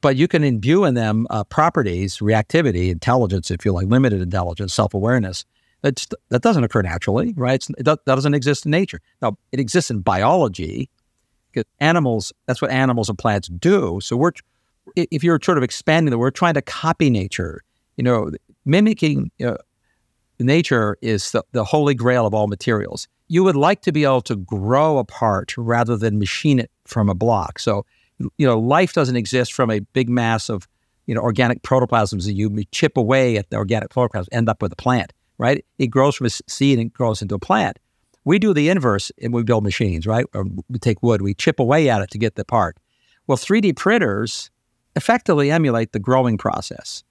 But 0.00 0.16
you 0.16 0.28
can 0.28 0.44
imbue 0.44 0.84
in 0.84 0.94
them 0.94 1.26
uh, 1.28 1.44
properties, 1.44 2.18
reactivity, 2.18 2.88
intelligence, 2.90 3.50
if 3.50 3.64
you 3.64 3.72
like, 3.72 3.88
limited 3.88 4.22
intelligence, 4.22 4.72
self 4.72 4.94
awareness 4.94 5.44
that's, 5.82 6.08
that 6.30 6.42
doesn't 6.42 6.64
occur 6.64 6.82
naturally, 6.82 7.34
right? 7.36 7.54
It's, 7.54 7.70
that 7.78 8.04
doesn't 8.04 8.34
exist 8.34 8.64
in 8.64 8.72
nature. 8.72 9.00
Now, 9.22 9.38
it 9.52 9.60
exists 9.60 9.90
in 9.90 10.00
biology 10.00 10.90
because 11.52 11.68
animals, 11.80 12.32
that's 12.46 12.60
what 12.60 12.70
animals 12.70 13.08
and 13.08 13.18
plants 13.18 13.48
do. 13.48 14.00
So 14.02 14.16
we're, 14.16 14.32
if 14.96 15.22
you're 15.22 15.38
sort 15.42 15.58
of 15.58 15.64
expanding 15.64 16.10
the, 16.10 16.18
we're 16.18 16.30
trying 16.30 16.54
to 16.54 16.62
copy 16.62 17.10
nature. 17.10 17.62
You 17.96 18.04
know, 18.04 18.30
mimicking 18.64 19.30
uh, 19.44 19.56
nature 20.38 20.98
is 21.00 21.32
the, 21.32 21.42
the 21.52 21.64
holy 21.64 21.94
grail 21.94 22.26
of 22.26 22.34
all 22.34 22.48
materials. 22.48 23.08
You 23.28 23.44
would 23.44 23.56
like 23.56 23.82
to 23.82 23.92
be 23.92 24.04
able 24.04 24.22
to 24.22 24.36
grow 24.36 24.98
a 24.98 25.04
part 25.04 25.56
rather 25.56 25.96
than 25.96 26.18
machine 26.18 26.58
it 26.58 26.70
from 26.86 27.08
a 27.08 27.14
block. 27.14 27.58
So, 27.58 27.84
you 28.18 28.46
know, 28.46 28.58
life 28.58 28.92
doesn't 28.92 29.16
exist 29.16 29.52
from 29.52 29.70
a 29.70 29.80
big 29.80 30.08
mass 30.08 30.48
of, 30.48 30.66
you 31.06 31.14
know, 31.14 31.20
organic 31.20 31.62
protoplasms 31.62 32.26
that 32.26 32.32
you 32.32 32.64
chip 32.72 32.96
away 32.96 33.36
at 33.36 33.50
the 33.50 33.56
organic 33.56 33.90
protoplasm, 33.90 34.28
end 34.32 34.48
up 34.48 34.62
with 34.62 34.72
a 34.72 34.76
plant 34.76 35.12
right? 35.38 35.64
It 35.78 35.88
grows 35.88 36.16
from 36.16 36.26
a 36.26 36.30
seed 36.30 36.78
and 36.78 36.92
grows 36.92 37.22
into 37.22 37.34
a 37.34 37.38
plant. 37.38 37.78
We 38.24 38.38
do 38.38 38.52
the 38.52 38.68
inverse 38.68 39.10
and 39.22 39.32
we 39.32 39.42
build 39.42 39.64
machines, 39.64 40.06
right? 40.06 40.26
Or 40.34 40.44
we 40.68 40.78
take 40.78 41.02
wood, 41.02 41.22
we 41.22 41.34
chip 41.34 41.58
away 41.58 41.88
at 41.88 42.02
it 42.02 42.10
to 42.10 42.18
get 42.18 42.34
the 42.34 42.44
part. 42.44 42.76
Well, 43.26 43.38
3D 43.38 43.76
printers 43.76 44.50
effectively 44.96 45.50
emulate 45.50 45.92
the 45.92 45.98
growing 45.98 46.36
process 46.36 47.04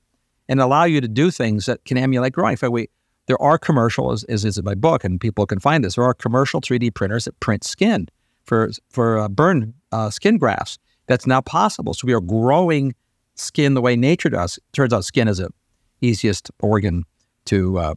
and 0.49 0.59
allow 0.59 0.83
you 0.83 1.01
to 1.01 1.07
do 1.07 1.31
things 1.31 1.65
that 1.65 1.83
can 1.85 1.97
emulate 1.97 2.33
growing. 2.33 2.51
In 2.51 2.57
fact, 2.57 2.71
we, 2.71 2.89
there 3.27 3.41
are 3.41 3.57
commercial, 3.57 4.11
as, 4.11 4.23
as 4.25 4.45
is 4.45 4.57
in 4.57 4.65
my 4.65 4.75
book, 4.75 5.03
and 5.03 5.19
people 5.19 5.45
can 5.45 5.59
find 5.59 5.83
this. 5.83 5.95
There 5.95 6.03
are 6.03 6.13
commercial 6.13 6.61
3D 6.61 6.93
printers 6.93 7.25
that 7.25 7.39
print 7.39 7.63
skin 7.63 8.07
for 8.43 8.71
for 8.89 9.19
uh, 9.19 9.27
burn 9.27 9.73
uh, 9.91 10.09
skin 10.09 10.37
grafts. 10.37 10.77
That's 11.07 11.27
now 11.27 11.41
possible. 11.41 11.93
So 11.93 12.05
we 12.07 12.13
are 12.13 12.21
growing 12.21 12.95
skin 13.35 13.73
the 13.73 13.81
way 13.81 13.95
nature 13.95 14.29
does. 14.29 14.59
Turns 14.73 14.93
out 14.93 15.05
skin 15.05 15.27
is 15.27 15.37
the 15.37 15.49
easiest 16.01 16.49
organ 16.59 17.03
to 17.45 17.77
uh, 17.77 17.95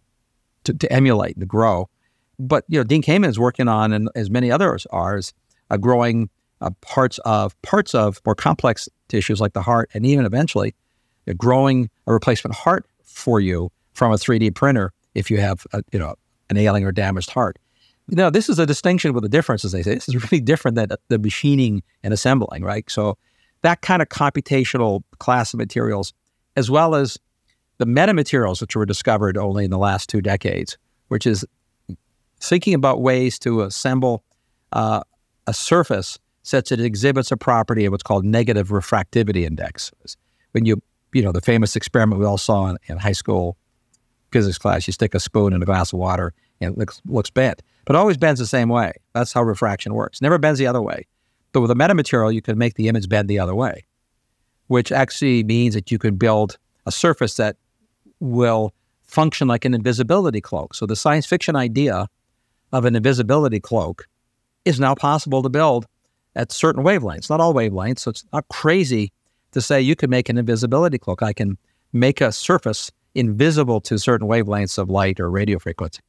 to, 0.73 0.79
to 0.79 0.93
emulate 0.93 1.37
and 1.37 1.41
to 1.41 1.47
grow. 1.47 1.89
But 2.39 2.65
you 2.69 2.79
know, 2.79 2.85
Dean 2.85 3.03
Kamen 3.03 3.29
is 3.29 3.39
working 3.39 3.69
on, 3.69 3.93
and 3.93 4.09
as 4.15 4.31
many 4.31 4.51
others 4.51 4.87
are, 4.91 5.17
is 5.19 5.33
uh, 5.71 5.77
growing 5.77 6.31
uh, 6.61 6.71
parts 6.81 7.19
of 7.25 7.61
parts 7.63 7.95
of 7.95 8.21
more 8.25 8.35
complex 8.35 8.89
tissues 9.09 9.41
like 9.41 9.53
the 9.53 9.63
heart, 9.63 9.91
and 9.95 10.07
even 10.07 10.25
eventually 10.25 10.75
uh, 11.29 11.33
growing 11.37 11.91
a 12.07 12.13
replacement 12.13 12.55
heart 12.55 12.87
for 13.05 13.41
you 13.41 13.71
from 13.93 14.13
a 14.13 14.17
3D 14.17 14.55
printer 14.55 14.93
if 15.15 15.31
you 15.31 15.39
have 15.39 15.67
a, 15.73 15.83
you 15.93 15.99
know 15.99 16.15
an 16.49 16.57
ailing 16.57 16.85
or 16.85 16.93
damaged 16.93 17.31
heart. 17.31 17.59
Now, 18.09 18.29
this 18.29 18.49
is 18.49 18.59
a 18.59 18.67
distinction 18.67 19.13
with 19.13 19.25
a 19.25 19.29
difference, 19.29 19.65
as 19.65 19.71
they 19.71 19.83
say. 19.83 19.95
This 19.95 20.09
is 20.09 20.31
really 20.31 20.41
different 20.45 20.75
than 20.75 20.89
the 21.09 21.19
machining 21.19 21.83
and 22.03 22.13
assembling, 22.13 22.65
right? 22.65 22.89
So, 22.91 23.17
that 23.63 23.83
kind 23.83 24.01
of 24.01 24.09
computational 24.09 25.03
class 25.19 25.53
of 25.53 25.59
materials, 25.59 26.15
as 26.57 26.71
well 26.71 26.95
as 26.95 27.19
the 27.81 27.87
metamaterials, 27.87 28.61
which 28.61 28.77
were 28.77 28.85
discovered 28.85 29.39
only 29.39 29.65
in 29.65 29.71
the 29.71 29.79
last 29.79 30.11
two 30.11 30.21
decades, 30.21 30.77
which 31.09 31.27
is 31.27 31.47
thinking 32.39 32.75
about 32.75 33.01
ways 33.01 33.39
to 33.39 33.63
assemble 33.63 34.23
uh, 34.73 35.01
a 35.47 35.55
surface 35.55 36.19
such 36.43 36.69
that 36.69 36.79
it 36.79 36.85
exhibits 36.85 37.33
a 37.33 37.39
property 37.39 37.87
of 37.87 37.93
what's 37.93 38.03
called 38.03 38.23
negative 38.23 38.69
refractivity 38.69 39.47
index. 39.47 39.91
When 40.53 40.67
you, 40.67 40.83
you 41.15 41.23
know, 41.23 41.33
the 41.33 41.41
famous 41.41 41.75
experiment 41.75 42.21
we 42.21 42.27
all 42.27 42.37
saw 42.37 42.69
in, 42.69 42.77
in 42.87 42.99
high 42.99 43.13
school 43.13 43.57
physics 44.31 44.59
class, 44.59 44.87
you 44.87 44.93
stick 44.93 45.15
a 45.15 45.21
spoon 45.21 45.55
in 45.55 45.63
a 45.63 45.67
glass 45.67 45.95
of 45.95 45.99
water 45.99 46.35
and 46.61 46.75
it 46.75 46.79
looks, 46.79 47.01
looks 47.07 47.31
bent, 47.31 47.63
but 47.87 47.97
always 47.97 48.19
bends 48.19 48.41
the 48.41 48.47
same 48.47 48.69
way. 48.69 48.93
That's 49.15 49.33
how 49.33 49.43
refraction 49.43 49.95
works. 49.95 50.21
Never 50.21 50.37
bends 50.37 50.59
the 50.59 50.67
other 50.67 50.83
way. 50.83 51.07
But 51.53 51.63
with 51.63 51.71
a 51.71 51.75
metamaterial, 51.75 52.35
you 52.35 52.43
can 52.43 52.59
make 52.59 52.75
the 52.75 52.89
image 52.89 53.09
bend 53.09 53.31
the 53.31 53.39
other 53.39 53.55
way, 53.55 53.87
which 54.67 54.93
actually 54.93 55.45
means 55.45 55.73
that 55.73 55.91
you 55.91 55.99
can 55.99 56.17
build 56.17 56.59
a 56.85 56.93
surface 56.93 57.37
that 57.37 57.57
will 58.21 58.73
function 59.03 59.49
like 59.49 59.65
an 59.65 59.75
invisibility 59.75 60.41
cloak. 60.41 60.75
So 60.75 60.87
the 60.87 60.97
science 60.97 61.27
fiction 61.27 61.57
idea 61.57 62.09
of 62.73 62.85
an 62.85 62.95
invisibility 62.95 63.59
cloak 63.61 64.07
is 64.65 64.79
now 64.79 64.95
possible 64.95 65.43
to 65.43 65.49
build 65.49 65.87
at 66.37 66.53
certain 66.53 66.85
wavelengths, 66.85 67.29
not 67.29 67.41
all 67.41 67.55
wavelengths. 67.55 68.01
So 68.01 68.11
it's 68.11 68.25
not 68.33 68.47
crazy 68.49 69.13
to 69.53 69.61
say 69.61 69.81
you 69.81 69.97
can 69.97 70.11
make 70.11 70.29
an 70.29 70.39
invisibility 70.39 70.99
cloak. 70.99 71.23
I 71.23 71.33
can 71.33 71.59
make 71.93 72.21
a 72.21 72.31
surface 72.31 72.93
invisible 73.15 73.81
to 73.81 73.99
certain 73.99 74.29
wavelengths 74.29 74.79
of 74.79 74.89
light 74.89 75.19
or 75.19 75.29
radio 75.29 75.59
frequency. 75.59 76.01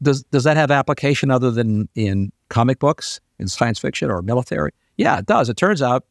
Does, 0.00 0.22
does 0.24 0.44
that 0.44 0.56
have 0.56 0.70
application 0.70 1.30
other 1.30 1.50
than 1.50 1.88
in 1.94 2.32
comic 2.48 2.78
books, 2.78 3.20
in 3.38 3.48
science 3.48 3.78
fiction, 3.78 4.10
or 4.10 4.22
military? 4.22 4.72
Yeah, 4.96 5.18
it 5.18 5.26
does. 5.26 5.48
It 5.48 5.56
turns 5.56 5.82
out 5.82 6.06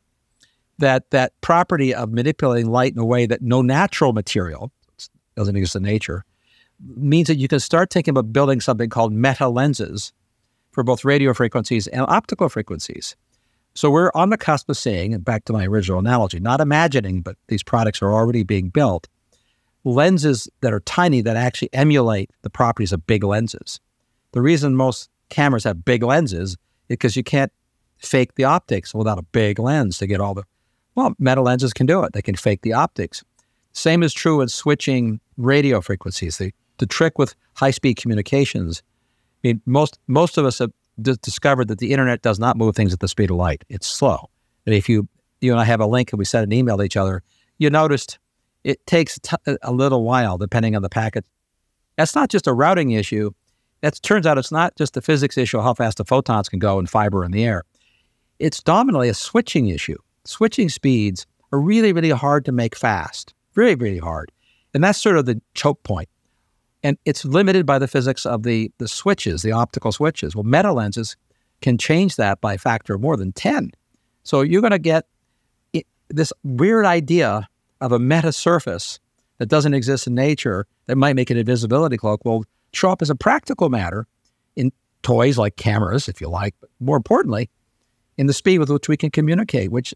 that 0.78 1.10
that 1.12 1.40
property 1.42 1.94
of 1.94 2.12
manipulating 2.12 2.70
light 2.70 2.94
in 2.94 3.00
a 3.00 3.06
way 3.06 3.26
that 3.26 3.42
no 3.42 3.62
natural 3.62 4.14
material, 4.14 4.72
doesn't 5.36 5.56
exist 5.56 5.76
in 5.76 5.84
nature, 5.84 6.26
means 6.80 7.28
that 7.28 7.38
you 7.38 7.48
can 7.48 7.60
start 7.60 7.92
thinking 7.92 8.12
about 8.12 8.34
building 8.34 8.60
something 8.62 8.90
called 8.90 9.14
meta 9.14 9.48
lenses 9.48 10.14
for 10.72 10.84
both 10.84 11.06
radio 11.06 11.34
frequencies 11.34 11.88
and 11.88 12.06
optical 12.08 12.50
frequencies. 12.50 13.16
So 13.74 13.90
we're 13.90 14.12
on 14.16 14.30
the 14.30 14.38
cusp 14.38 14.70
of 14.70 14.78
seeing, 14.78 15.14
and 15.14 15.24
back 15.24 15.46
to 15.46 15.54
my 15.54 15.66
original 15.66 16.00
analogy, 16.00 16.40
not 16.40 16.62
imagining, 16.62 17.22
but 17.22 17.38
these 17.48 17.64
products 17.64 18.02
are 18.02 18.14
already 18.14 18.44
being 18.44 18.70
built, 18.70 19.08
lenses 19.84 20.50
that 20.62 20.74
are 20.74 20.80
tiny 20.82 21.22
that 21.22 21.36
actually 21.36 21.74
emulate 21.74 22.32
the 22.42 22.50
properties 22.50 22.94
of 22.94 23.06
big 23.06 23.24
lenses. 23.24 23.80
The 24.32 24.42
reason 24.42 24.76
most 24.76 25.10
cameras 25.30 25.64
have 25.66 25.86
big 25.86 26.04
lenses 26.04 26.52
is 26.52 26.58
because 26.88 27.16
you 27.16 27.24
can't 27.24 27.52
fake 27.98 28.36
the 28.36 28.44
optics 28.44 28.94
without 28.94 29.20
a 29.20 29.24
big 29.24 29.60
lens 29.60 29.98
to 29.98 30.08
get 30.08 30.20
all 30.20 30.34
the 30.34 30.44
well, 30.96 31.14
meta 31.20 31.42
lenses 31.42 31.74
can 31.74 31.86
do 31.86 32.04
it. 32.04 32.14
They 32.14 32.22
can 32.22 32.36
fake 32.36 32.62
the 32.62 32.74
optics. 32.74 33.24
Same 33.74 34.02
is 34.02 34.14
true 34.14 34.40
in 34.40 34.48
switching 34.48 35.20
radio 35.38 35.82
frequencies. 35.82 36.38
The, 36.38 36.52
the 36.78 36.86
trick 36.86 37.18
with 37.18 37.36
high 37.54 37.72
speed 37.72 37.96
communications, 37.98 38.84
I 39.44 39.50
mean, 39.50 39.62
most, 39.66 40.00
most 40.08 40.38
of 40.38 40.46
us 40.46 40.60
have 40.60 40.72
d- 41.02 41.16
discovered 41.22 41.68
that 41.68 41.80
the 41.80 41.92
internet 41.92 42.22
does 42.22 42.40
not 42.40 42.58
move 42.58 42.76
things 42.76 42.94
at 42.94 43.00
the 43.00 43.08
speed 43.08 43.30
of 43.30 43.38
light. 43.38 43.64
It's 43.70 43.88
slow. 43.88 44.30
And 44.66 44.74
if 44.74 44.90
you, 44.90 45.08
you 45.42 45.52
and 45.52 45.60
I 45.60 45.66
have 45.66 45.80
a 45.80 45.86
link 45.86 46.12
and 46.12 46.20
we 46.20 46.26
send 46.26 46.44
an 46.44 46.54
email 46.54 46.78
to 46.78 46.84
each 46.84 46.98
other, 46.98 47.22
you 47.58 47.70
noticed 47.70 48.20
it 48.64 48.86
takes 48.86 49.20
t- 49.20 49.58
a 49.62 49.72
little 49.72 50.04
while 50.04 50.38
depending 50.38 50.76
on 50.76 50.82
the 50.82 50.90
packet. 50.90 51.26
That's 51.98 52.16
not 52.16 52.30
just 52.30 52.48
a 52.48 52.54
routing 52.54 52.92
issue. 52.92 53.32
That 53.82 54.02
turns 54.02 54.26
out 54.26 54.38
it's 54.38 54.52
not 54.52 54.76
just 54.76 54.98
a 54.98 55.02
physics 55.02 55.38
issue, 55.38 55.60
how 55.60 55.74
fast 55.74 55.98
the 55.98 56.06
photons 56.06 56.50
can 56.50 56.60
go 56.60 56.80
in 56.80 56.88
fiber 56.88 57.24
in 57.24 57.32
the 57.32 57.44
air. 57.44 57.64
It's 58.40 58.64
dominantly 58.64 59.10
a 59.10 59.14
switching 59.14 59.68
issue. 59.68 59.98
Switching 60.26 60.70
speeds 60.70 61.28
are 61.52 61.60
really, 61.60 61.94
really 61.94 62.10
hard 62.10 62.46
to 62.46 62.52
make 62.52 62.76
fast. 62.76 63.34
Really, 63.54 63.76
really 63.76 64.00
hard. 64.00 64.32
And 64.76 64.84
that's 64.84 65.02
sort 65.02 65.18
of 65.18 65.26
the 65.26 65.42
choke 65.54 65.82
point. 65.84 66.10
And 66.84 66.98
it's 67.06 67.24
limited 67.26 67.66
by 67.66 67.80
the 67.80 67.88
physics 67.88 68.26
of 68.26 68.44
the, 68.44 68.72
the 68.78 68.90
switches, 68.90 69.42
the 69.42 69.54
optical 69.54 69.92
switches. 69.92 70.36
Well, 70.36 70.44
meta 70.44 70.74
lenses 70.74 71.16
can 71.62 71.78
change 71.78 72.18
that 72.18 72.42
by 72.42 72.54
a 72.54 72.58
factor 72.58 72.94
of 72.94 73.02
more 73.02 73.16
than 73.16 73.32
10. 73.32 73.72
So 74.24 74.42
you're 74.42 74.62
going 74.62 74.72
to 74.72 74.78
get 74.78 75.08
this 76.10 76.34
weird 76.44 76.86
idea 76.86 77.48
of 77.80 77.94
a 77.94 78.00
meta 78.00 78.34
surface 78.34 79.00
that 79.38 79.48
doesn't 79.48 79.74
exist 79.74 80.08
in 80.08 80.14
nature 80.14 80.68
that 80.88 80.98
might 80.98 81.16
make 81.16 81.30
an 81.30 81.38
invisibility 81.38 81.98
cloak 81.98 82.24
will 82.26 82.44
show 82.74 82.92
up 82.92 83.02
as 83.02 83.10
a 83.10 83.16
practical 83.16 83.70
matter 83.70 84.06
in 84.58 84.74
toys 85.04 85.38
like 85.38 85.56
cameras, 85.56 86.10
if 86.10 86.20
you 86.20 86.28
like, 86.28 86.54
but 86.60 86.70
more 86.82 86.98
importantly, 86.98 87.50
in 88.18 88.28
the 88.28 88.34
speed 88.34 88.60
with 88.60 88.70
which 88.70 88.90
we 88.90 88.98
can 88.98 89.10
communicate, 89.10 89.72
which 89.72 89.94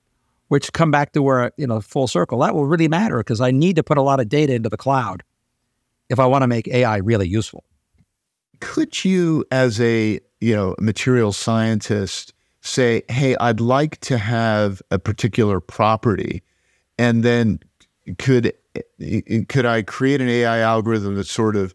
which 0.49 0.73
come 0.73 0.91
back 0.91 1.13
to 1.13 1.23
where 1.23 1.51
you 1.57 1.65
know 1.65 1.79
full 1.79 2.07
circle. 2.07 2.39
That 2.39 2.53
will 2.53 2.65
really 2.65 2.87
matter 2.87 3.17
because 3.19 3.39
I 3.39 3.51
need 3.51 3.77
to 3.77 3.83
put 3.83 3.97
a 3.97 4.01
lot 4.01 4.19
of 4.19 4.27
data 4.27 4.53
into 4.53 4.69
the 4.69 4.77
cloud 4.77 5.23
if 6.09 6.19
I 6.19 6.25
want 6.25 6.41
to 6.41 6.47
make 6.47 6.67
AI 6.67 6.97
really 6.97 7.27
useful. 7.27 7.63
Could 8.59 9.05
you, 9.05 9.45
as 9.51 9.79
a 9.79 10.19
you 10.41 10.55
know 10.55 10.75
material 10.79 11.31
scientist, 11.31 12.33
say, 12.61 13.03
"Hey, 13.09 13.35
I'd 13.37 13.61
like 13.61 13.99
to 14.01 14.17
have 14.17 14.81
a 14.91 14.99
particular 14.99 15.59
property," 15.59 16.43
and 16.97 17.23
then 17.23 17.59
could 18.17 18.53
could 19.47 19.65
I 19.65 19.83
create 19.83 20.19
an 20.19 20.29
AI 20.29 20.59
algorithm 20.59 21.15
that 21.15 21.27
sort 21.27 21.55
of 21.55 21.73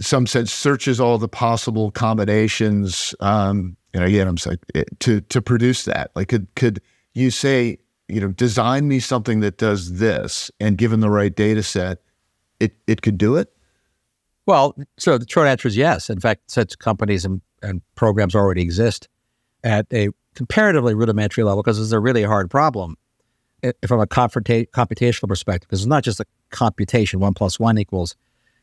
some 0.00 0.26
sense 0.26 0.52
searches 0.52 1.00
all 1.00 1.18
the 1.18 1.28
possible 1.28 1.90
combinations 1.90 3.14
um, 3.20 3.76
and 3.94 4.04
again 4.04 4.28
i'm 4.28 4.36
sorry, 4.36 4.58
to 4.98 5.22
to 5.22 5.40
produce 5.40 5.84
that 5.84 6.10
like 6.14 6.28
could 6.28 6.46
could 6.54 6.82
you 7.16 7.30
say 7.30 7.78
you 8.08 8.20
know 8.20 8.28
design 8.28 8.86
me 8.86 9.00
something 9.00 9.40
that 9.40 9.58
does 9.58 9.98
this 9.98 10.50
and 10.60 10.78
given 10.78 11.00
the 11.00 11.10
right 11.10 11.34
data 11.34 11.62
set 11.62 11.98
it 12.60 12.76
it 12.86 13.02
could 13.02 13.18
do 13.18 13.36
it? 13.36 13.52
Well 14.44 14.76
so 14.98 15.18
the 15.18 15.26
short 15.28 15.48
answer 15.48 15.66
is 15.66 15.76
yes. 15.76 16.10
In 16.10 16.20
fact 16.20 16.50
such 16.50 16.78
companies 16.78 17.24
and, 17.24 17.40
and 17.62 17.80
programs 17.94 18.34
already 18.34 18.62
exist 18.62 19.08
at 19.64 19.86
a 19.92 20.10
comparatively 20.34 20.94
rudimentary 20.94 21.42
level 21.42 21.62
because 21.62 21.80
it's 21.80 21.92
a 21.92 21.98
really 21.98 22.22
hard 22.22 22.50
problem 22.50 22.96
eh, 23.62 23.72
from 23.86 24.00
a 24.00 24.06
computational 24.06 25.28
perspective. 25.28 25.66
Because 25.68 25.80
it's 25.80 25.88
not 25.88 26.04
just 26.04 26.20
a 26.20 26.26
computation 26.50 27.18
one 27.18 27.34
plus 27.34 27.58
one 27.58 27.78
equals 27.78 28.14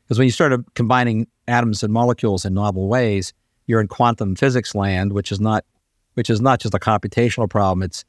because 0.03 0.19
when 0.19 0.25
you 0.25 0.31
start 0.31 0.53
combining 0.75 1.27
atoms 1.47 1.83
and 1.83 1.91
molecules 1.91 2.45
in 2.45 2.53
novel 2.53 2.87
ways 2.87 3.33
you're 3.65 3.81
in 3.81 3.87
quantum 3.87 4.35
physics 4.35 4.75
land 4.75 5.11
which 5.11 5.31
is 5.31 5.39
not 5.39 5.65
which 6.13 6.29
is 6.29 6.41
not 6.41 6.59
just 6.59 6.73
a 6.73 6.79
computational 6.79 7.49
problem. 7.49 7.83
It's 7.83 8.05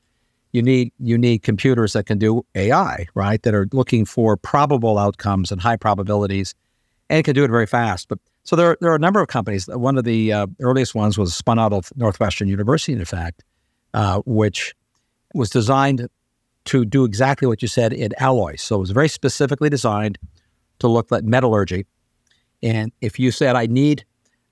you 0.55 0.62
need 0.62 0.92
you 1.00 1.18
need 1.18 1.42
computers 1.42 1.94
that 1.94 2.07
can 2.07 2.16
do 2.16 2.46
AI, 2.55 3.07
right? 3.14 3.42
That 3.42 3.55
are 3.55 3.66
looking 3.72 4.05
for 4.05 4.36
probable 4.36 4.98
outcomes 4.98 5.50
and 5.50 5.61
high 5.61 5.76
probabilities, 5.76 6.55
and 7.11 7.24
can 7.24 7.34
do 7.34 7.42
it 7.42 7.50
very 7.50 7.66
fast. 7.66 8.09
But 8.09 8.20
so 8.44 8.55
there, 8.55 8.76
there 8.80 8.92
are 8.92 8.94
a 8.94 9.00
number 9.00 9.20
of 9.20 9.26
companies. 9.26 9.66
One 9.66 9.98
of 9.98 10.05
the 10.05 10.32
uh, 10.32 10.46
earliest 10.61 10.94
ones 10.94 11.18
was 11.18 11.34
spun 11.34 11.59
out 11.59 11.72
of 11.72 11.90
Northwestern 11.96 12.46
University, 12.46 12.92
in 12.92 13.05
fact, 13.05 13.42
uh, 13.94 14.20
which 14.26 14.76
was 15.34 15.50
designed 15.50 16.09
to 16.66 16.84
do 16.84 17.05
exactly 17.05 17.48
what 17.48 17.61
you 17.61 17.66
said 17.66 17.92
in 17.92 18.12
alloys. 18.18 18.62
So 18.62 18.76
it 18.76 18.80
was 18.80 18.90
very 18.92 19.09
specifically 19.09 19.68
designed 19.68 20.18
to 20.78 20.86
look 20.86 21.11
at 21.11 21.24
metallurgy. 21.24 21.84
And 22.62 22.92
if 23.00 23.18
you 23.18 23.32
said, 23.32 23.57
I 23.57 23.66
need 23.66 24.05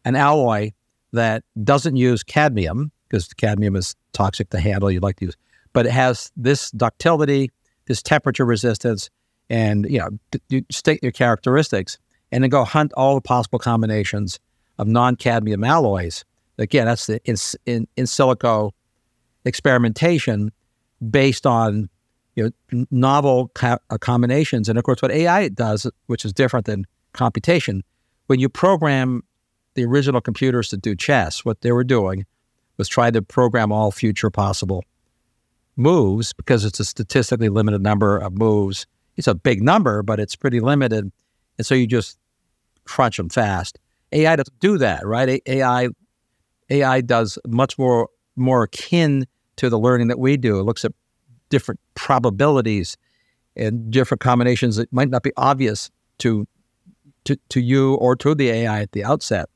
an 0.04 0.16
alloy 0.16 0.72
that 1.12 1.44
doesn't 1.62 1.94
use 1.94 2.24
cadmium, 2.24 2.90
because 3.08 3.28
cadmium 3.34 3.76
is 3.76 3.94
toxic 4.12 4.50
to 4.50 4.58
handle, 4.58 4.90
you'd 4.90 5.02
like 5.02 5.16
to 5.16 5.26
use 5.26 5.36
but 5.72 5.86
it 5.86 5.92
has 5.92 6.30
this 6.36 6.70
ductility, 6.70 7.50
this 7.86 8.02
temperature 8.02 8.44
resistance, 8.44 9.10
and 9.48 9.86
you 9.88 9.98
know, 9.98 10.10
you 10.48 10.64
state 10.70 11.02
your 11.02 11.12
characteristics, 11.12 11.98
and 12.30 12.42
then 12.42 12.50
go 12.50 12.64
hunt 12.64 12.92
all 12.94 13.14
the 13.14 13.20
possible 13.20 13.58
combinations 13.58 14.38
of 14.78 14.86
non-cadmium 14.86 15.64
alloys. 15.64 16.24
Again, 16.58 16.86
that's 16.86 17.06
the 17.06 17.20
in, 17.24 17.36
in, 17.66 17.88
in 17.96 18.04
silico 18.04 18.72
experimentation 19.44 20.52
based 21.10 21.46
on 21.46 21.88
you 22.34 22.52
know 22.70 22.86
novel 22.90 23.50
co- 23.54 23.78
uh, 23.90 23.98
combinations. 23.98 24.68
And 24.68 24.78
of 24.78 24.84
course, 24.84 25.02
what 25.02 25.10
AI 25.10 25.48
does, 25.48 25.90
which 26.06 26.24
is 26.24 26.32
different 26.32 26.66
than 26.66 26.86
computation, 27.12 27.82
when 28.26 28.40
you 28.40 28.48
program 28.48 29.22
the 29.74 29.84
original 29.84 30.20
computers 30.20 30.68
to 30.68 30.76
do 30.76 30.94
chess, 30.94 31.44
what 31.44 31.62
they 31.62 31.72
were 31.72 31.84
doing 31.84 32.26
was 32.76 32.88
try 32.88 33.10
to 33.10 33.22
program 33.22 33.72
all 33.72 33.90
future 33.90 34.30
possible 34.30 34.84
moves 35.76 36.32
because 36.32 36.64
it's 36.64 36.80
a 36.80 36.84
statistically 36.84 37.48
limited 37.48 37.82
number 37.82 38.18
of 38.18 38.36
moves. 38.36 38.86
It's 39.16 39.28
a 39.28 39.34
big 39.34 39.62
number, 39.62 40.02
but 40.02 40.20
it's 40.20 40.36
pretty 40.36 40.60
limited. 40.60 41.10
And 41.58 41.66
so 41.66 41.74
you 41.74 41.86
just 41.86 42.18
crunch 42.84 43.16
them 43.16 43.28
fast. 43.28 43.78
AI 44.12 44.36
doesn't 44.36 44.58
do 44.60 44.78
that, 44.78 45.06
right? 45.06 45.42
AI 45.46 45.88
AI 46.70 47.00
does 47.00 47.38
much 47.46 47.78
more 47.78 48.08
more 48.36 48.64
akin 48.64 49.26
to 49.56 49.68
the 49.68 49.78
learning 49.78 50.08
that 50.08 50.18
we 50.18 50.36
do. 50.36 50.58
It 50.58 50.62
looks 50.62 50.84
at 50.84 50.92
different 51.50 51.80
probabilities 51.94 52.96
and 53.56 53.90
different 53.90 54.20
combinations 54.20 54.76
that 54.76 54.92
might 54.92 55.10
not 55.10 55.22
be 55.22 55.32
obvious 55.36 55.90
to 56.18 56.46
to, 57.24 57.36
to 57.50 57.60
you 57.60 57.94
or 57.94 58.16
to 58.16 58.34
the 58.34 58.50
AI 58.50 58.82
at 58.82 58.92
the 58.92 59.04
outset. 59.04 59.48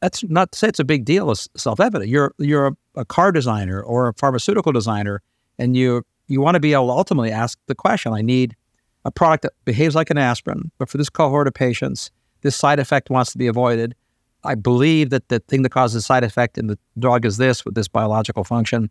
That's 0.00 0.22
not 0.24 0.52
to 0.52 0.58
say 0.58 0.68
it's 0.68 0.80
a 0.80 0.84
big 0.84 1.06
deal. 1.06 1.30
It's 1.30 1.48
self-evident. 1.56 2.10
You're 2.10 2.34
you're 2.38 2.76
a, 2.94 3.04
car 3.04 3.32
designer 3.32 3.80
or 3.82 4.08
a 4.08 4.14
pharmaceutical 4.14 4.72
designer, 4.72 5.22
and 5.58 5.76
you 5.76 6.02
you 6.26 6.40
want 6.40 6.54
to 6.54 6.60
be 6.60 6.72
able 6.72 6.86
to 6.86 6.92
ultimately 6.92 7.30
ask 7.30 7.58
the 7.66 7.74
question: 7.74 8.12
I 8.12 8.22
need 8.22 8.56
a 9.04 9.10
product 9.10 9.42
that 9.42 9.52
behaves 9.64 9.94
like 9.94 10.10
an 10.10 10.18
aspirin, 10.18 10.70
but 10.78 10.88
for 10.88 10.98
this 10.98 11.08
cohort 11.10 11.46
of 11.46 11.54
patients, 11.54 12.10
this 12.42 12.56
side 12.56 12.78
effect 12.78 13.10
wants 13.10 13.32
to 13.32 13.38
be 13.38 13.46
avoided. 13.46 13.94
I 14.44 14.54
believe 14.54 15.10
that 15.10 15.28
the 15.28 15.40
thing 15.40 15.62
that 15.62 15.70
causes 15.70 16.04
side 16.04 16.24
effect 16.24 16.58
in 16.58 16.66
the 16.66 16.78
drug 16.98 17.24
is 17.24 17.38
this 17.38 17.64
with 17.64 17.74
this 17.74 17.88
biological 17.88 18.44
function. 18.44 18.90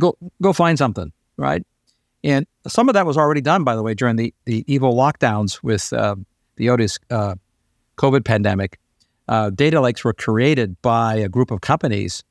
Go 0.00 0.16
go 0.42 0.52
find 0.52 0.78
something, 0.78 1.12
right? 1.36 1.64
And 2.22 2.46
some 2.66 2.88
of 2.88 2.94
that 2.94 3.04
was 3.04 3.18
already 3.18 3.42
done, 3.42 3.64
by 3.64 3.76
the 3.76 3.82
way, 3.82 3.92
during 3.92 4.16
the, 4.16 4.32
the 4.46 4.64
evil 4.66 4.94
lockdowns 4.94 5.62
with 5.62 5.92
uh, 5.92 6.16
the 6.56 6.70
Otis 6.70 6.98
uh, 7.10 7.34
COVID 7.98 8.24
pandemic 8.24 8.78
uh, 9.28 9.50
data 9.50 9.80
lakes 9.80 10.04
were 10.04 10.12
created 10.12 10.80
by 10.82 11.16
a 11.16 11.28
group 11.28 11.50
of 11.50 11.60
companies 11.60 12.24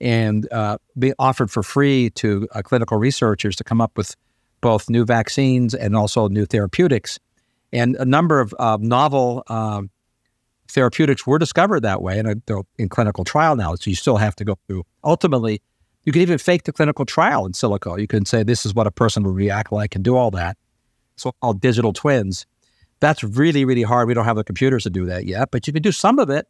and 0.00 0.50
uh, 0.52 0.78
be 0.98 1.12
offered 1.18 1.50
for 1.50 1.62
free 1.62 2.10
to 2.10 2.48
uh, 2.54 2.62
clinical 2.62 2.98
researchers 2.98 3.56
to 3.56 3.64
come 3.64 3.80
up 3.80 3.96
with 3.96 4.14
both 4.60 4.90
new 4.90 5.04
vaccines 5.04 5.74
and 5.74 5.96
also 5.96 6.28
new 6.28 6.46
therapeutics. 6.46 7.18
And 7.72 7.96
a 7.96 8.04
number 8.04 8.40
of 8.40 8.82
novel 8.82 9.42
um, 9.48 9.90
therapeutics 10.68 11.26
were 11.26 11.38
discovered 11.38 11.80
that 11.80 12.02
way, 12.02 12.18
and 12.18 12.42
they're 12.46 12.62
in 12.78 12.88
clinical 12.88 13.24
trial 13.24 13.56
now. 13.56 13.74
So 13.74 13.90
you 13.90 13.96
still 13.96 14.16
have 14.16 14.36
to 14.36 14.44
go 14.44 14.58
through. 14.66 14.84
Ultimately, 15.04 15.62
you 16.04 16.12
can 16.12 16.22
even 16.22 16.38
fake 16.38 16.64
the 16.64 16.72
clinical 16.72 17.04
trial 17.04 17.46
in 17.46 17.52
silico. 17.52 17.98
You 17.98 18.06
can 18.06 18.24
say 18.24 18.42
this 18.42 18.64
is 18.64 18.74
what 18.74 18.86
a 18.86 18.90
person 18.90 19.24
would 19.24 19.34
react 19.34 19.72
like 19.72 19.94
and 19.94 20.04
do 20.04 20.16
all 20.16 20.30
that. 20.32 20.56
So 21.16 21.32
called 21.40 21.60
digital 21.60 21.92
twins. 21.92 22.46
That's 23.00 23.24
really, 23.24 23.64
really 23.64 23.82
hard. 23.82 24.08
We 24.08 24.14
don't 24.14 24.24
have 24.24 24.36
the 24.36 24.44
computers 24.44 24.84
to 24.84 24.90
do 24.90 25.06
that 25.06 25.26
yet, 25.26 25.50
but 25.50 25.66
you 25.66 25.72
can 25.72 25.82
do 25.82 25.92
some 25.92 26.18
of 26.18 26.30
it 26.30 26.46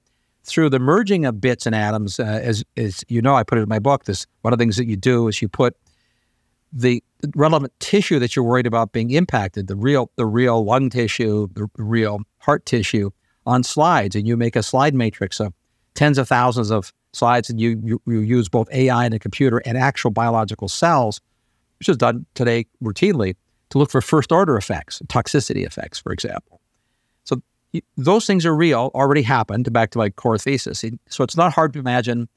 through 0.47 0.71
the 0.71 0.79
merging 0.79 1.27
of 1.27 1.41
bits 1.41 1.67
and 1.67 1.75
atoms. 1.75 2.21
Uh, 2.21 2.41
as, 2.43 2.65
as 2.77 3.05
you 3.09 3.21
know, 3.21 3.35
I 3.35 3.43
put 3.43 3.59
it 3.59 3.63
in 3.63 3.69
my 3.69 3.81
book. 3.81 4.05
This 4.05 4.27
one 4.43 4.53
of 4.53 4.59
the 4.59 4.63
things 4.63 4.77
that 4.77 4.87
you 4.87 4.97
do 4.97 5.29
is 5.29 5.43
you 5.43 5.49
put 5.49 5.77
the 6.73 7.03
relevant 7.35 7.73
tissue 7.81 8.19
that 8.19 8.37
you're 8.37 8.45
worried 8.45 8.67
about 8.67 8.93
being 8.93 9.11
impacted, 9.11 9.67
the 9.67 9.77
real, 9.77 10.11
the 10.17 10.27
real 10.27 10.65
lung 10.65 10.91
tissue, 10.91 11.49
the 11.55 11.69
real 11.77 12.21
heart 12.39 12.65
tissue, 12.67 13.11
on 13.47 13.63
slides, 13.63 14.17
and 14.17 14.27
you 14.27 14.37
make 14.37 14.57
a 14.57 14.63
slide 14.63 14.95
matrix 14.95 15.41
of 15.41 15.53
tens 15.95 16.19
of 16.19 16.29
thousands 16.29 16.71
of 16.71 16.93
slides, 17.13 17.49
and 17.49 17.61
you, 17.61 17.81
you, 17.83 18.03
you 18.07 18.21
use 18.21 18.49
both 18.49 18.69
AI 18.73 19.05
and 19.05 19.15
a 19.15 19.19
computer 19.19 19.59
and 19.65 19.79
actual 19.79 20.11
biological 20.11 20.69
cells, 20.69 21.21
which 21.79 21.89
is 21.89 21.97
done 21.97 22.27
today 22.35 22.67
routinely 22.83 23.35
to 23.71 23.79
look 23.79 23.91
for 23.91 24.01
first 24.01 24.33
order 24.33 24.57
effects, 24.57 25.01
toxicity 25.07 25.65
effects, 25.65 25.99
for 25.99 26.13
example. 26.13 26.61
Those 27.97 28.27
things 28.27 28.47
are 28.47 28.55
real, 28.55 28.91
already 28.95 29.23
happened, 29.23 29.73
back 29.73 29.91
to 29.91 29.99
my 29.99 30.11
core 30.11 30.39
thesis. 30.39 30.85
So 31.09 31.25
it's 31.25 31.37
not 31.37 31.53
hard 31.53 31.73
to 31.75 31.79
imagine 31.79 32.29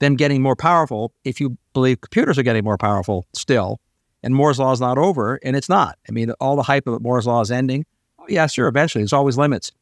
them 0.00 0.16
getting 0.16 0.42
more 0.42 0.56
powerful 0.56 1.12
if 1.24 1.40
you 1.40 1.56
believe 1.72 2.00
computers 2.00 2.38
are 2.38 2.42
getting 2.42 2.64
more 2.64 2.78
powerful 2.78 3.26
still. 3.32 3.80
And 4.22 4.34
Moore's 4.34 4.58
law 4.58 4.72
is 4.72 4.80
not 4.80 4.98
over, 4.98 5.36
and 5.42 5.56
it's 5.56 5.68
not. 5.68 5.98
I 6.08 6.12
mean, 6.12 6.30
all 6.32 6.56
the 6.56 6.62
hype 6.62 6.86
of 6.86 7.02
Moore's 7.02 7.26
law 7.26 7.40
is 7.40 7.50
ending. 7.50 7.84
Oh, 8.18 8.26
yeah, 8.28 8.46
sure. 8.46 8.68
Eventually, 8.68 9.02
there's 9.02 9.12
always 9.12 9.36
limits. 9.36 9.72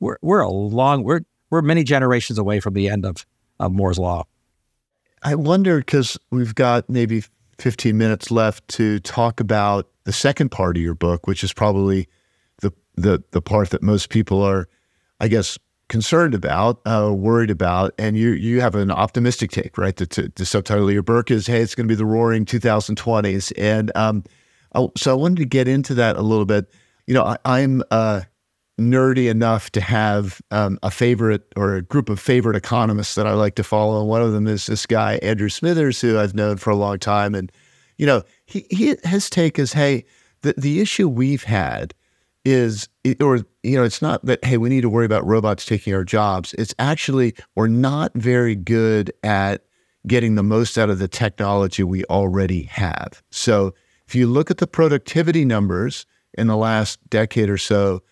We're 0.00 0.16
we're 0.22 0.40
a 0.40 0.50
long 0.50 1.04
we're 1.04 1.20
we're 1.50 1.62
many 1.62 1.84
generations 1.84 2.38
away 2.38 2.60
from 2.60 2.74
the 2.74 2.88
end 2.88 3.04
of, 3.04 3.24
of 3.60 3.72
Moore's 3.72 3.98
law. 3.98 4.24
I 5.22 5.34
wonder 5.34 5.78
because 5.78 6.18
we've 6.30 6.54
got 6.54 6.90
maybe 6.90 7.24
15 7.58 7.96
minutes 7.96 8.30
left 8.30 8.66
to 8.68 8.98
talk 9.00 9.40
about 9.40 9.88
the 10.04 10.12
second 10.12 10.50
part 10.50 10.76
of 10.76 10.82
your 10.82 10.94
book, 10.94 11.26
which 11.26 11.42
is 11.42 11.52
probably 11.52 12.08
the 12.96 13.02
the 13.02 13.22
the 13.32 13.42
part 13.42 13.70
that 13.70 13.82
most 13.82 14.10
people 14.10 14.42
are, 14.42 14.68
I 15.20 15.28
guess, 15.28 15.58
concerned 15.88 16.34
about, 16.34 16.80
uh, 16.86 17.12
worried 17.14 17.50
about, 17.50 17.94
and 17.98 18.16
you 18.16 18.30
you 18.30 18.60
have 18.60 18.74
an 18.74 18.90
optimistic 18.90 19.50
take, 19.50 19.78
right? 19.78 19.96
The, 19.96 20.32
the 20.34 20.44
subtitle 20.44 20.88
of 20.88 20.92
your 20.92 21.02
book 21.02 21.30
is 21.30 21.46
"Hey, 21.46 21.60
it's 21.60 21.74
going 21.74 21.86
to 21.86 21.92
be 21.92 21.96
the 21.96 22.06
Roaring 22.06 22.44
2020s," 22.44 23.52
and 23.56 23.92
um, 23.94 24.24
I, 24.74 24.86
so 24.96 25.12
I 25.12 25.14
wanted 25.14 25.38
to 25.38 25.46
get 25.46 25.68
into 25.68 25.94
that 25.94 26.16
a 26.16 26.22
little 26.22 26.46
bit. 26.46 26.72
You 27.06 27.14
know, 27.14 27.36
I, 27.44 27.60
am 27.60 27.84
uh, 27.92 28.22
nerdy 28.78 29.30
enough 29.30 29.70
to 29.70 29.80
have 29.80 30.40
um, 30.50 30.78
a 30.82 30.90
favorite 30.90 31.42
or 31.56 31.76
a 31.76 31.82
group 31.82 32.08
of 32.08 32.20
favorite 32.20 32.56
economists 32.56 33.14
that 33.14 33.26
I 33.26 33.32
like 33.32 33.54
to 33.56 33.64
follow. 33.64 34.04
One 34.04 34.22
of 34.22 34.32
them 34.32 34.46
is 34.46 34.66
this 34.66 34.86
guy, 34.86 35.16
Andrew 35.22 35.48
Smithers, 35.48 36.00
who 36.00 36.18
I've 36.18 36.34
known 36.34 36.56
for 36.56 36.70
a 36.70 36.76
long 36.76 36.98
time. 36.98 37.34
And, 37.34 37.50
you 37.96 38.06
know, 38.06 38.22
he, 38.44 38.66
he 38.70 38.96
his 39.04 39.30
take 39.30 39.58
is, 39.58 39.72
hey, 39.72 40.04
the, 40.42 40.54
the 40.58 40.80
issue 40.80 41.08
we've 41.08 41.44
had 41.44 41.94
is, 42.46 42.88
or, 43.20 43.40
you 43.64 43.76
know, 43.76 43.82
it's 43.82 44.00
not 44.00 44.24
that, 44.24 44.42
hey, 44.44 44.56
we 44.56 44.68
need 44.68 44.82
to 44.82 44.88
worry 44.88 45.04
about 45.04 45.26
robots 45.26 45.66
taking 45.66 45.92
our 45.92 46.04
jobs. 46.04 46.54
It's 46.54 46.74
actually, 46.78 47.34
we're 47.56 47.66
not 47.66 48.12
very 48.14 48.54
good 48.54 49.12
at 49.24 49.64
getting 50.06 50.36
the 50.36 50.44
most 50.44 50.78
out 50.78 50.88
of 50.88 51.00
the 51.00 51.08
technology 51.08 51.82
we 51.82 52.04
already 52.04 52.62
have. 52.62 53.20
So 53.30 53.74
if 54.06 54.14
you 54.14 54.28
look 54.28 54.52
at 54.52 54.58
the 54.58 54.68
productivity 54.68 55.44
numbers 55.44 56.06
in 56.34 56.46
the 56.46 56.56
last 56.56 57.00
decade 57.10 57.50
or 57.50 57.58
so, 57.58 58.02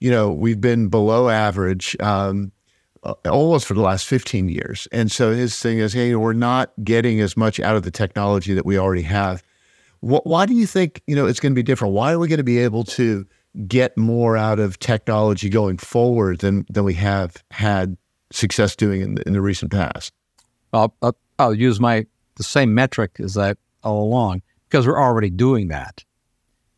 you 0.00 0.10
know, 0.10 0.32
we've 0.32 0.60
been 0.60 0.88
below 0.88 1.28
average 1.28 1.96
um, 2.00 2.50
almost 3.24 3.64
for 3.64 3.74
the 3.74 3.80
last 3.80 4.06
15 4.06 4.48
years. 4.48 4.88
And 4.90 5.12
so 5.12 5.32
his 5.32 5.56
thing 5.60 5.78
is, 5.78 5.92
hey, 5.92 6.16
we're 6.16 6.32
not 6.32 6.72
getting 6.82 7.20
as 7.20 7.36
much 7.36 7.60
out 7.60 7.76
of 7.76 7.84
the 7.84 7.92
technology 7.92 8.54
that 8.54 8.66
we 8.66 8.76
already 8.76 9.02
have. 9.02 9.44
why 10.00 10.46
do 10.46 10.54
you 10.54 10.66
think, 10.66 11.00
you 11.06 11.14
know, 11.14 11.26
it's 11.26 11.38
going 11.38 11.52
to 11.52 11.58
be 11.58 11.62
different? 11.62 11.94
Why 11.94 12.12
are 12.12 12.18
we 12.18 12.26
going 12.26 12.38
to 12.38 12.42
be 12.42 12.58
able 12.58 12.82
to 12.84 13.24
get 13.66 13.96
more 13.96 14.36
out 14.36 14.58
of 14.58 14.78
technology 14.78 15.48
going 15.48 15.78
forward 15.78 16.40
than, 16.40 16.66
than 16.68 16.84
we 16.84 16.94
have 16.94 17.42
had 17.50 17.96
success 18.32 18.74
doing 18.74 19.00
in 19.00 19.14
the, 19.14 19.26
in 19.26 19.32
the 19.32 19.40
recent 19.40 19.70
past? 19.70 20.12
I'll, 20.72 20.94
I'll, 21.02 21.16
I'll 21.38 21.54
use 21.54 21.80
my 21.80 22.06
the 22.36 22.42
same 22.42 22.74
metric 22.74 23.12
as 23.20 23.34
that 23.34 23.58
all 23.84 24.02
along 24.02 24.42
because 24.68 24.86
we're 24.86 25.00
already 25.00 25.30
doing 25.30 25.68
that, 25.68 26.04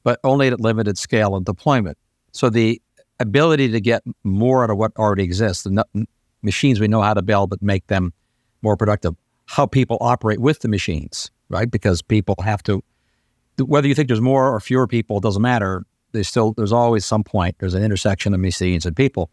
but 0.05 0.21
only 0.23 0.49
at 0.49 0.61
limited 0.61 0.99
scale 0.99 1.35
and 1.35 1.47
deployment. 1.47 1.97
So 2.33 2.51
the 2.51 2.81
ability 3.21 3.71
to 3.71 3.81
get 3.81 4.03
more 4.25 4.63
out 4.63 4.71
of 4.71 4.77
what 4.77 4.93
already 4.99 5.23
exists, 5.23 5.63
the 5.63 5.85
n- 5.95 6.07
machines 6.43 6.79
we 6.79 6.89
know 6.89 7.01
how 7.01 7.15
to 7.15 7.23
build, 7.23 7.51
but 7.51 7.63
make 7.63 7.87
them 7.87 8.13
more 8.63 8.77
productive. 8.77 9.15
How 9.47 9.65
people 9.65 9.97
operate 10.01 10.41
with 10.41 10.61
the 10.61 10.69
machines, 10.69 11.31
right? 11.49 11.71
Because 11.71 12.03
people 12.03 12.35
have 12.45 12.63
to, 12.65 12.83
whether 13.59 13.89
you 13.89 13.95
think 13.95 14.09
there's 14.09 14.21
more 14.21 14.55
or 14.55 14.61
fewer 14.61 14.87
people, 14.87 15.21
doesn't 15.21 15.41
matter. 15.41 15.85
There's 16.17 16.29
still, 16.29 16.53
there's 16.53 16.73
always 16.73 17.05
some 17.05 17.25
point, 17.25 17.57
there's 17.59 17.75
an 17.75 17.83
intersection 17.83 18.35
of 18.35 18.41
machines 18.41 18.87
and 18.87 18.97
people. 18.97 19.31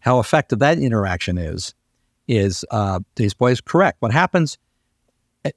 How 0.00 0.18
effective 0.18 0.58
that 0.58 0.78
interaction 0.78 1.38
is, 1.38 1.74
is 2.26 2.64
uh, 2.70 3.00
these 3.16 3.34
boys 3.34 3.60
correct. 3.60 4.00
What 4.00 4.12
happens, 4.12 4.58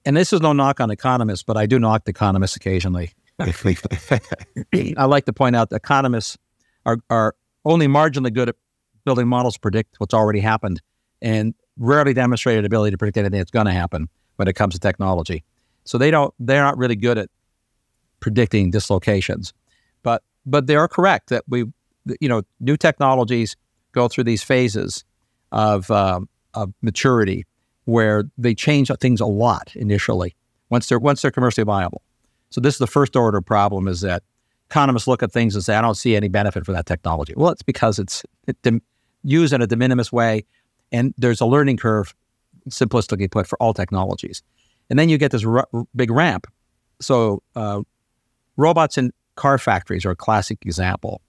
and 0.05 0.15
this 0.17 0.33
is 0.33 0.41
no 0.41 0.53
knock 0.53 0.79
on 0.79 0.91
economists, 0.91 1.43
but 1.43 1.57
I 1.57 1.65
do 1.65 1.79
knock 1.79 2.05
the 2.05 2.11
economists 2.11 2.55
occasionally. 2.55 3.13
I 4.97 5.05
like 5.05 5.25
to 5.25 5.33
point 5.33 5.55
out 5.55 5.69
that 5.69 5.77
economists 5.77 6.37
are, 6.85 6.97
are 7.09 7.35
only 7.65 7.87
marginally 7.87 8.33
good 8.33 8.49
at 8.49 8.55
building 9.03 9.27
models 9.27 9.55
to 9.55 9.59
predict 9.59 9.95
what's 9.99 10.13
already 10.13 10.39
happened 10.39 10.81
and 11.21 11.53
rarely 11.77 12.13
demonstrated 12.13 12.65
ability 12.65 12.91
to 12.91 12.97
predict 12.97 13.17
anything 13.17 13.39
that's 13.39 13.51
going 13.51 13.65
to 13.65 13.71
happen 13.71 14.09
when 14.37 14.47
it 14.47 14.53
comes 14.53 14.73
to 14.73 14.79
technology. 14.79 15.43
So 15.83 15.97
they 15.97 16.11
don't 16.11 16.33
they're 16.39 16.63
not 16.63 16.77
really 16.77 16.95
good 16.95 17.17
at 17.17 17.29
predicting 18.19 18.71
dislocations. 18.71 19.53
But 20.45 20.67
they 20.67 20.75
are 20.75 20.87
correct 20.87 21.29
that 21.29 21.43
we 21.47 21.65
you 22.19 22.29
know 22.29 22.43
new 22.59 22.77
technologies 22.77 23.55
go 23.91 24.07
through 24.07 24.25
these 24.25 24.43
phases 24.43 25.03
of 25.51 25.89
um, 25.91 26.29
of 26.53 26.73
maturity 26.81 27.45
where 27.85 28.23
they 28.37 28.55
change 28.55 28.91
things 28.99 29.21
a 29.21 29.25
lot 29.25 29.71
initially 29.75 30.35
once 30.69 30.87
they're 30.87 30.99
once 30.99 31.21
they're 31.21 31.31
commercially 31.31 31.65
viable. 31.65 32.01
So 32.49 32.61
this 32.61 32.75
is 32.75 32.79
the 32.79 32.87
first 32.87 33.15
order 33.15 33.41
problem 33.41 33.87
is 33.87 34.01
that 34.01 34.23
economists 34.69 35.07
look 35.07 35.23
at 35.23 35.31
things 35.31 35.55
and 35.55 35.63
say, 35.63 35.75
I 35.75 35.81
don't 35.81 35.95
see 35.95 36.15
any 36.15 36.27
benefit 36.27 36.65
for 36.65 36.71
that 36.71 36.85
technology. 36.85 37.33
Well, 37.35 37.51
it's 37.51 37.63
because 37.63 37.99
it's 37.99 38.23
it, 38.47 38.57
used 39.23 39.53
in 39.53 39.61
a 39.61 39.67
de 39.67 39.75
minimis 39.75 40.11
way, 40.11 40.45
and 40.91 41.13
there's 41.17 41.41
a 41.41 41.45
learning 41.45 41.77
curve, 41.77 42.13
simplistically 42.69 43.29
put, 43.29 43.47
for 43.47 43.61
all 43.61 43.73
technologies. 43.73 44.41
And 44.89 44.97
then 44.99 45.09
you 45.09 45.17
get 45.17 45.31
this 45.31 45.45
r- 45.45 45.67
big 45.95 46.11
ramp. 46.11 46.47
So 47.01 47.41
uh, 47.55 47.81
robots 48.57 48.97
in 48.97 49.11
car 49.35 49.57
factories 49.57 50.05
are 50.05 50.11
a 50.11 50.15
classic 50.15 50.59
example 50.65 51.21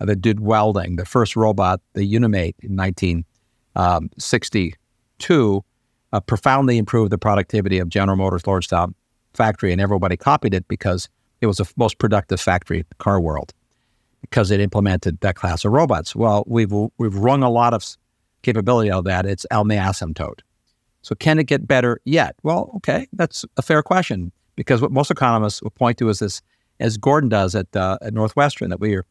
uh, 0.00 0.06
that 0.06 0.20
did 0.20 0.40
welding. 0.40 0.96
The 0.96 1.04
first 1.04 1.36
robot, 1.36 1.80
the 1.94 2.04
Unimate 2.04 2.56
in 2.60 2.76
1962, 2.76 5.54
um, 5.54 5.62
uh, 6.12 6.20
profoundly 6.20 6.78
improved 6.78 7.12
the 7.12 7.18
productivity 7.18 7.78
of 7.78 7.88
General 7.88 8.16
Motors 8.16 8.42
Lordstown 8.42 8.94
factory, 9.34 9.72
and 9.72 9.80
everybody 9.80 10.16
copied 10.16 10.54
it 10.54 10.66
because– 10.68 11.08
it 11.42 11.46
was 11.46 11.58
the 11.58 11.70
most 11.76 11.98
productive 11.98 12.40
factory 12.40 12.78
in 12.78 12.86
the 12.88 12.94
car 12.94 13.20
world 13.20 13.52
because 14.22 14.50
it 14.50 14.60
implemented 14.60 15.20
that 15.20 15.34
class 15.34 15.64
of 15.64 15.72
robots. 15.72 16.16
Well, 16.16 16.44
we've 16.46 16.72
we've 16.96 17.14
wrung 17.14 17.42
a 17.42 17.50
lot 17.50 17.74
of 17.74 17.84
capability 18.42 18.90
out 18.90 19.00
of 19.00 19.04
that. 19.04 19.26
It's 19.26 19.44
Alma 19.50 19.74
asymptote. 19.74 20.40
So 21.02 21.16
can 21.16 21.40
it 21.40 21.44
get 21.44 21.66
better 21.66 22.00
yet? 22.04 22.36
Well, 22.44 22.70
okay, 22.76 23.08
that's 23.12 23.44
a 23.56 23.62
fair 23.62 23.82
question 23.82 24.30
because 24.54 24.80
what 24.80 24.92
most 24.92 25.10
economists 25.10 25.60
will 25.60 25.70
point 25.70 25.98
to 25.98 26.08
is 26.08 26.20
this, 26.20 26.40
as 26.80 26.96
Gordon 26.96 27.28
does 27.28 27.54
at, 27.54 27.74
uh, 27.76 27.98
at 28.02 28.14
Northwestern, 28.14 28.70
that 28.70 28.80
we 28.80 28.94
are, 28.96 29.04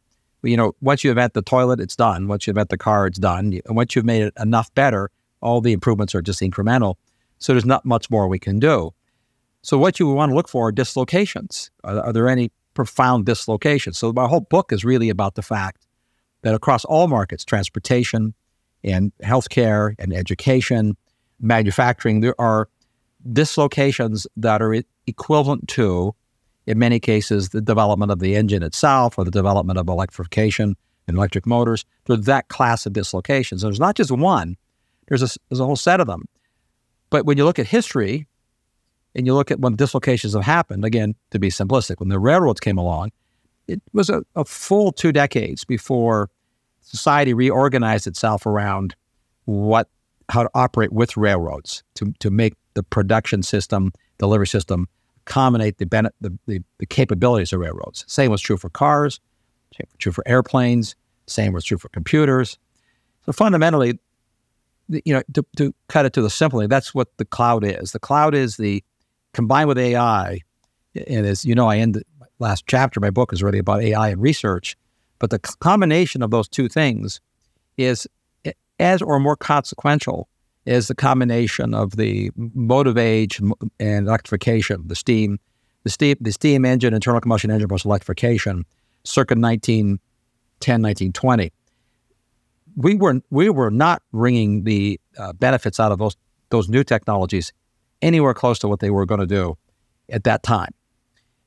you 0.44 0.58
know, 0.58 0.76
once 0.82 1.04
you've 1.04 1.12
invent 1.12 1.34
the 1.34 1.42
toilet, 1.42 1.80
it's 1.80 1.96
done. 1.96 2.28
Once 2.28 2.48
you've 2.48 2.56
invent 2.56 2.70
the 2.70 2.78
car, 2.78 3.08
it's 3.08 3.20
done. 3.20 3.60
And 3.66 3.76
once 3.76 3.96
you've 3.96 4.06
made 4.06 4.24
it 4.24 4.34
enough 4.40 4.74
better, 4.74 5.12
all 5.42 5.62
the 5.62 5.74
improvements 5.74 6.16
are 6.16 6.22
just 6.22 6.42
incremental. 6.42 6.96
So 7.40 7.54
there's 7.54 7.66
not 7.66 7.86
much 7.86 8.10
more 8.10 8.28
we 8.28 8.40
can 8.40 8.60
do. 8.60 8.94
So 9.64 9.78
what 9.78 10.00
you 10.00 10.08
want 10.08 10.32
to 10.32 10.36
look 10.36 10.48
for 10.48 10.68
are 10.68 10.72
dislocations. 10.72 11.70
Are, 11.84 12.00
are, 12.00 12.14
there 12.14 12.28
any 12.28 12.52
profound 12.74 13.26
dislocations? 13.26 13.98
So 13.98 14.12
my 14.12 14.28
whole 14.28 14.42
book 14.42 14.72
is 14.72 14.84
really 14.84 15.10
about 15.10 15.36
the 15.36 15.42
fact 15.42 15.86
that 16.42 16.56
across 16.56 16.84
all 16.86 17.08
markets, 17.08 17.46
transportation 17.46 18.34
and 18.84 19.12
healthcare 19.24 19.96
and 20.00 20.14
education, 20.14 20.98
manufacturing, 21.40 22.22
there 22.22 22.40
are 22.40 22.68
dislocations 23.32 24.26
that 24.38 24.62
are 24.62 24.76
equivalent 25.06 25.68
to, 25.70 26.16
in 26.68 26.78
many 26.78 27.00
cases, 27.00 27.50
the 27.50 27.62
development 27.62 28.12
of 28.12 28.20
the 28.20 28.36
engine 28.36 28.64
itself 28.64 29.18
or 29.18 29.26
the 29.26 29.32
development 29.32 29.80
of 29.80 29.88
electrification 29.88 30.76
and 31.08 31.18
electric 31.18 31.46
motors. 31.46 31.86
There's 32.06 32.22
that 32.22 32.48
class 32.50 32.86
of 32.86 32.94
dislocations. 32.94 33.62
There's 33.62 33.80
not 33.80 33.96
just 33.96 34.12
one, 34.12 34.58
there's 35.08 35.24
a, 35.24 35.30
there's 35.50 35.60
a 35.60 35.66
whole 35.66 35.76
set 35.76 36.00
of 36.00 36.08
them. 36.08 36.26
But 37.10 37.26
when 37.26 37.38
you 37.38 37.44
look 37.44 37.60
at 37.60 37.68
history, 37.68 38.28
and 39.14 39.26
you 39.26 39.34
look 39.34 39.52
at 39.52 39.60
when 39.60 39.76
dislocations 39.76 40.34
have 40.34 40.44
happened, 40.44 40.86
again, 40.86 41.16
to 41.32 41.40
be 41.40 41.50
simplistic, 41.50 42.00
when 42.00 42.10
the 42.10 42.20
railroads 42.20 42.60
came 42.60 42.78
along, 42.78 43.12
it 43.68 43.82
was 43.94 44.10
a, 44.10 44.24
a 44.36 44.46
full 44.46 44.92
two 44.92 45.12
decades 45.12 45.66
before 45.66 46.30
society 46.82 47.34
reorganized 47.34 48.08
itself 48.08 48.46
around 48.46 48.96
what 49.46 49.90
how 50.30 50.44
to 50.44 50.50
operate 50.54 50.94
with 50.94 51.18
railroads 51.18 51.84
to, 51.96 52.14
to 52.20 52.30
make 52.30 52.54
the 52.74 52.84
production 52.84 53.44
system, 53.44 53.92
delivery 54.18 54.48
system, 54.48 54.88
accommodate 55.26 55.78
the, 55.78 55.86
the, 56.22 56.38
the, 56.48 56.64
the 56.80 56.86
capabilities 56.86 57.54
of 57.54 57.60
railroads. 57.60 58.06
Same 58.08 58.32
was 58.32 58.42
true 58.42 58.58
for 58.58 58.70
cars, 58.70 59.20
same 59.76 59.88
was 59.92 59.98
true 59.98 60.12
for 60.12 60.28
airplanes, 60.28 60.96
same 61.28 61.54
was 61.54 61.64
true 61.64 61.78
for 61.78 61.90
computers. 61.90 62.58
So 63.26 63.32
fundamentally, 63.32 64.00
you 64.90 65.14
know, 65.14 65.22
to, 65.34 65.46
to 65.58 65.74
cut 65.88 66.06
it 66.06 66.14
to 66.14 66.22
the 66.22 66.30
simply, 66.30 66.68
that's 66.68 66.94
what 66.94 67.16
the 67.18 67.26
cloud 67.26 67.64
is. 67.64 67.92
The 67.92 68.00
cloud 68.00 68.34
is 68.36 68.58
the 68.58 68.84
combined 69.34 69.68
with 69.68 69.78
AI, 69.78 70.40
and 71.08 71.26
as 71.26 71.46
you 71.46 71.56
know, 71.56 71.68
I 71.68 71.78
end 71.78 71.96
the 71.96 72.04
last 72.40 72.66
chapter 72.68 73.00
my 73.00 73.12
book 73.12 73.32
is 73.32 73.44
really 73.44 73.60
about 73.60 73.82
AI 73.82 74.10
and 74.10 74.22
research. 74.22 74.76
But 75.20 75.30
the 75.30 75.40
combination 75.40 76.24
of 76.24 76.32
those 76.32 76.48
two 76.48 76.68
things 76.68 77.22
is 77.78 78.08
as 78.80 79.02
or 79.02 79.20
more 79.20 79.36
consequential 79.36 80.28
is 80.66 80.88
the 80.88 80.96
combination 80.96 81.74
of 81.74 81.96
the 81.96 82.32
motive 82.36 82.98
age 82.98 83.40
and 83.80 84.08
electrification, 84.08 84.88
the 84.88 84.96
steam, 84.96 85.40
the 85.84 85.90
steam, 85.90 86.16
the 86.22 86.32
steam 86.32 86.66
engine, 86.66 86.94
internal 86.94 87.20
combustion 87.20 87.52
engine 87.52 87.68
plus 87.68 87.86
electrification, 87.86 88.66
circa 89.04 89.34
1910, 89.34 90.82
1920. 90.82 91.52
We 92.76 92.96
were 92.96 93.22
we 93.30 93.50
were 93.50 93.72
not 93.72 94.02
wringing 94.12 94.64
the 94.64 95.00
uh, 95.18 95.34
benefits 95.34 95.80
out 95.80 95.92
of 95.92 96.00
those 96.00 96.16
those 96.50 96.70
new 96.70 96.84
technologies 96.84 97.52
anywhere 98.02 98.34
close 98.34 98.60
to 98.60 98.68
what 98.68 98.80
they 98.80 98.90
were 98.90 99.06
going 99.06 99.20
to 99.20 99.28
do 99.28 99.58
at 100.10 100.24
that 100.26 100.44
time. 100.44 100.74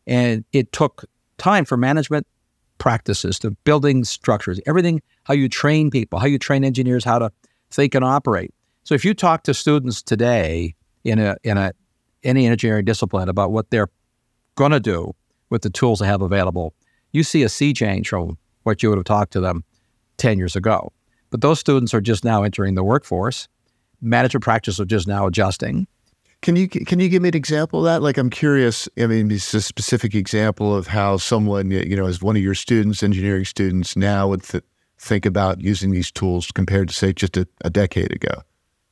And 0.06 0.44
it 0.52 0.72
took 0.72 1.04
time 1.38 1.64
for 1.64 1.76
management 1.76 2.26
practices 2.78 3.38
to 3.38 3.52
building 3.64 4.04
structures, 4.04 4.60
everything, 4.66 5.00
how 5.24 5.34
you 5.34 5.48
train 5.48 5.90
people, 5.90 6.18
how 6.18 6.26
you 6.26 6.38
train 6.38 6.64
engineers 6.64 7.04
how 7.04 7.18
to 7.18 7.30
think 7.70 7.94
and 7.94 8.04
operate. 8.04 8.52
So 8.84 8.94
if 8.94 9.04
you 9.04 9.14
talk 9.14 9.42
to 9.44 9.54
students 9.54 10.02
today 10.02 10.74
in 11.04 11.18
a 11.18 11.36
in 11.42 11.56
a 11.56 11.72
any 12.22 12.46
engineering 12.46 12.84
discipline 12.84 13.28
about 13.28 13.50
what 13.50 13.70
they're 13.70 13.90
going 14.54 14.72
to 14.72 14.80
do 14.80 15.14
with 15.50 15.62
the 15.62 15.70
tools 15.70 15.98
they 15.98 16.06
have 16.06 16.22
available, 16.22 16.74
you 17.12 17.22
see 17.22 17.42
a 17.42 17.48
sea 17.48 17.72
change 17.72 18.08
from 18.08 18.38
what 18.62 18.82
you 18.82 18.88
would 18.88 18.98
have 18.98 19.04
talked 19.04 19.32
to 19.32 19.40
them 19.40 19.64
10 20.18 20.38
years 20.38 20.56
ago. 20.56 20.92
But 21.30 21.40
those 21.40 21.60
students 21.60 21.92
are 21.92 22.00
just 22.00 22.24
now 22.24 22.42
entering 22.42 22.74
the 22.74 22.84
workforce. 22.84 23.48
Management 24.00 24.44
practice 24.44 24.78
are 24.80 24.84
just 24.84 25.08
now 25.08 25.26
adjusting. 25.26 25.86
Can 26.42 26.56
you 26.56 26.68
can 26.68 27.00
you 27.00 27.08
give 27.08 27.22
me 27.22 27.30
an 27.30 27.36
example 27.36 27.80
of 27.80 27.84
that? 27.86 28.02
Like 28.02 28.18
I'm 28.18 28.28
curious. 28.28 28.86
I 28.98 29.06
mean, 29.06 29.30
it's 29.30 29.54
a 29.54 29.62
specific 29.62 30.14
example 30.14 30.76
of 30.76 30.86
how 30.86 31.16
someone 31.16 31.70
you 31.70 31.96
know, 31.96 32.06
as 32.06 32.20
one 32.20 32.36
of 32.36 32.42
your 32.42 32.54
students, 32.54 33.02
engineering 33.02 33.46
students, 33.46 33.96
now 33.96 34.28
would 34.28 34.42
th- 34.42 34.62
think 34.98 35.24
about 35.24 35.62
using 35.62 35.90
these 35.90 36.10
tools 36.10 36.50
compared 36.50 36.88
to 36.88 36.94
say 36.94 37.14
just 37.14 37.38
a, 37.38 37.48
a 37.64 37.70
decade 37.70 38.12
ago, 38.12 38.42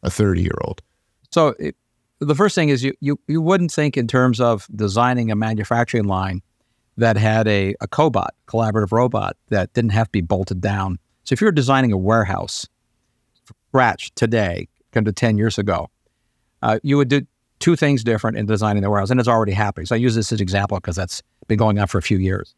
a 0.02 0.10
30 0.10 0.42
year 0.42 0.58
old. 0.62 0.82
So 1.30 1.54
it, 1.58 1.76
the 2.18 2.34
first 2.34 2.54
thing 2.54 2.68
is 2.68 2.84
you, 2.84 2.94
you 3.00 3.18
you 3.26 3.40
wouldn't 3.40 3.72
think 3.72 3.96
in 3.96 4.06
terms 4.06 4.40
of 4.40 4.66
designing 4.74 5.30
a 5.30 5.36
manufacturing 5.36 6.04
line 6.04 6.42
that 6.96 7.16
had 7.16 7.48
a, 7.48 7.74
a 7.80 7.88
cobot, 7.88 8.28
collaborative 8.46 8.92
robot 8.92 9.36
that 9.48 9.72
didn't 9.72 9.90
have 9.92 10.08
to 10.08 10.12
be 10.12 10.20
bolted 10.20 10.60
down. 10.60 10.98
So 11.24 11.32
if 11.32 11.40
you're 11.40 11.52
designing 11.52 11.92
a 11.92 11.96
warehouse, 11.96 12.66
scratch 13.68 14.14
today 14.14 14.68
compared 14.92 15.16
to 15.16 15.18
10 15.18 15.38
years 15.38 15.58
ago, 15.58 15.88
uh, 16.60 16.78
you 16.82 16.96
would 16.96 17.08
do 17.08 17.22
two 17.58 17.76
things 17.76 18.04
different 18.04 18.36
in 18.36 18.46
designing 18.46 18.82
the 18.82 18.90
warehouse, 18.90 19.10
and 19.10 19.18
it's 19.18 19.28
already 19.28 19.52
happening. 19.52 19.86
So 19.86 19.94
I 19.94 19.98
use 19.98 20.14
this 20.14 20.32
as 20.32 20.40
an 20.40 20.42
example 20.42 20.78
because 20.78 20.96
that's 20.96 21.22
been 21.48 21.58
going 21.58 21.78
on 21.78 21.86
for 21.86 21.98
a 21.98 22.02
few 22.02 22.18
years. 22.18 22.54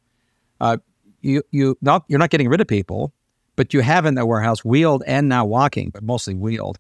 Uh, 0.61 0.79
you 1.21 1.43
you 1.51 1.77
not 1.81 2.05
you're 2.09 2.19
not 2.19 2.31
getting 2.31 2.49
rid 2.49 2.61
of 2.61 2.67
people, 2.67 3.13
but 3.57 3.73
you 3.73 3.81
have 3.81 4.07
in 4.07 4.15
the 4.15 4.27
warehouse 4.27 4.65
wheeled 4.65 5.03
and 5.07 5.29
now 5.29 5.45
walking, 5.45 5.91
but 5.91 6.03
mostly 6.03 6.35
wheeled, 6.35 6.79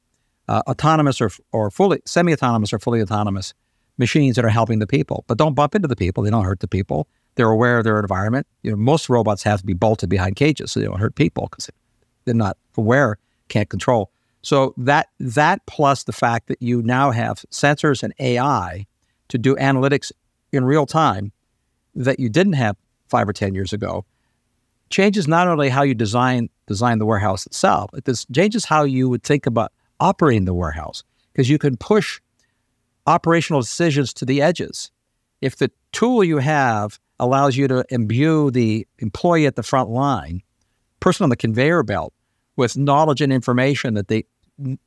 uh, 0.48 0.62
autonomous 0.66 1.20
or 1.20 1.30
or 1.52 1.70
fully 1.70 2.00
semi-autonomous 2.04 2.72
or 2.72 2.78
fully 2.78 3.02
autonomous 3.02 3.54
machines 3.98 4.36
that 4.36 4.44
are 4.44 4.50
helping 4.50 4.78
the 4.78 4.86
people. 4.86 5.24
But 5.26 5.38
don't 5.38 5.54
bump 5.54 5.74
into 5.74 5.88
the 5.88 5.96
people; 5.96 6.22
they 6.22 6.30
don't 6.30 6.44
hurt 6.44 6.60
the 6.60 6.68
people. 6.68 7.06
They're 7.36 7.50
aware 7.50 7.78
of 7.78 7.84
their 7.84 7.98
environment. 7.98 8.46
You 8.62 8.70
know, 8.70 8.76
most 8.76 9.08
robots 9.08 9.42
have 9.42 9.60
to 9.60 9.66
be 9.66 9.72
bolted 9.72 10.08
behind 10.08 10.36
cages 10.36 10.72
so 10.72 10.80
they 10.80 10.86
don't 10.86 11.00
hurt 11.00 11.14
people 11.14 11.48
because 11.50 11.68
they're 12.24 12.34
not 12.34 12.56
aware, 12.76 13.18
can't 13.48 13.68
control. 13.68 14.10
So 14.42 14.74
that 14.76 15.08
that 15.18 15.64
plus 15.66 16.04
the 16.04 16.12
fact 16.12 16.48
that 16.48 16.60
you 16.60 16.82
now 16.82 17.10
have 17.10 17.44
sensors 17.50 18.02
and 18.02 18.12
AI 18.18 18.86
to 19.28 19.38
do 19.38 19.56
analytics 19.56 20.12
in 20.52 20.64
real 20.64 20.86
time 20.86 21.32
that 21.94 22.20
you 22.20 22.28
didn't 22.28 22.52
have 22.54 22.76
five 23.08 23.28
or 23.28 23.32
ten 23.32 23.54
years 23.54 23.72
ago 23.72 24.04
changes 24.90 25.26
not 25.26 25.48
only 25.48 25.68
how 25.68 25.82
you 25.82 25.94
design 25.94 26.48
design 26.66 26.98
the 26.98 27.06
warehouse 27.06 27.46
itself, 27.46 27.90
it 27.94 28.26
changes 28.32 28.64
how 28.64 28.84
you 28.84 29.08
would 29.08 29.22
think 29.22 29.46
about 29.46 29.72
operating 30.04 30.44
the 30.44 30.52
warehouse 30.52 31.02
because 31.32 31.48
you 31.48 31.56
can 31.56 31.78
push 31.78 32.20
operational 33.06 33.62
decisions 33.62 34.12
to 34.12 34.26
the 34.26 34.42
edges. 34.42 34.90
If 35.40 35.56
the 35.56 35.70
tool 35.92 36.22
you 36.22 36.38
have 36.38 37.00
allows 37.18 37.56
you 37.56 37.66
to 37.68 37.84
imbue 37.88 38.50
the 38.50 38.86
employee 38.98 39.46
at 39.46 39.56
the 39.56 39.62
front 39.62 39.88
line, 39.88 40.42
person 41.00 41.24
on 41.24 41.30
the 41.30 41.36
conveyor 41.36 41.82
belt, 41.84 42.12
with 42.56 42.76
knowledge 42.76 43.22
and 43.22 43.32
information 43.32 43.94
that 43.94 44.08
they 44.08 44.24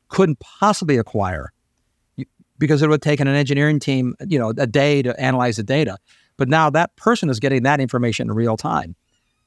couldn't 0.08 0.40
possibly 0.40 0.98
acquire 0.98 1.52
because 2.60 2.82
it 2.82 2.88
would 2.88 2.94
have 2.94 3.02
taken 3.02 3.28
an 3.28 3.36
engineering 3.36 3.80
team, 3.80 4.16
you 4.26 4.40
know, 4.40 4.54
a 4.58 4.68
day 4.68 5.02
to 5.02 5.20
analyze 5.20 5.58
the 5.58 5.64
data. 5.64 5.98
But 6.38 6.48
now 6.48 6.70
that 6.70 6.96
person 6.96 7.30
is 7.30 7.40
getting 7.40 7.64
that 7.64 7.80
information 7.80 8.30
in 8.30 8.36
real 8.36 8.56
time. 8.56 8.96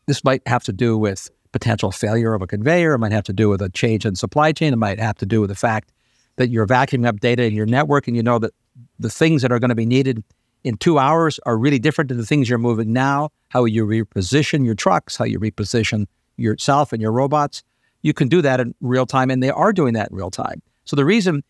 This 0.07 0.25
might 0.25 0.43
have 0.47 0.65
to 0.65 0.73
do 0.73 0.99
with 0.99 1.31
potential 1.53 1.91
failure 1.91 2.35
of 2.35 2.43
a 2.43 2.47
conveyor. 2.47 2.95
It 2.95 2.99
might 2.99 3.13
have 3.13 3.25
to 3.25 3.33
do 3.33 3.49
with 3.49 3.61
a 3.61 3.69
change 3.69 4.07
in 4.07 4.17
supply 4.17 4.53
chain. 4.53 4.73
It 4.73 4.77
might 4.77 5.01
have 5.01 5.17
to 5.17 5.27
do 5.27 5.41
with 5.41 5.51
the 5.51 5.57
fact 5.57 5.93
that 6.37 6.49
you're 6.49 6.67
vacuuming 6.67 7.07
up 7.07 7.21
data 7.21 7.45
in 7.45 7.55
your 7.55 7.67
network 7.67 8.07
and 8.07 8.17
you 8.17 8.23
know 8.23 8.39
that 8.39 8.53
the 8.99 9.11
things 9.11 9.43
that 9.43 9.53
are 9.53 9.59
going 9.59 9.71
to 9.71 9.75
be 9.75 9.87
needed 9.87 10.23
in 10.63 10.77
two 10.77 10.99
hours 10.99 11.41
are 11.47 11.57
really 11.57 11.79
different 11.79 12.09
than 12.09 12.19
the 12.19 12.27
things 12.27 12.49
you're 12.49 12.59
moving 12.59 12.93
now, 12.93 13.31
how 13.49 13.65
you 13.65 13.87
reposition 13.87 14.65
your 14.65 14.75
trucks, 14.75 15.17
how 15.17 15.25
you 15.25 15.41
reposition 15.41 16.07
yourself 16.37 16.93
and 16.93 17.03
your 17.03 17.13
robots 17.13 17.63
you 18.03 18.13
can 18.13 18.29
do 18.29 18.43
that 18.43 18.61
in 18.61 18.75
real 18.81 19.07
time, 19.07 19.31
and 19.31 19.43
they 19.43 19.51
are 19.51 19.73
doing 19.73 19.95
that 19.95 20.11
in 20.11 20.17
real 20.17 20.31
time. 20.31 20.63
So 20.85 20.97
the 20.97 21.05
reason 21.05 21.43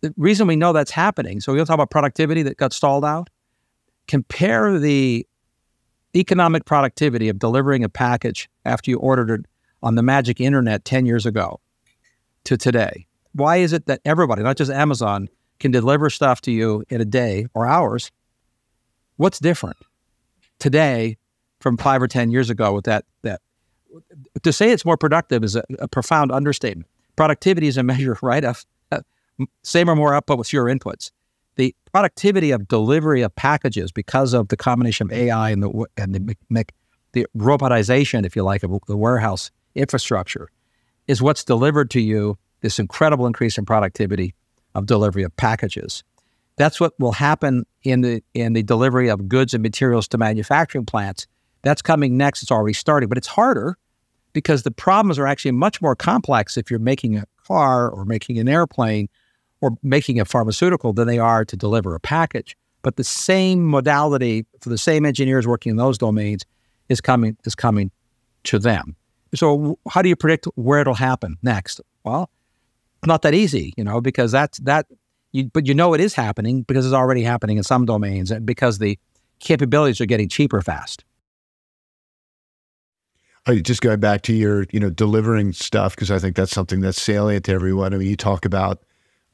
the 0.00 0.12
reason 0.18 0.46
we 0.46 0.56
know 0.56 0.74
that's 0.74 0.90
happening, 0.90 1.40
so 1.40 1.54
we'll 1.54 1.64
talk 1.64 1.74
about 1.74 1.90
productivity 1.90 2.42
that 2.42 2.58
got 2.58 2.74
stalled 2.74 3.06
out. 3.06 3.30
Compare 4.06 4.78
the 4.78 5.26
economic 6.16 6.64
productivity 6.64 7.28
of 7.28 7.38
delivering 7.38 7.84
a 7.84 7.88
package 7.88 8.48
after 8.64 8.90
you 8.90 8.98
ordered 8.98 9.30
it 9.30 9.46
on 9.82 9.94
the 9.94 10.02
magic 10.02 10.40
internet 10.40 10.84
10 10.84 11.06
years 11.06 11.26
ago 11.26 11.60
to 12.44 12.56
today. 12.56 13.06
Why 13.32 13.56
is 13.56 13.72
it 13.72 13.86
that 13.86 14.00
everybody, 14.04 14.42
not 14.42 14.56
just 14.56 14.70
Amazon, 14.70 15.28
can 15.60 15.70
deliver 15.70 16.10
stuff 16.10 16.40
to 16.42 16.52
you 16.52 16.84
in 16.88 17.00
a 17.00 17.04
day 17.04 17.46
or 17.54 17.66
hours? 17.66 18.10
What's 19.16 19.38
different 19.38 19.76
today 20.58 21.16
from 21.60 21.76
five 21.76 22.02
or 22.02 22.08
10 22.08 22.30
years 22.30 22.50
ago 22.50 22.72
with 22.72 22.84
that, 22.84 23.04
that 23.22 23.40
to 24.42 24.52
say 24.52 24.70
it's 24.70 24.84
more 24.84 24.96
productive 24.96 25.44
is 25.44 25.56
a, 25.56 25.64
a 25.78 25.88
profound 25.88 26.32
understatement. 26.32 26.88
Productivity 27.16 27.68
is 27.68 27.76
a 27.76 27.82
measure, 27.92 28.18
right, 28.22 28.44
of 28.44 28.64
uh, 28.92 29.00
same 29.62 29.88
or 29.88 29.96
more 29.96 30.14
output 30.14 30.38
with 30.38 30.48
fewer 30.48 30.64
inputs. 30.64 31.10
Productivity 31.94 32.50
of 32.50 32.66
delivery 32.66 33.22
of 33.22 33.36
packages 33.36 33.92
because 33.92 34.34
of 34.34 34.48
the 34.48 34.56
combination 34.56 35.06
of 35.06 35.12
AI 35.12 35.50
and 35.50 35.62
the 35.62 35.86
and 35.96 36.12
the, 36.12 36.66
the 37.12 37.24
robotization, 37.38 38.26
if 38.26 38.34
you 38.34 38.42
like, 38.42 38.64
of 38.64 38.76
the 38.88 38.96
warehouse 38.96 39.52
infrastructure, 39.76 40.48
is 41.06 41.22
what's 41.22 41.44
delivered 41.44 41.90
to 41.90 42.00
you 42.00 42.36
this 42.62 42.80
incredible 42.80 43.28
increase 43.28 43.58
in 43.58 43.64
productivity 43.64 44.34
of 44.74 44.86
delivery 44.86 45.22
of 45.22 45.36
packages. 45.36 46.02
That's 46.56 46.80
what 46.80 46.94
will 46.98 47.12
happen 47.12 47.64
in 47.84 48.00
the 48.00 48.24
in 48.34 48.54
the 48.54 48.64
delivery 48.64 49.08
of 49.08 49.28
goods 49.28 49.54
and 49.54 49.62
materials 49.62 50.08
to 50.08 50.18
manufacturing 50.18 50.86
plants. 50.86 51.28
That's 51.62 51.80
coming 51.80 52.16
next. 52.16 52.42
It's 52.42 52.50
already 52.50 52.74
starting, 52.74 53.08
but 53.08 53.18
it's 53.18 53.28
harder 53.28 53.78
because 54.32 54.64
the 54.64 54.72
problems 54.72 55.16
are 55.16 55.28
actually 55.28 55.52
much 55.52 55.80
more 55.80 55.94
complex 55.94 56.56
if 56.56 56.72
you're 56.72 56.80
making 56.80 57.18
a 57.18 57.24
car 57.46 57.88
or 57.88 58.04
making 58.04 58.40
an 58.40 58.48
airplane 58.48 59.08
or 59.64 59.78
making 59.82 60.20
a 60.20 60.26
pharmaceutical 60.26 60.92
than 60.92 61.08
they 61.08 61.18
are 61.18 61.42
to 61.42 61.56
deliver 61.56 61.94
a 61.94 62.00
package. 62.00 62.54
But 62.82 62.96
the 62.96 63.04
same 63.04 63.64
modality 63.64 64.44
for 64.60 64.68
the 64.68 64.76
same 64.76 65.06
engineers 65.06 65.46
working 65.46 65.70
in 65.70 65.76
those 65.76 65.96
domains 65.96 66.44
is 66.90 67.00
coming 67.00 67.38
is 67.44 67.54
coming 67.54 67.90
to 68.44 68.58
them. 68.58 68.94
So 69.34 69.78
how 69.88 70.02
do 70.02 70.10
you 70.10 70.16
predict 70.16 70.44
where 70.56 70.80
it'll 70.80 70.92
happen 70.92 71.38
next? 71.42 71.80
Well, 72.04 72.28
not 73.06 73.22
that 73.22 73.32
easy, 73.32 73.72
you 73.78 73.84
know, 73.84 74.02
because 74.02 74.32
that's 74.32 74.58
that 74.58 74.84
you, 75.32 75.44
but 75.44 75.66
you 75.66 75.72
know 75.72 75.94
it 75.94 76.00
is 76.02 76.12
happening 76.14 76.60
because 76.62 76.84
it's 76.84 76.94
already 76.94 77.22
happening 77.22 77.56
in 77.56 77.62
some 77.62 77.86
domains 77.86 78.30
and 78.30 78.44
because 78.44 78.78
the 78.78 78.98
capabilities 79.40 79.98
are 80.02 80.06
getting 80.06 80.28
cheaper 80.28 80.60
fast 80.60 81.04
oh, 83.46 83.58
just 83.58 83.80
going 83.80 84.00
back 84.00 84.22
to 84.22 84.32
your, 84.32 84.66
you 84.72 84.80
know, 84.80 84.90
delivering 84.90 85.52
stuff 85.52 85.94
because 85.94 86.10
I 86.10 86.18
think 86.18 86.36
that's 86.36 86.52
something 86.52 86.80
that's 86.80 87.00
salient 87.00 87.44
to 87.46 87.52
everyone. 87.52 87.94
I 87.94 87.98
mean, 87.98 88.08
you 88.08 88.16
talk 88.16 88.44
about, 88.44 88.82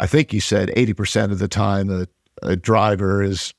I 0.01 0.07
think 0.09 0.32
you 0.32 0.40
said 0.40 0.72
eighty 0.74 0.94
percent 0.94 1.30
of 1.30 1.38
the 1.38 1.46
time 1.46 1.90
a, 1.90 2.07
a 2.42 2.57
driver 2.57 3.22
is 3.22 3.55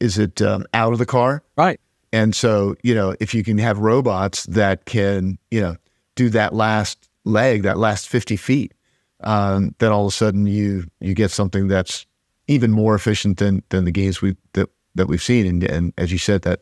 is 0.00 0.18
it 0.18 0.42
um, 0.42 0.64
out 0.74 0.92
of 0.92 0.98
the 0.98 1.06
car, 1.06 1.44
right? 1.56 1.78
And 2.12 2.34
so, 2.34 2.74
you 2.82 2.94
know, 2.94 3.14
if 3.20 3.34
you 3.34 3.44
can 3.44 3.58
have 3.58 3.78
robots 3.78 4.44
that 4.46 4.84
can, 4.84 5.38
you 5.50 5.60
know, 5.60 5.76
do 6.14 6.28
that 6.30 6.52
last 6.52 7.08
leg, 7.24 7.62
that 7.62 7.78
last 7.78 8.08
fifty 8.08 8.36
feet, 8.36 8.74
um, 9.20 9.74
then 9.78 9.92
all 9.92 10.06
of 10.06 10.12
a 10.12 10.16
sudden 10.16 10.46
you 10.46 10.86
you 11.00 11.14
get 11.14 11.30
something 11.30 11.68
that's 11.68 12.06
even 12.48 12.70
more 12.70 12.94
efficient 12.94 13.38
than 13.38 13.62
than 13.68 13.84
the 13.84 13.92
gains 13.92 14.20
we 14.20 14.34
that 14.54 14.68
that 14.94 15.08
we've 15.08 15.22
seen. 15.22 15.46
And, 15.46 15.64
and 15.64 15.92
as 15.96 16.10
you 16.10 16.18
said, 16.18 16.42
that 16.42 16.60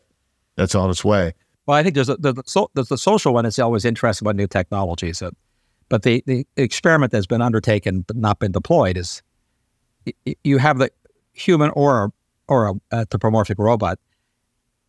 that's 0.55 0.75
on 0.75 0.89
its 0.89 1.03
way. 1.03 1.33
Well, 1.65 1.77
I 1.77 1.83
think 1.83 1.95
there's 1.95 2.09
a, 2.09 2.17
the, 2.17 2.33
the, 2.33 2.43
so, 2.45 2.69
the, 2.73 2.83
the 2.83 2.97
social 2.97 3.33
one 3.33 3.45
is 3.45 3.59
always 3.59 3.85
interesting 3.85 4.25
about 4.25 4.35
new 4.35 4.47
technologies. 4.47 5.21
Uh, 5.21 5.31
but 5.91 6.03
the, 6.03 6.23
the 6.25 6.47
experiment 6.55 7.11
that's 7.11 7.27
been 7.27 7.41
undertaken 7.41 8.05
but 8.07 8.15
not 8.15 8.39
been 8.39 8.53
deployed 8.53 8.95
is 8.95 9.21
you 10.41 10.57
have 10.57 10.77
the 10.77 10.89
human 11.33 11.69
or 11.71 12.13
or 12.47 12.69
a 12.69 12.95
anthropomorphic 12.95 13.59
robot. 13.59 13.99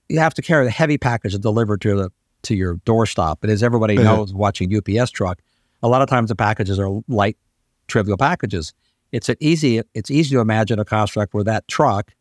You 0.09 0.21
have 0.21 0.33
to 0.35 0.43
carry 0.43 0.65
the 0.65 0.71
heavy 0.71 0.99
package 0.99 1.37
delivered 1.41 1.81
to 1.81 1.97
the 1.97 2.11
to 2.43 2.55
your 2.55 2.75
doorstep. 2.85 3.39
But 3.41 3.51
as 3.51 3.65
everybody 3.65 3.97
mm-hmm. 3.97 4.05
knows, 4.05 4.33
watching 4.33 4.73
UPS 4.75 5.11
truck, 5.11 5.41
a 5.83 5.89
lot 5.89 6.03
of 6.03 6.09
times 6.09 6.29
the 6.29 6.37
packages 6.37 6.79
are 6.79 7.03
light, 7.09 7.37
trivial 7.89 8.17
packages. 8.17 8.73
It's 9.11 9.29
an 9.29 9.37
easy 9.41 9.83
it's 9.95 10.11
easy 10.11 10.37
to 10.37 10.41
imagine 10.41 10.79
a 10.79 10.85
construct 10.85 11.35
where 11.35 11.45
that 11.45 11.67
truck 11.67 12.13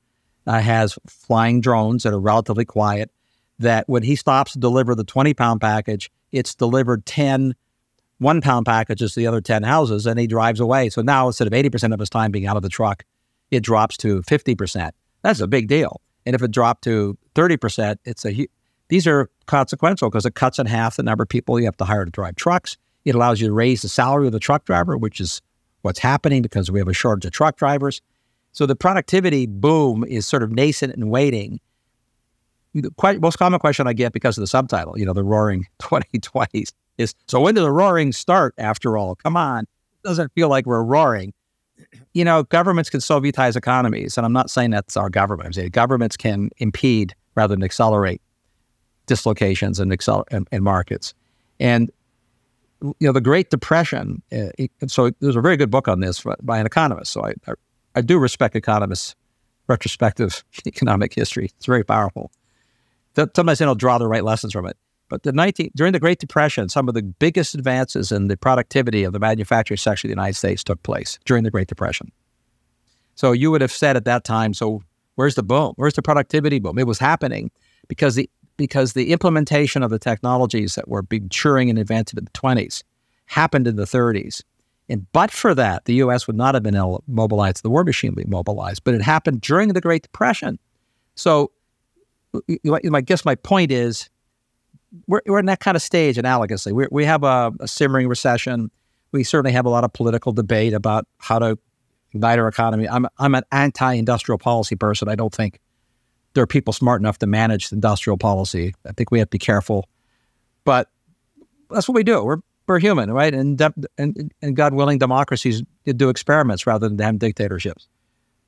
uh, 0.47 0.59
has 0.59 0.97
flying 1.05 1.61
drones 1.61 2.01
that 2.01 2.13
are 2.13 2.19
relatively 2.19 2.65
quiet 2.65 3.11
that 3.59 3.88
when 3.88 4.01
he 4.01 4.15
stops 4.15 4.53
to 4.53 4.59
deliver 4.59 4.95
the 4.95 5.03
20 5.03 5.36
pound 5.36 5.61
package, 5.61 6.09
it's 6.32 6.55
delivered 6.55 7.05
10 7.05 7.53
one 8.22 8.39
pound 8.39 8.67
packages 8.67 9.13
to 9.13 9.19
the 9.19 9.26
other 9.26 9.41
10 9.41 9.63
houses 9.63 10.05
and 10.05 10.19
he 10.19 10.28
drives 10.28 10.59
away. 10.59 10.89
So 10.89 11.01
now 11.01 11.26
instead 11.26 11.47
of 11.47 11.53
80% 11.53 11.91
of 11.91 11.99
his 11.99 12.09
time 12.09 12.32
being 12.32 12.45
out 12.45 12.55
of 12.55 12.61
the 12.61 12.69
truck, 12.69 13.03
it 13.49 13.61
drops 13.61 13.97
to 13.97 14.22
50%. 14.22 14.91
That's 15.24 15.39
a 15.39 15.47
big 15.47 15.67
deal. 15.67 16.01
And 16.28 16.36
if 16.36 16.43
it 16.43 16.51
dropped 16.51 16.84
to 16.84 17.17
30%, 17.34 17.97
it's 18.05 18.24
a 18.26 18.47
these 18.89 19.07
are 19.07 19.30
consequential 19.47 20.09
because 20.09 20.26
it 20.26 20.36
cuts 20.36 20.59
in 20.59 20.67
half 20.67 20.97
the 20.97 21.03
number 21.03 21.24
of 21.24 21.30
people 21.30 21.59
you 21.59 21.65
have 21.65 21.78
to 21.78 21.86
hire 21.86 22.05
to 22.05 22.11
drive 22.11 22.36
trucks. 22.36 22.78
It 23.05 23.15
allows 23.15 23.41
you 23.41 23.47
to 23.47 23.53
raise 23.53 23.82
the 23.82 23.89
salary 23.89 24.28
of 24.28 24.34
the 24.34 24.39
truck 24.39 24.65
driver, 24.65 24.97
which 24.97 25.19
is 25.19 25.41
what's 25.82 25.99
happening 25.99 26.43
because 26.43 26.69
we 26.69 26.78
have 26.78 26.89
a 26.89 26.93
shortage 26.93 27.26
of 27.26 27.32
truck 27.32 27.55
drivers. 27.55 28.01
So 28.51 28.67
the 28.67 28.76
productivity 28.76 29.47
boom 29.47 30.03
is 30.03 30.28
sort 30.28 30.43
of 30.43 30.51
nascent 30.51 30.93
and 30.93 31.09
waiting. 31.09 31.59
The 32.76 32.91
most 33.19 33.38
common 33.38 33.59
question 33.59 33.88
I 33.88 33.93
get 33.93 34.13
because 34.13 34.38
of 34.38 34.41
the 34.41 34.47
subtitle, 34.47 34.99
you 34.99 35.05
know, 35.05 35.13
the 35.13 35.24
roaring 35.24 35.65
2020s 35.80 36.72
is 36.97 37.15
so 37.27 37.39
when 37.39 37.55
did 37.55 37.61
the 37.61 37.71
roaring 37.71 38.11
start 38.11 38.53
after 38.57 38.97
all? 38.97 39.15
Come 39.15 39.37
on. 39.37 39.63
It 39.63 40.07
doesn't 40.07 40.31
feel 40.33 40.49
like 40.49 40.65
we're 40.65 40.83
roaring. 40.83 41.33
You 42.13 42.25
know, 42.25 42.43
governments 42.43 42.89
can 42.89 42.99
Sovietize 42.99 43.55
economies. 43.55 44.17
And 44.17 44.25
I'm 44.25 44.33
not 44.33 44.49
saying 44.49 44.71
that's 44.71 44.97
our 44.97 45.09
government. 45.09 45.47
I'm 45.47 45.53
saying 45.53 45.69
governments 45.69 46.17
can 46.17 46.49
impede 46.57 47.15
rather 47.35 47.55
than 47.55 47.63
accelerate 47.63 48.21
dislocations 49.07 49.79
in, 49.79 49.95
in 50.51 50.63
markets. 50.63 51.13
And 51.59 51.91
you 52.81 53.07
know, 53.07 53.11
the 53.11 53.21
Great 53.21 53.49
Depression. 53.49 54.21
Uh, 54.31 54.49
it, 54.57 54.71
so 54.87 55.11
there's 55.19 55.35
a 55.35 55.41
very 55.41 55.57
good 55.57 55.69
book 55.69 55.87
on 55.87 55.99
this 55.99 56.23
by 56.41 56.59
an 56.59 56.65
economist. 56.65 57.11
So 57.11 57.23
I, 57.23 57.33
I, 57.47 57.53
I 57.95 58.01
do 58.01 58.17
respect 58.17 58.55
economists' 58.55 59.15
retrospective 59.67 60.43
economic 60.65 61.13
history. 61.13 61.51
It's 61.57 61.65
very 61.65 61.83
powerful. 61.83 62.31
Sometimes 63.15 63.59
they 63.59 63.65
don't 63.65 63.79
draw 63.79 63.97
the 63.97 64.07
right 64.07 64.23
lessons 64.23 64.53
from 64.53 64.65
it. 64.65 64.77
But 65.12 65.24
the 65.24 65.34
19, 65.34 65.72
during 65.76 65.91
the 65.91 65.99
Great 65.99 66.20
Depression, 66.20 66.70
some 66.70 66.88
of 66.88 66.93
the 66.93 67.03
biggest 67.03 67.53
advances 67.53 68.14
in 68.14 68.30
the 68.30 68.38
productivity 68.38 69.03
of 69.03 69.12
the 69.12 69.20
manufacturing 69.20 69.78
sector 69.78 70.07
of 70.07 70.09
the 70.09 70.14
United 70.14 70.38
States 70.38 70.64
took 70.64 70.82
place 70.84 71.20
during 71.26 71.43
the 71.43 71.51
Great 71.51 71.68
Depression. 71.68 72.14
So 73.16 73.34
you 73.34 73.51
would 73.51 73.59
have 73.59 73.74
said 73.74 73.97
at 73.97 74.05
that 74.05 74.24
time, 74.24 74.53
so 74.53 74.84
where's 75.16 75.36
the 75.36 75.43
boom? 75.43 75.74
Where's 75.76 75.95
the 75.95 76.01
productivity 76.01 76.59
boom? 76.59 76.80
It 76.80 76.88
was 76.88 76.97
happening 76.97 77.51
because 77.89 78.16
the 78.16 78.30
because 78.55 78.93
the 78.93 79.12
implementation 79.12 79.84
of 79.84 79.89
the 79.89 79.99
technologies 79.99 80.76
that 80.76 80.88
were 80.88 81.03
maturing 81.12 81.70
and 81.70 81.78
advancing 81.78 82.18
in 82.18 82.24
the 82.24 82.32
20s 82.32 82.84
happened 83.26 83.68
in 83.68 83.76
the 83.76 83.84
30s. 83.84 84.43
And 84.88 85.12
but 85.12 85.30
for 85.30 85.53
that, 85.55 85.86
the 85.86 85.95
U.S. 85.95 86.26
would 86.26 86.38
not 86.38 86.53
have 86.53 86.64
been 86.64 86.80
mobilized. 87.07 87.64
The 87.64 87.70
war 87.70 87.84
machine 87.84 88.14
would 88.16 88.24
be 88.24 88.30
mobilized. 88.30 88.86
But 88.86 88.93
it 88.93 89.01
happened 89.01 89.41
during 89.41 89.70
the 89.70 89.82
Great 89.82 90.03
Depression. 90.03 90.57
So 91.16 91.51
I 92.93 93.01
guess 93.01 93.26
my 93.26 93.36
point 93.36 93.72
is 93.72 94.09
we're, 95.07 95.21
we're 95.25 95.39
in 95.39 95.45
that 95.45 95.59
kind 95.59 95.75
of 95.75 95.81
stage 95.81 96.17
analogously. 96.17 96.71
we 96.71 96.87
we 96.91 97.05
have 97.05 97.23
a, 97.23 97.51
a 97.59 97.67
simmering 97.67 98.07
recession. 98.07 98.71
We 99.11 99.23
certainly 99.23 99.51
have 99.51 99.65
a 99.65 99.69
lot 99.69 99.83
of 99.83 99.93
political 99.93 100.31
debate 100.31 100.73
about 100.73 101.05
how 101.17 101.39
to 101.39 101.57
ignite 102.13 102.39
our 102.39 102.47
economy. 102.47 102.87
I'm, 102.87 103.07
I'm 103.17 103.35
an 103.35 103.43
anti 103.51 103.93
industrial 103.93 104.37
policy 104.37 104.75
person. 104.75 105.09
I 105.09 105.15
don't 105.15 105.33
think 105.33 105.59
there 106.33 106.43
are 106.43 106.47
people 106.47 106.73
smart 106.73 107.01
enough 107.01 107.17
to 107.19 107.27
manage 107.27 107.71
industrial 107.71 108.17
policy. 108.17 108.73
I 108.85 108.91
think 108.93 109.11
we 109.11 109.19
have 109.19 109.27
to 109.27 109.35
be 109.35 109.39
careful, 109.39 109.89
but 110.63 110.89
that's 111.69 111.87
what 111.87 111.95
we 111.95 112.03
do. 112.03 112.23
We're 112.23 112.37
we're 112.67 112.79
human, 112.79 113.11
right? 113.11 113.33
And 113.33 113.57
de- 113.57 113.73
and, 113.97 114.31
and 114.41 114.55
God 114.55 114.73
willing, 114.73 114.97
democracies 114.97 115.63
do 115.85 116.09
experiments 116.09 116.65
rather 116.65 116.87
than 116.87 116.99
have 116.99 117.19
dictatorships. 117.19 117.87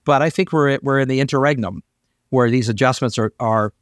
But 0.05 0.21
I 0.21 0.29
think 0.29 0.53
we're 0.53 0.79
we're 0.81 0.99
in 0.99 1.07
the 1.07 1.19
interregnum 1.19 1.83
where 2.29 2.49
these 2.49 2.69
adjustments 2.69 3.17
are 3.17 3.33
are 3.39 3.73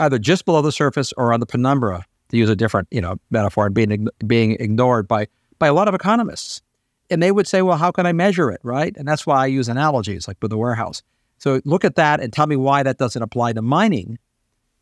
either 0.00 0.18
just 0.18 0.44
below 0.44 0.62
the 0.62 0.72
surface 0.72 1.12
or 1.16 1.32
on 1.32 1.40
the 1.40 1.46
penumbra, 1.46 2.04
to 2.30 2.36
use 2.36 2.48
a 2.48 2.56
different 2.56 2.88
you 2.90 3.00
know 3.00 3.16
metaphor, 3.30 3.66
and 3.66 3.74
being 3.74 4.08
being 4.26 4.52
ignored 4.52 5.06
by 5.06 5.28
by 5.58 5.66
a 5.66 5.74
lot 5.74 5.88
of 5.88 5.94
economists. 5.94 6.62
And 7.10 7.22
they 7.22 7.32
would 7.32 7.48
say, 7.48 7.62
well, 7.62 7.76
how 7.76 7.90
can 7.90 8.06
I 8.06 8.12
measure 8.12 8.50
it, 8.52 8.60
right? 8.62 8.96
And 8.96 9.06
that's 9.06 9.26
why 9.26 9.42
I 9.42 9.46
use 9.46 9.68
analogies 9.68 10.28
like 10.28 10.36
with 10.40 10.52
the 10.52 10.56
warehouse. 10.56 11.02
So 11.38 11.60
look 11.64 11.84
at 11.84 11.96
that 11.96 12.20
and 12.20 12.32
tell 12.32 12.46
me 12.46 12.54
why 12.54 12.84
that 12.84 12.98
doesn't 12.98 13.20
apply 13.20 13.54
to 13.54 13.62
mining, 13.62 14.18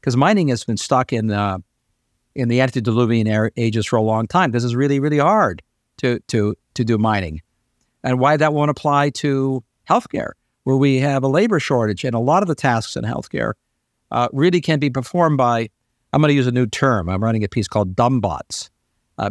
because 0.00 0.16
mining 0.16 0.48
has 0.48 0.64
been 0.64 0.76
stuck 0.76 1.12
in 1.12 1.30
uh, 1.30 1.58
in 2.34 2.48
the 2.48 2.60
antediluvian 2.60 3.50
ages 3.56 3.86
for 3.86 3.96
a 3.96 4.02
long 4.02 4.26
time. 4.26 4.50
This 4.50 4.64
is 4.64 4.76
really 4.76 5.00
really 5.00 5.18
hard 5.18 5.62
to 5.98 6.20
to 6.28 6.54
to 6.74 6.84
do 6.84 6.98
mining, 6.98 7.40
and 8.02 8.20
why 8.20 8.36
that 8.36 8.52
won't 8.52 8.70
apply 8.70 9.10
to 9.10 9.64
healthcare, 9.88 10.32
where 10.64 10.76
we 10.76 10.98
have 10.98 11.22
a 11.22 11.28
labor 11.28 11.58
shortage 11.58 12.04
and 12.04 12.14
a 12.14 12.18
lot 12.18 12.42
of 12.42 12.48
the 12.48 12.54
tasks 12.54 12.94
in 12.94 13.04
healthcare 13.04 13.54
uh, 14.10 14.28
really 14.32 14.60
can 14.60 14.78
be 14.78 14.90
performed 14.90 15.38
by. 15.38 15.68
I'm 16.12 16.20
going 16.20 16.30
to 16.30 16.34
use 16.34 16.46
a 16.46 16.52
new 16.52 16.66
term. 16.66 17.08
I'm 17.08 17.22
running 17.22 17.44
a 17.44 17.48
piece 17.48 17.68
called 17.68 17.94
dumb 17.94 18.20
bots. 18.20 18.70
Uh, 19.18 19.30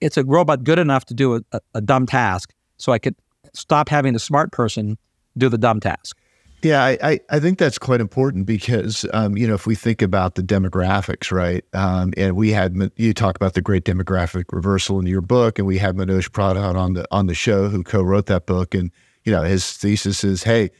it's 0.00 0.16
a 0.16 0.24
robot 0.24 0.64
good 0.64 0.78
enough 0.78 1.04
to 1.06 1.14
do 1.14 1.36
a, 1.52 1.60
a, 1.74 1.80
dumb 1.80 2.06
task, 2.06 2.54
so 2.78 2.90
I 2.92 2.98
could 2.98 3.14
stop 3.52 3.88
having 3.88 4.14
the 4.14 4.18
smart 4.18 4.50
person 4.50 4.96
do 5.36 5.48
the 5.50 5.58
dumb 5.58 5.78
task. 5.78 6.16
Yeah, 6.62 6.82
I, 6.82 7.20
I 7.28 7.38
think 7.38 7.58
that's 7.58 7.78
quite 7.78 8.00
important 8.00 8.46
because, 8.46 9.04
um, 9.12 9.36
you 9.36 9.46
know, 9.46 9.54
if 9.54 9.66
we 9.66 9.74
think 9.74 10.00
about 10.00 10.36
the 10.36 10.42
demographics, 10.42 11.30
right? 11.30 11.64
Um, 11.74 12.14
and 12.16 12.34
we 12.34 12.50
had, 12.50 12.90
you 12.96 13.12
talk 13.12 13.36
about 13.36 13.54
the 13.54 13.60
great 13.60 13.84
demographic 13.84 14.44
reversal 14.50 14.98
in 14.98 15.06
your 15.06 15.20
book, 15.20 15.58
and 15.58 15.68
we 15.68 15.76
had 15.78 15.96
Manoj 15.96 16.30
Pradhan 16.30 16.74
on 16.74 16.94
the, 16.94 17.06
on 17.10 17.26
the 17.26 17.34
show 17.34 17.68
who 17.68 17.84
co-wrote 17.84 18.26
that 18.26 18.46
book. 18.46 18.74
And, 18.74 18.90
you 19.24 19.32
know, 19.32 19.42
his 19.42 19.70
thesis 19.74 20.24
is, 20.24 20.42
hey, 20.42 20.70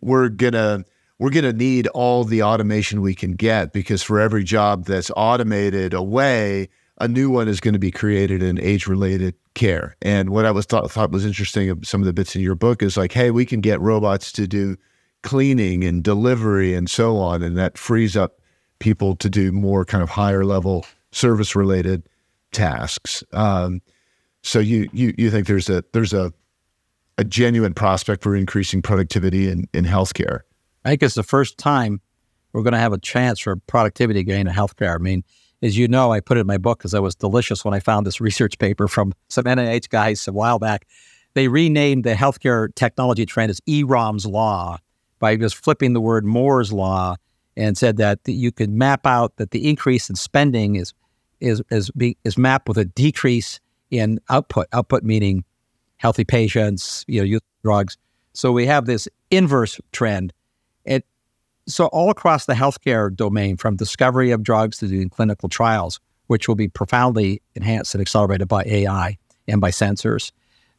we're 0.00 0.28
going 0.28 0.52
to, 0.52 0.84
we're 1.24 1.30
going 1.30 1.42
to 1.42 1.54
need 1.54 1.86
all 1.94 2.22
the 2.22 2.42
automation 2.42 3.00
we 3.00 3.14
can 3.14 3.32
get 3.32 3.72
because 3.72 4.02
for 4.02 4.20
every 4.20 4.44
job 4.44 4.84
that's 4.84 5.10
automated 5.16 5.94
away, 5.94 6.68
a 6.98 7.08
new 7.08 7.30
one 7.30 7.48
is 7.48 7.60
going 7.60 7.72
to 7.72 7.78
be 7.78 7.90
created 7.90 8.42
in 8.42 8.60
age-related 8.60 9.34
care. 9.54 9.96
And 10.02 10.28
what 10.28 10.44
I 10.44 10.50
was 10.50 10.66
thought, 10.66 10.90
thought 10.90 11.12
was 11.12 11.24
interesting 11.24 11.70
of 11.70 11.86
some 11.86 12.02
of 12.02 12.04
the 12.04 12.12
bits 12.12 12.36
in 12.36 12.42
your 12.42 12.54
book 12.54 12.82
is 12.82 12.98
like, 12.98 13.10
hey, 13.10 13.30
we 13.30 13.46
can 13.46 13.62
get 13.62 13.80
robots 13.80 14.32
to 14.32 14.46
do 14.46 14.76
cleaning 15.22 15.82
and 15.82 16.04
delivery 16.04 16.74
and 16.74 16.90
so 16.90 17.16
on. 17.16 17.42
And 17.42 17.56
that 17.56 17.78
frees 17.78 18.18
up 18.18 18.38
people 18.78 19.16
to 19.16 19.30
do 19.30 19.50
more 19.50 19.86
kind 19.86 20.02
of 20.02 20.10
higher 20.10 20.44
level 20.44 20.84
service 21.10 21.56
related 21.56 22.06
tasks. 22.52 23.24
Um, 23.32 23.80
so 24.42 24.58
you, 24.58 24.90
you, 24.92 25.14
you 25.16 25.30
think 25.30 25.46
there's 25.46 25.70
a, 25.70 25.82
there's 25.94 26.12
a, 26.12 26.34
a 27.16 27.24
genuine 27.24 27.72
prospect 27.72 28.22
for 28.22 28.36
increasing 28.36 28.82
productivity 28.82 29.48
in, 29.48 29.66
in 29.72 29.86
healthcare. 29.86 30.40
I 30.84 30.90
think 30.90 31.02
it's 31.02 31.14
the 31.14 31.22
first 31.22 31.58
time 31.58 32.00
we're 32.52 32.62
going 32.62 32.72
to 32.72 32.78
have 32.78 32.92
a 32.92 32.98
chance 32.98 33.40
for 33.40 33.56
productivity 33.56 34.22
gain 34.22 34.46
in 34.46 34.52
healthcare. 34.52 34.94
I 34.94 34.98
mean, 34.98 35.24
as 35.62 35.78
you 35.78 35.88
know, 35.88 36.12
I 36.12 36.20
put 36.20 36.36
it 36.36 36.40
in 36.40 36.46
my 36.46 36.58
book 36.58 36.78
because 36.78 36.94
I 36.94 37.00
was 37.00 37.14
delicious 37.14 37.64
when 37.64 37.74
I 37.74 37.80
found 37.80 38.06
this 38.06 38.20
research 38.20 38.58
paper 38.58 38.88
from 38.88 39.12
some 39.28 39.44
NIH 39.44 39.88
guys 39.88 40.26
a 40.28 40.32
while 40.32 40.58
back. 40.58 40.86
They 41.34 41.48
renamed 41.48 42.04
the 42.04 42.14
healthcare 42.14 42.72
technology 42.74 43.26
trend 43.26 43.50
as 43.50 43.60
Eroom's 43.66 44.24
law 44.24 44.78
by 45.18 45.36
just 45.36 45.56
flipping 45.56 45.92
the 45.92 46.00
word 46.00 46.24
Moore's 46.24 46.72
law 46.72 47.16
and 47.56 47.76
said 47.76 47.96
that 47.96 48.20
you 48.26 48.52
could 48.52 48.70
map 48.70 49.06
out 49.06 49.36
that 49.36 49.50
the 49.50 49.68
increase 49.68 50.08
in 50.08 50.16
spending 50.16 50.76
is 50.76 50.92
is 51.40 51.62
is 51.70 51.90
be, 51.90 52.16
is 52.24 52.38
mapped 52.38 52.68
with 52.68 52.78
a 52.78 52.84
decrease 52.84 53.60
in 53.90 54.20
output. 54.28 54.66
Output 54.72 55.02
meaning 55.02 55.44
healthy 55.96 56.24
patients, 56.24 57.04
you 57.08 57.20
know, 57.20 57.24
use 57.24 57.40
drugs. 57.62 57.96
So 58.32 58.52
we 58.52 58.66
have 58.66 58.86
this 58.86 59.08
inverse 59.30 59.80
trend. 59.92 60.32
It 60.84 61.04
so 61.66 61.86
all 61.86 62.10
across 62.10 62.46
the 62.46 62.54
healthcare 62.54 63.14
domain, 63.14 63.56
from 63.56 63.76
discovery 63.76 64.30
of 64.30 64.42
drugs 64.42 64.78
to 64.78 64.88
doing 64.88 65.08
clinical 65.08 65.48
trials, 65.48 66.00
which 66.26 66.48
will 66.48 66.54
be 66.54 66.68
profoundly 66.68 67.40
enhanced 67.54 67.94
and 67.94 68.02
accelerated 68.02 68.48
by 68.48 68.64
AI 68.64 69.16
and 69.48 69.60
by 69.60 69.70
sensors, 69.70 70.32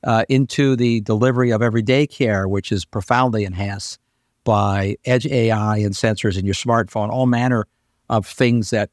uh, 0.04 0.24
into 0.30 0.76
the 0.76 1.02
delivery 1.02 1.52
of 1.52 1.62
everyday 1.62 2.06
care, 2.06 2.48
which 2.48 2.72
is 2.72 2.86
profoundly 2.86 3.46
enhanced 3.46 4.00
by 4.44 4.96
edge 5.06 5.26
AI 5.26 5.78
and 5.78 5.94
sensors 5.94 6.38
in 6.38 6.46
your 6.46 6.54
smartphone, 6.54 7.10
all 7.10 7.26
manner 7.26 7.66
of 8.10 8.28
things 8.28 8.70
that 8.70 8.90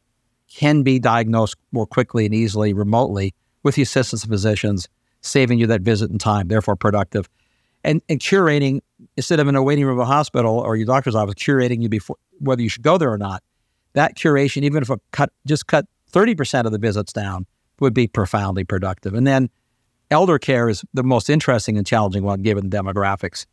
can 0.49 0.83
be 0.83 0.99
diagnosed 0.99 1.57
more 1.71 1.87
quickly 1.87 2.25
and 2.25 2.35
easily 2.35 2.73
remotely 2.73 3.35
with 3.63 3.75
the 3.77 3.83
assistance 3.83 4.25
of 4.25 4.31
physicians, 4.31 4.89
saving 5.21 5.59
you 5.59 5.67
that 5.67 5.83
visit 5.83 6.11
and 6.11 6.21
time, 6.21 6.49
therefore 6.49 6.77
productive. 6.77 7.29
And, 7.85 8.03
and 8.09 8.21
curating, 8.21 8.81
instead 9.17 9.41
of 9.41 9.49
in 9.49 9.57
a 9.57 9.63
waiting 9.63 9.85
room 9.85 9.99
of 9.99 10.03
a 10.03 10.11
hospital 10.11 10.59
or 10.59 10.77
your 10.77 10.87
doctor's 10.87 11.15
office, 11.15 11.35
curating 11.35 11.83
you 11.83 11.89
before 11.89 12.17
whether 12.39 12.63
you 12.63 12.69
should 12.69 12.83
go 12.83 12.99
there 12.99 13.13
or 13.13 13.19
not. 13.19 13.43
That 13.95 14.17
curation, 14.17 14.63
even 14.63 14.83
if 14.83 14.91
it 14.91 15.01
cut 15.11 15.33
just 15.47 15.67
cut 15.67 15.87
30% 16.13 16.65
of 16.65 16.73
the 16.73 16.79
visits 16.79 17.13
down, 17.13 17.47
would 17.81 17.95
be 17.95 18.07
profoundly 18.07 18.65
productive. 18.65 19.15
And 19.15 19.27
then 19.27 19.51
elder 20.11 20.39
care 20.39 20.69
is 20.69 20.85
the 20.95 21.03
most 21.03 21.29
interesting 21.29 21.77
and 21.77 21.87
challenging 21.87 22.23
one 22.23 22.43
given 22.43 22.71
demographics. 22.71 23.47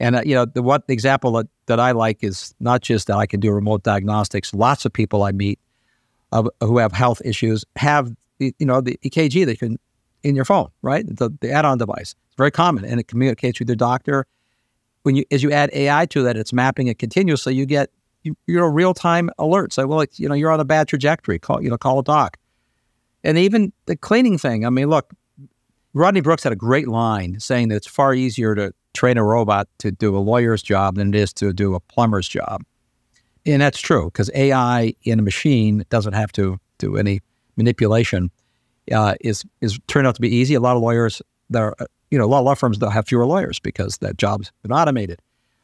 And 0.00 0.16
uh, 0.16 0.22
you 0.24 0.34
know, 0.34 0.46
the 0.46 0.62
what 0.62 0.86
the 0.86 0.92
example 0.92 1.32
that, 1.32 1.46
that 1.66 1.78
I 1.78 1.92
like 1.92 2.24
is 2.24 2.54
not 2.60 2.80
just 2.80 3.06
that 3.06 3.16
I 3.16 3.26
can 3.26 3.40
do 3.40 3.50
remote 3.50 3.82
diagnostics. 3.82 4.54
Lots 4.54 4.84
of 4.84 4.92
people 4.92 5.22
I 5.22 5.32
meet 5.32 5.58
uh, 6.32 6.44
who 6.60 6.78
have 6.78 6.92
health 6.92 7.20
issues 7.24 7.64
have 7.76 8.12
you 8.38 8.52
know 8.60 8.80
the 8.80 8.98
EKG 9.04 9.46
they 9.46 9.56
can 9.56 9.78
in 10.22 10.36
your 10.36 10.44
phone, 10.44 10.68
right? 10.82 11.04
The, 11.06 11.30
the 11.40 11.50
add-on 11.50 11.78
device. 11.78 12.14
It's 12.28 12.36
very 12.36 12.50
common, 12.50 12.84
and 12.84 13.00
it 13.00 13.08
communicates 13.08 13.58
with 13.58 13.68
your 13.68 13.76
doctor. 13.76 14.26
When 15.02 15.16
you 15.16 15.24
as 15.30 15.42
you 15.42 15.50
add 15.50 15.70
AI 15.72 16.06
to 16.06 16.22
that, 16.22 16.36
it's 16.36 16.52
mapping 16.52 16.86
it 16.86 16.98
continuously. 16.98 17.54
You 17.54 17.66
get 17.66 17.90
you, 18.22 18.36
you 18.46 18.56
know 18.56 18.66
real-time 18.66 19.30
alerts. 19.38 19.78
Like, 19.78 19.88
well, 19.88 20.04
you 20.14 20.28
know, 20.28 20.34
you're 20.34 20.50
on 20.50 20.60
a 20.60 20.64
bad 20.64 20.88
trajectory. 20.88 21.38
Call 21.38 21.62
you 21.62 21.70
know, 21.70 21.78
call 21.78 21.98
a 21.98 22.04
doc. 22.04 22.36
And 23.24 23.38
even 23.38 23.72
the 23.86 23.96
cleaning 23.96 24.38
thing. 24.38 24.66
I 24.66 24.70
mean, 24.70 24.88
look, 24.88 25.12
Rodney 25.94 26.20
Brooks 26.20 26.42
had 26.42 26.52
a 26.52 26.56
great 26.56 26.88
line 26.88 27.38
saying 27.38 27.68
that 27.68 27.76
it's 27.76 27.86
far 27.86 28.14
easier 28.14 28.54
to 28.54 28.72
train 28.94 29.18
a 29.18 29.24
robot 29.24 29.68
to 29.78 29.90
do 29.90 30.16
a 30.16 30.20
lawyer's 30.20 30.62
job 30.62 30.96
than 30.96 31.08
it 31.08 31.14
is 31.14 31.32
to 31.34 31.52
do 31.52 31.74
a 31.74 31.80
plumber's 31.80 32.28
job 32.28 32.62
And 33.46 33.62
that's 33.62 33.80
true 33.80 34.06
because 34.06 34.30
AI 34.34 34.94
in 35.02 35.18
a 35.18 35.22
machine 35.22 35.84
doesn't 35.88 36.12
have 36.12 36.32
to 36.32 36.58
do 36.78 36.96
any 36.96 37.20
manipulation. 37.56 38.30
Uh, 38.90 39.14
is 39.20 39.44
is 39.60 39.78
turned 39.86 40.06
out 40.06 40.14
to 40.16 40.20
be 40.20 40.28
easy. 40.28 40.54
A 40.54 40.60
lot 40.60 40.76
of 40.76 40.82
lawyers, 40.82 41.22
there, 41.50 41.74
you 42.12 42.18
know, 42.18 42.26
a 42.26 42.26
lot 42.26 42.40
of 42.40 42.44
law 42.44 42.54
firms 42.54 42.76
don't 42.76 42.92
have 42.92 43.08
fewer 43.08 43.24
lawyers 43.24 43.58
because 43.58 43.96
that 43.98 44.18
job's 44.18 44.52
been 44.62 44.70
automated. 44.70 45.18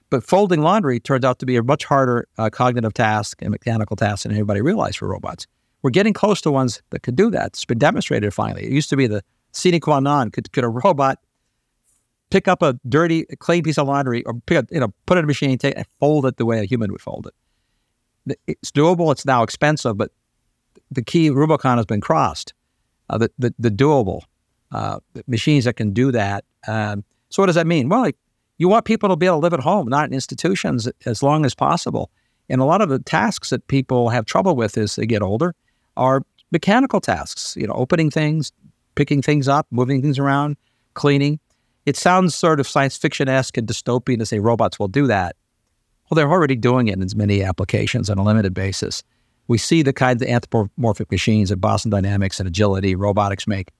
But 0.08 0.24
folding 0.24 0.62
laundry 0.62 0.98
turns 0.98 1.22
out 1.22 1.38
to 1.40 1.46
be 1.46 1.56
a 1.56 1.62
much 1.62 1.84
harder 1.84 2.26
uh, 2.38 2.48
cognitive 2.48 2.94
task 2.94 3.42
and 3.42 3.50
mechanical 3.50 3.96
task 3.96 4.22
than 4.22 4.32
anybody 4.32 4.62
realized 4.62 4.96
for 4.96 5.06
robots. 5.06 5.46
We're 5.82 5.90
getting 5.90 6.14
close 6.14 6.40
to 6.40 6.50
ones 6.50 6.80
that 6.88 7.02
could 7.02 7.16
do 7.16 7.30
that. 7.32 7.48
It's 7.48 7.66
been 7.66 7.78
demonstrated 7.78 8.32
finally. 8.32 8.64
It 8.64 8.72
used 8.72 8.88
to 8.88 8.96
be 8.96 9.06
the 9.06 9.22
sine 9.52 9.78
qua 9.78 10.00
non. 10.00 10.30
Could, 10.30 10.50
could 10.52 10.64
a 10.64 10.68
robot 10.68 11.18
pick 12.30 12.48
up 12.48 12.62
a 12.62 12.80
dirty, 12.88 13.26
clean 13.40 13.62
piece 13.62 13.76
of 13.76 13.86
laundry 13.86 14.24
or 14.24 14.32
pick 14.46 14.56
up, 14.56 14.64
you 14.70 14.80
know, 14.80 14.94
put 15.04 15.18
it 15.18 15.20
in 15.20 15.24
a 15.24 15.26
machine, 15.26 15.58
take, 15.58 15.76
and 15.76 15.86
fold 16.00 16.24
it 16.24 16.38
the 16.38 16.46
way 16.46 16.60
a 16.60 16.64
human 16.64 16.90
would 16.90 17.02
fold 17.02 17.28
it? 18.26 18.38
It's 18.46 18.70
doable. 18.70 19.12
It's 19.12 19.26
now 19.26 19.42
expensive, 19.42 19.98
but 19.98 20.12
the 20.90 21.02
key 21.02 21.28
Rubicon 21.28 21.76
has 21.76 21.84
been 21.84 22.00
crossed. 22.00 22.54
Uh, 23.10 23.18
the, 23.18 23.30
the, 23.38 23.54
the 23.58 23.70
doable 23.70 24.22
uh, 24.72 24.98
machines 25.26 25.64
that 25.64 25.74
can 25.74 25.92
do 25.92 26.12
that. 26.12 26.44
Um, 26.66 27.04
so 27.30 27.42
what 27.42 27.46
does 27.46 27.54
that 27.56 27.66
mean? 27.66 27.88
Well, 27.88 28.00
like, 28.00 28.16
you 28.58 28.68
want 28.68 28.84
people 28.84 29.08
to 29.08 29.16
be 29.16 29.26
able 29.26 29.36
to 29.36 29.42
live 29.42 29.52
at 29.52 29.60
home, 29.60 29.88
not 29.88 30.06
in 30.06 30.14
institutions, 30.14 30.88
as 31.06 31.22
long 31.22 31.44
as 31.44 31.54
possible. 31.54 32.10
And 32.48 32.60
a 32.60 32.64
lot 32.64 32.80
of 32.80 32.88
the 32.88 32.98
tasks 32.98 33.50
that 33.50 33.66
people 33.68 34.08
have 34.08 34.24
trouble 34.24 34.56
with 34.56 34.76
as 34.76 34.96
they 34.96 35.06
get 35.06 35.22
older 35.22 35.54
are 35.96 36.22
mechanical 36.50 37.00
tasks. 37.00 37.56
You 37.56 37.66
know, 37.66 37.74
opening 37.74 38.10
things, 38.10 38.52
picking 38.94 39.22
things 39.22 39.46
up, 39.46 39.66
moving 39.70 40.02
things 40.02 40.18
around, 40.18 40.56
cleaning. 40.94 41.38
It 41.86 41.96
sounds 41.96 42.34
sort 42.34 42.58
of 42.58 42.66
science 42.66 42.96
fiction 42.96 43.28
esque 43.28 43.56
and 43.56 43.66
dystopian 43.66 44.18
to 44.18 44.26
say 44.26 44.40
robots 44.40 44.78
will 44.78 44.88
do 44.88 45.06
that. 45.06 45.36
Well, 46.10 46.16
they're 46.16 46.30
already 46.30 46.56
doing 46.56 46.88
it 46.88 46.94
in 46.94 47.02
as 47.02 47.14
many 47.14 47.42
applications 47.42 48.10
on 48.10 48.18
a 48.18 48.24
limited 48.24 48.54
basis 48.54 49.02
we 49.48 49.58
see 49.58 49.82
the 49.82 49.92
kinds 49.92 50.22
of 50.22 50.28
anthropomorphic 50.28 51.10
machines 51.10 51.48
that 51.48 51.56
Boston 51.56 51.90
Dynamics 51.90 52.38
and 52.38 52.46
Agility 52.46 52.94
robotics 52.94 53.46
make. 53.46 53.70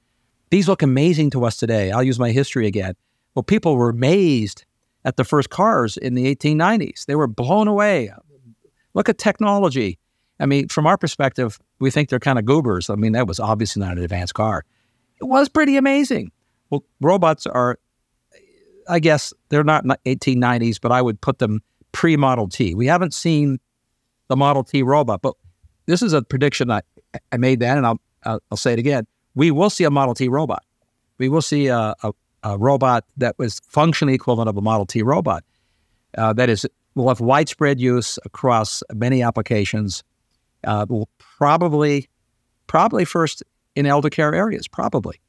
These 0.51 0.69
look 0.69 0.83
amazing 0.83 1.31
to 1.31 1.45
us 1.45 1.57
today. 1.57 1.91
I'll 1.91 2.03
use 2.03 2.19
my 2.19 2.31
history 2.31 2.67
again. 2.67 2.95
Well, 3.35 3.43
people 3.43 3.77
were 3.77 3.91
amazed 3.91 4.65
at 5.05 5.17
the 5.17 5.25
first 5.25 5.51
cars 5.51 5.97
in 5.97 6.15
the 6.15 6.35
1890s. 6.35 7.07
They 7.07 7.15
were 7.15 7.27
blown 7.27 7.69
away. 7.69 8.13
Look 8.95 9.09
at 9.09 9.19
technology. 9.19 9.99
I 10.41 10.47
mean, 10.47 10.69
from 10.69 10.87
our 10.87 10.97
perspective, 10.97 11.59
we 11.79 11.91
think 11.91 12.09
they're 12.09 12.19
kind 12.19 12.39
of 12.39 12.45
goobers. 12.45 12.91
I 12.91 12.95
mean, 12.95 13.13
that 13.13 13.27
was 13.27 13.41
obviously 13.41 13.81
not 13.81 13.97
an 13.97 14.05
advanced 14.05 14.35
car. 14.35 14.65
It 15.21 15.25
was 15.25 15.49
pretty 15.49 15.77
amazing. 15.77 16.31
Well, 16.71 16.85
robots 17.01 17.47
are, 17.47 17.79
I 18.89 19.01
guess, 19.01 19.33
they're 19.49 19.65
not 19.65 19.85
1890s, 19.85 20.81
but 20.81 20.93
I 20.93 21.03
would 21.03 21.21
put 21.21 21.39
them 21.39 21.61
pre 21.93 22.17
Model 22.17 22.49
T. 22.49 22.75
We 22.75 22.87
haven't 22.87 23.15
seen 23.15 23.59
the 24.29 24.37
Model 24.37 24.65
T 24.65 24.83
robot, 24.83 25.23
but 25.23 25.35
this 25.87 26.03
is 26.03 26.13
a 26.13 26.23
prediction 26.23 26.71
I, 26.71 26.83
I 27.33 27.37
made 27.37 27.61
then, 27.61 27.79
and 27.79 27.87
I'll, 27.87 28.01
I'll, 28.25 28.41
I'll 28.51 28.59
say 28.59 28.73
it 28.73 28.79
again. 28.79 29.07
We 29.35 29.51
will 29.51 29.71
see 29.71 29.85
a 29.85 29.91
Model 29.91 30.15
T 30.15 30.29
robot. 30.29 30.65
We 31.19 31.29
will 31.29 31.43
see 31.43 31.67
a, 31.69 31.95
a, 32.03 32.13
a 32.43 32.59
robot 32.59 33.05
that 33.17 33.39
was 33.39 33.61
functionally 33.69 34.15
equivalent 34.15 34.49
of 34.49 34.57
a 34.57 34.61
Model 34.61 34.87
T 34.87 35.03
robot. 35.03 35.45
Uh, 36.17 36.33
that 36.33 36.49
is, 36.49 36.67
will 36.95 37.09
have 37.09 37.21
widespread 37.21 37.81
use 37.81 38.19
across 38.25 38.83
many 38.95 39.23
applications. 39.23 40.03
Uh, 40.65 40.87
will 40.89 41.09
probably, 41.19 42.09
probably 42.67 43.05
first 43.05 43.43
in 43.77 43.87
elder 43.87 44.11
care 44.11 44.35
areas. 44.35 44.67
Probably. 44.67 45.21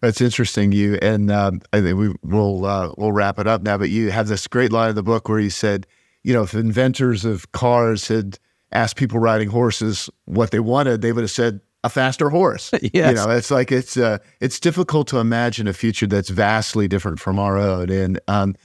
That's 0.00 0.20
interesting. 0.20 0.72
You 0.72 0.98
and 1.00 1.30
um, 1.30 1.62
I 1.72 1.80
think 1.80 1.98
we 1.98 2.14
will 2.22 2.66
uh, 2.66 2.92
we'll 2.98 3.12
wrap 3.12 3.38
it 3.38 3.46
up 3.46 3.62
now. 3.62 3.78
But 3.78 3.88
you 3.88 4.10
have 4.10 4.28
this 4.28 4.46
great 4.46 4.70
line 4.70 4.90
in 4.90 4.96
the 4.96 5.02
book 5.02 5.30
where 5.30 5.38
you 5.38 5.48
said, 5.48 5.86
you 6.22 6.34
know, 6.34 6.42
if 6.42 6.52
inventors 6.52 7.24
of 7.24 7.50
cars 7.52 8.08
had 8.08 8.38
asked 8.72 8.96
people 8.96 9.18
riding 9.18 9.48
horses 9.48 10.10
what 10.26 10.50
they 10.50 10.60
wanted, 10.60 11.00
they 11.00 11.12
would 11.12 11.22
have 11.22 11.30
said 11.30 11.60
a 11.84 11.90
faster 11.90 12.30
horse. 12.30 12.70
yes. 12.92 13.10
You 13.10 13.14
know, 13.14 13.30
it's 13.30 13.50
like 13.50 13.70
it's 13.70 13.96
uh, 13.96 14.18
it's 14.40 14.58
difficult 14.58 15.06
to 15.08 15.18
imagine 15.18 15.68
a 15.68 15.72
future 15.72 16.06
that's 16.06 16.30
vastly 16.30 16.88
different 16.88 17.20
from 17.20 17.38
our 17.38 17.58
own. 17.58 17.90
And 17.90 18.18
um, 18.26 18.56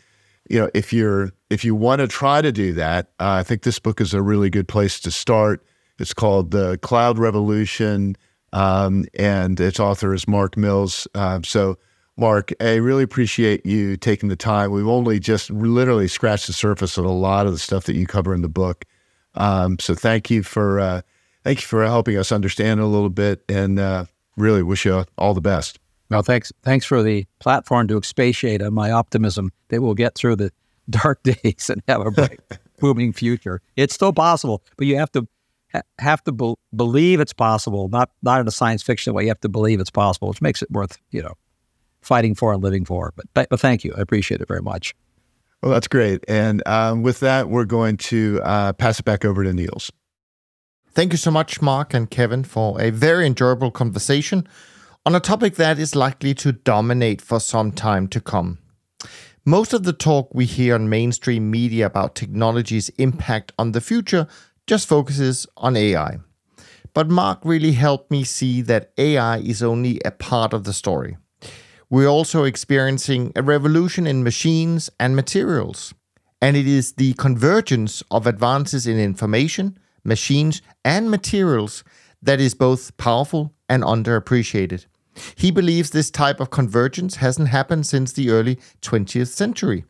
you 0.49 0.57
know, 0.59 0.71
if 0.73 0.91
you're 0.91 1.31
if 1.49 1.63
you 1.63 1.75
want 1.75 1.99
to 1.99 2.07
try 2.07 2.41
to 2.41 2.51
do 2.51 2.73
that, 2.73 3.07
uh, 3.19 3.29
I 3.29 3.43
think 3.43 3.63
this 3.63 3.77
book 3.77 4.01
is 4.01 4.13
a 4.13 4.21
really 4.21 4.49
good 4.49 4.67
place 4.67 4.99
to 5.01 5.11
start. 5.11 5.63
It's 5.99 6.13
called 6.13 6.51
The 6.51 6.77
Cloud 6.77 7.19
Revolution, 7.19 8.15
um, 8.53 9.03
and 9.17 9.59
its 9.59 9.79
author 9.79 10.13
is 10.13 10.27
Mark 10.27 10.57
Mills. 10.57 11.07
Uh, 11.13 11.41
so. 11.43 11.77
Mark, 12.17 12.51
I 12.59 12.73
really 12.73 13.03
appreciate 13.03 13.65
you 13.65 13.95
taking 13.95 14.27
the 14.27 14.35
time. 14.35 14.71
We've 14.71 14.85
only 14.85 15.21
just 15.21 15.49
literally 15.51 16.09
scratched 16.09 16.47
the 16.47 16.53
surface 16.53 16.97
of 16.97 17.05
a 17.05 17.09
lot 17.09 17.45
of 17.45 17.53
the 17.53 17.57
stuff 17.57 17.85
that 17.85 17.95
you 17.95 18.05
cover 18.05 18.35
in 18.35 18.41
the 18.41 18.49
book. 18.49 18.83
Um, 19.35 19.79
so 19.79 19.95
thank 19.95 20.29
you 20.29 20.43
for 20.43 20.81
uh, 20.81 21.01
thank 21.43 21.61
you 21.61 21.67
for 21.67 21.83
helping 21.85 22.17
us 22.17 22.31
understand 22.31 22.79
a 22.79 22.85
little 22.85 23.09
bit, 23.09 23.43
and 23.49 23.79
uh, 23.79 24.05
really 24.35 24.63
wish 24.63 24.85
you 24.85 25.05
all 25.17 25.33
the 25.33 25.41
best. 25.41 25.79
Well, 26.09 26.23
thanks 26.23 26.51
thanks 26.63 26.85
for 26.85 27.03
the 27.03 27.25
platform 27.39 27.87
to 27.89 27.97
expatiate 27.97 28.61
on 28.61 28.73
my 28.73 28.91
optimism 28.91 29.51
that 29.67 29.81
we'll 29.81 29.93
get 29.93 30.15
through 30.15 30.37
the 30.37 30.51
dark 30.89 31.21
days 31.23 31.69
and 31.69 31.83
have 31.87 32.05
a 32.05 32.11
bright, 32.11 32.39
booming 32.79 33.13
future. 33.13 33.61
It's 33.75 33.93
still 33.93 34.13
possible, 34.13 34.63
but 34.77 34.87
you 34.87 34.97
have 34.97 35.11
to 35.11 35.27
ha- 35.71 35.83
have 35.99 36.23
to 36.23 36.31
be- 36.31 36.55
believe 36.75 37.19
it's 37.19 37.33
possible, 37.33 37.89
not 37.89 38.09
not 38.23 38.41
in 38.41 38.47
a 38.47 38.51
science 38.51 38.81
fiction 38.81 39.13
way. 39.13 39.23
You 39.23 39.29
have 39.29 39.41
to 39.41 39.49
believe 39.49 39.79
it's 39.79 39.91
possible, 39.91 40.29
which 40.29 40.41
makes 40.41 40.61
it 40.63 40.71
worth 40.71 40.97
you 41.11 41.21
know 41.21 41.33
fighting 42.01 42.33
for 42.33 42.53
and 42.53 42.63
living 42.63 42.85
for. 42.85 43.13
But 43.15 43.49
but 43.49 43.59
thank 43.59 43.83
you, 43.83 43.93
I 43.95 44.01
appreciate 44.01 44.41
it 44.41 44.47
very 44.47 44.61
much. 44.61 44.95
Well, 45.61 45.71
that's 45.71 45.89
great. 45.89 46.23
And 46.27 46.63
um, 46.65 47.03
with 47.03 47.19
that, 47.19 47.49
we're 47.49 47.65
going 47.65 47.97
to 47.97 48.39
uh, 48.43 48.73
pass 48.73 48.99
it 48.99 49.05
back 49.05 49.25
over 49.25 49.43
to 49.43 49.51
Niels. 49.51 49.91
Thank 50.93 51.13
you 51.13 51.17
so 51.17 51.31
much, 51.31 51.61
Mark 51.61 51.93
and 51.93 52.09
Kevin, 52.09 52.43
for 52.43 52.81
a 52.81 52.89
very 52.89 53.27
enjoyable 53.27 53.71
conversation 53.71 54.47
on 55.05 55.15
a 55.15 55.19
topic 55.19 55.55
that 55.55 55.77
is 55.77 55.95
likely 55.95 56.33
to 56.35 56.51
dominate 56.51 57.21
for 57.21 57.39
some 57.39 57.71
time 57.71 58.07
to 58.07 58.19
come. 58.19 58.57
Most 59.45 59.71
of 59.71 59.83
the 59.83 59.93
talk 59.93 60.33
we 60.33 60.45
hear 60.45 60.75
on 60.75 60.89
mainstream 60.89 61.49
media 61.49 61.85
about 61.85 62.15
technology's 62.15 62.89
impact 62.97 63.51
on 63.57 63.71
the 63.71 63.81
future 63.81 64.27
just 64.67 64.87
focuses 64.87 65.47
on 65.57 65.77
AI. 65.77 66.19
But 66.93 67.09
Mark 67.09 67.39
really 67.43 67.73
helped 67.73 68.11
me 68.11 68.23
see 68.23 68.61
that 68.63 68.91
AI 68.97 69.37
is 69.37 69.63
only 69.63 70.01
a 70.03 70.11
part 70.11 70.53
of 70.53 70.63
the 70.63 70.73
story. 70.73 71.17
We're 71.89 72.07
also 72.07 72.43
experiencing 72.43 73.31
a 73.35 73.43
revolution 73.43 74.05
in 74.05 74.23
machines 74.23 74.89
and 74.99 75.15
materials. 75.15 75.93
And 76.41 76.57
it 76.57 76.67
is 76.67 76.93
the 76.93 77.13
convergence 77.13 78.03
of 78.11 78.27
advances 78.27 78.87
in 78.87 78.99
information, 78.99 79.77
machines, 80.03 80.61
and 80.83 81.09
materials 81.09 81.83
that 82.21 82.39
is 82.39 82.53
both 82.53 82.95
powerful 82.97 83.53
and 83.67 83.83
underappreciated. 83.83 84.85
He 85.35 85.51
believes 85.51 85.89
this 85.89 86.11
type 86.11 86.39
of 86.39 86.49
convergence 86.49 87.15
hasn't 87.17 87.49
happened 87.49 87.85
since 87.85 88.13
the 88.13 88.29
early 88.29 88.57
20th 88.81 89.27
century. 89.27 89.85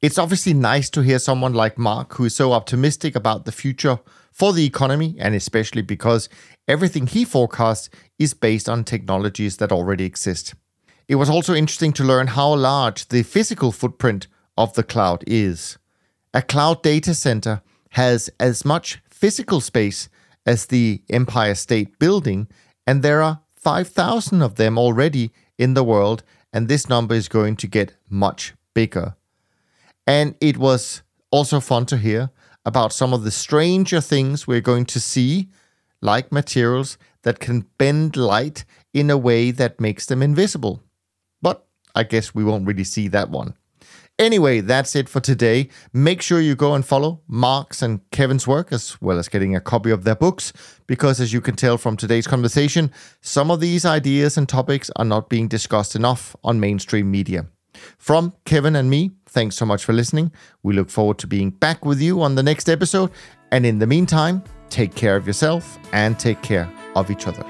It's 0.00 0.18
obviously 0.18 0.52
nice 0.52 0.90
to 0.90 1.02
hear 1.02 1.20
someone 1.20 1.54
like 1.54 1.78
Mark 1.78 2.14
who 2.14 2.24
is 2.24 2.34
so 2.34 2.52
optimistic 2.52 3.14
about 3.14 3.44
the 3.44 3.52
future 3.52 4.00
for 4.32 4.52
the 4.52 4.66
economy, 4.66 5.14
and 5.18 5.34
especially 5.34 5.82
because 5.82 6.28
everything 6.66 7.06
he 7.06 7.24
forecasts 7.24 7.88
is 8.18 8.34
based 8.34 8.68
on 8.68 8.82
technologies 8.82 9.58
that 9.58 9.70
already 9.70 10.04
exist. 10.04 10.54
It 11.06 11.16
was 11.16 11.30
also 11.30 11.54
interesting 11.54 11.92
to 11.94 12.04
learn 12.04 12.28
how 12.28 12.54
large 12.54 13.08
the 13.08 13.22
physical 13.22 13.70
footprint 13.70 14.26
of 14.56 14.74
the 14.74 14.82
cloud 14.82 15.22
is. 15.26 15.78
A 16.34 16.42
cloud 16.42 16.82
data 16.82 17.14
center 17.14 17.62
has 17.90 18.30
as 18.40 18.64
much 18.64 19.02
physical 19.22 19.60
space 19.60 20.08
as 20.44 20.66
the 20.66 21.00
Empire 21.08 21.54
State 21.54 21.96
Building, 22.00 22.48
and 22.88 23.04
there 23.04 23.22
are 23.22 23.38
5,000 23.54 24.42
of 24.42 24.56
them 24.56 24.76
already 24.76 25.30
in 25.56 25.74
the 25.74 25.84
world, 25.84 26.24
and 26.52 26.66
this 26.66 26.88
number 26.88 27.14
is 27.14 27.28
going 27.28 27.54
to 27.54 27.68
get 27.68 27.94
much 28.10 28.52
bigger. 28.74 29.14
And 30.08 30.34
it 30.40 30.58
was 30.58 31.02
also 31.30 31.60
fun 31.60 31.86
to 31.86 31.98
hear 31.98 32.30
about 32.66 32.92
some 32.92 33.12
of 33.12 33.22
the 33.22 33.30
stranger 33.30 34.00
things 34.00 34.48
we're 34.48 34.60
going 34.72 34.86
to 34.86 34.98
see, 34.98 35.48
like 36.00 36.32
materials 36.32 36.98
that 37.22 37.38
can 37.38 37.66
bend 37.78 38.16
light 38.16 38.64
in 38.92 39.08
a 39.08 39.16
way 39.16 39.52
that 39.52 39.80
makes 39.80 40.04
them 40.06 40.20
invisible. 40.20 40.82
But 41.40 41.64
I 41.94 42.02
guess 42.02 42.34
we 42.34 42.42
won't 42.42 42.66
really 42.66 42.82
see 42.82 43.06
that 43.06 43.30
one. 43.30 43.54
Anyway, 44.22 44.60
that's 44.60 44.94
it 44.94 45.08
for 45.08 45.18
today. 45.18 45.68
Make 45.92 46.22
sure 46.22 46.40
you 46.40 46.54
go 46.54 46.74
and 46.74 46.86
follow 46.86 47.20
Mark's 47.26 47.82
and 47.82 48.08
Kevin's 48.12 48.46
work, 48.46 48.72
as 48.72 48.96
well 49.02 49.18
as 49.18 49.28
getting 49.28 49.56
a 49.56 49.60
copy 49.60 49.90
of 49.90 50.04
their 50.04 50.14
books, 50.14 50.52
because 50.86 51.20
as 51.20 51.32
you 51.32 51.40
can 51.40 51.56
tell 51.56 51.76
from 51.76 51.96
today's 51.96 52.28
conversation, 52.28 52.92
some 53.20 53.50
of 53.50 53.58
these 53.58 53.84
ideas 53.84 54.38
and 54.38 54.48
topics 54.48 54.92
are 54.94 55.04
not 55.04 55.28
being 55.28 55.48
discussed 55.48 55.96
enough 55.96 56.36
on 56.44 56.60
mainstream 56.60 57.10
media. 57.10 57.46
From 57.98 58.32
Kevin 58.44 58.76
and 58.76 58.88
me, 58.88 59.10
thanks 59.26 59.56
so 59.56 59.66
much 59.66 59.84
for 59.84 59.92
listening. 59.92 60.30
We 60.62 60.72
look 60.72 60.88
forward 60.88 61.18
to 61.18 61.26
being 61.26 61.50
back 61.50 61.84
with 61.84 62.00
you 62.00 62.22
on 62.22 62.36
the 62.36 62.44
next 62.44 62.68
episode. 62.68 63.10
And 63.50 63.66
in 63.66 63.80
the 63.80 63.88
meantime, 63.88 64.44
take 64.70 64.94
care 64.94 65.16
of 65.16 65.26
yourself 65.26 65.80
and 65.92 66.16
take 66.16 66.40
care 66.42 66.72
of 66.94 67.10
each 67.10 67.26
other. 67.26 67.42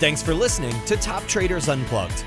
Thanks 0.00 0.22
for 0.22 0.34
listening 0.34 0.74
to 0.84 0.98
Top 0.98 1.26
Traders 1.26 1.70
Unplugged. 1.70 2.26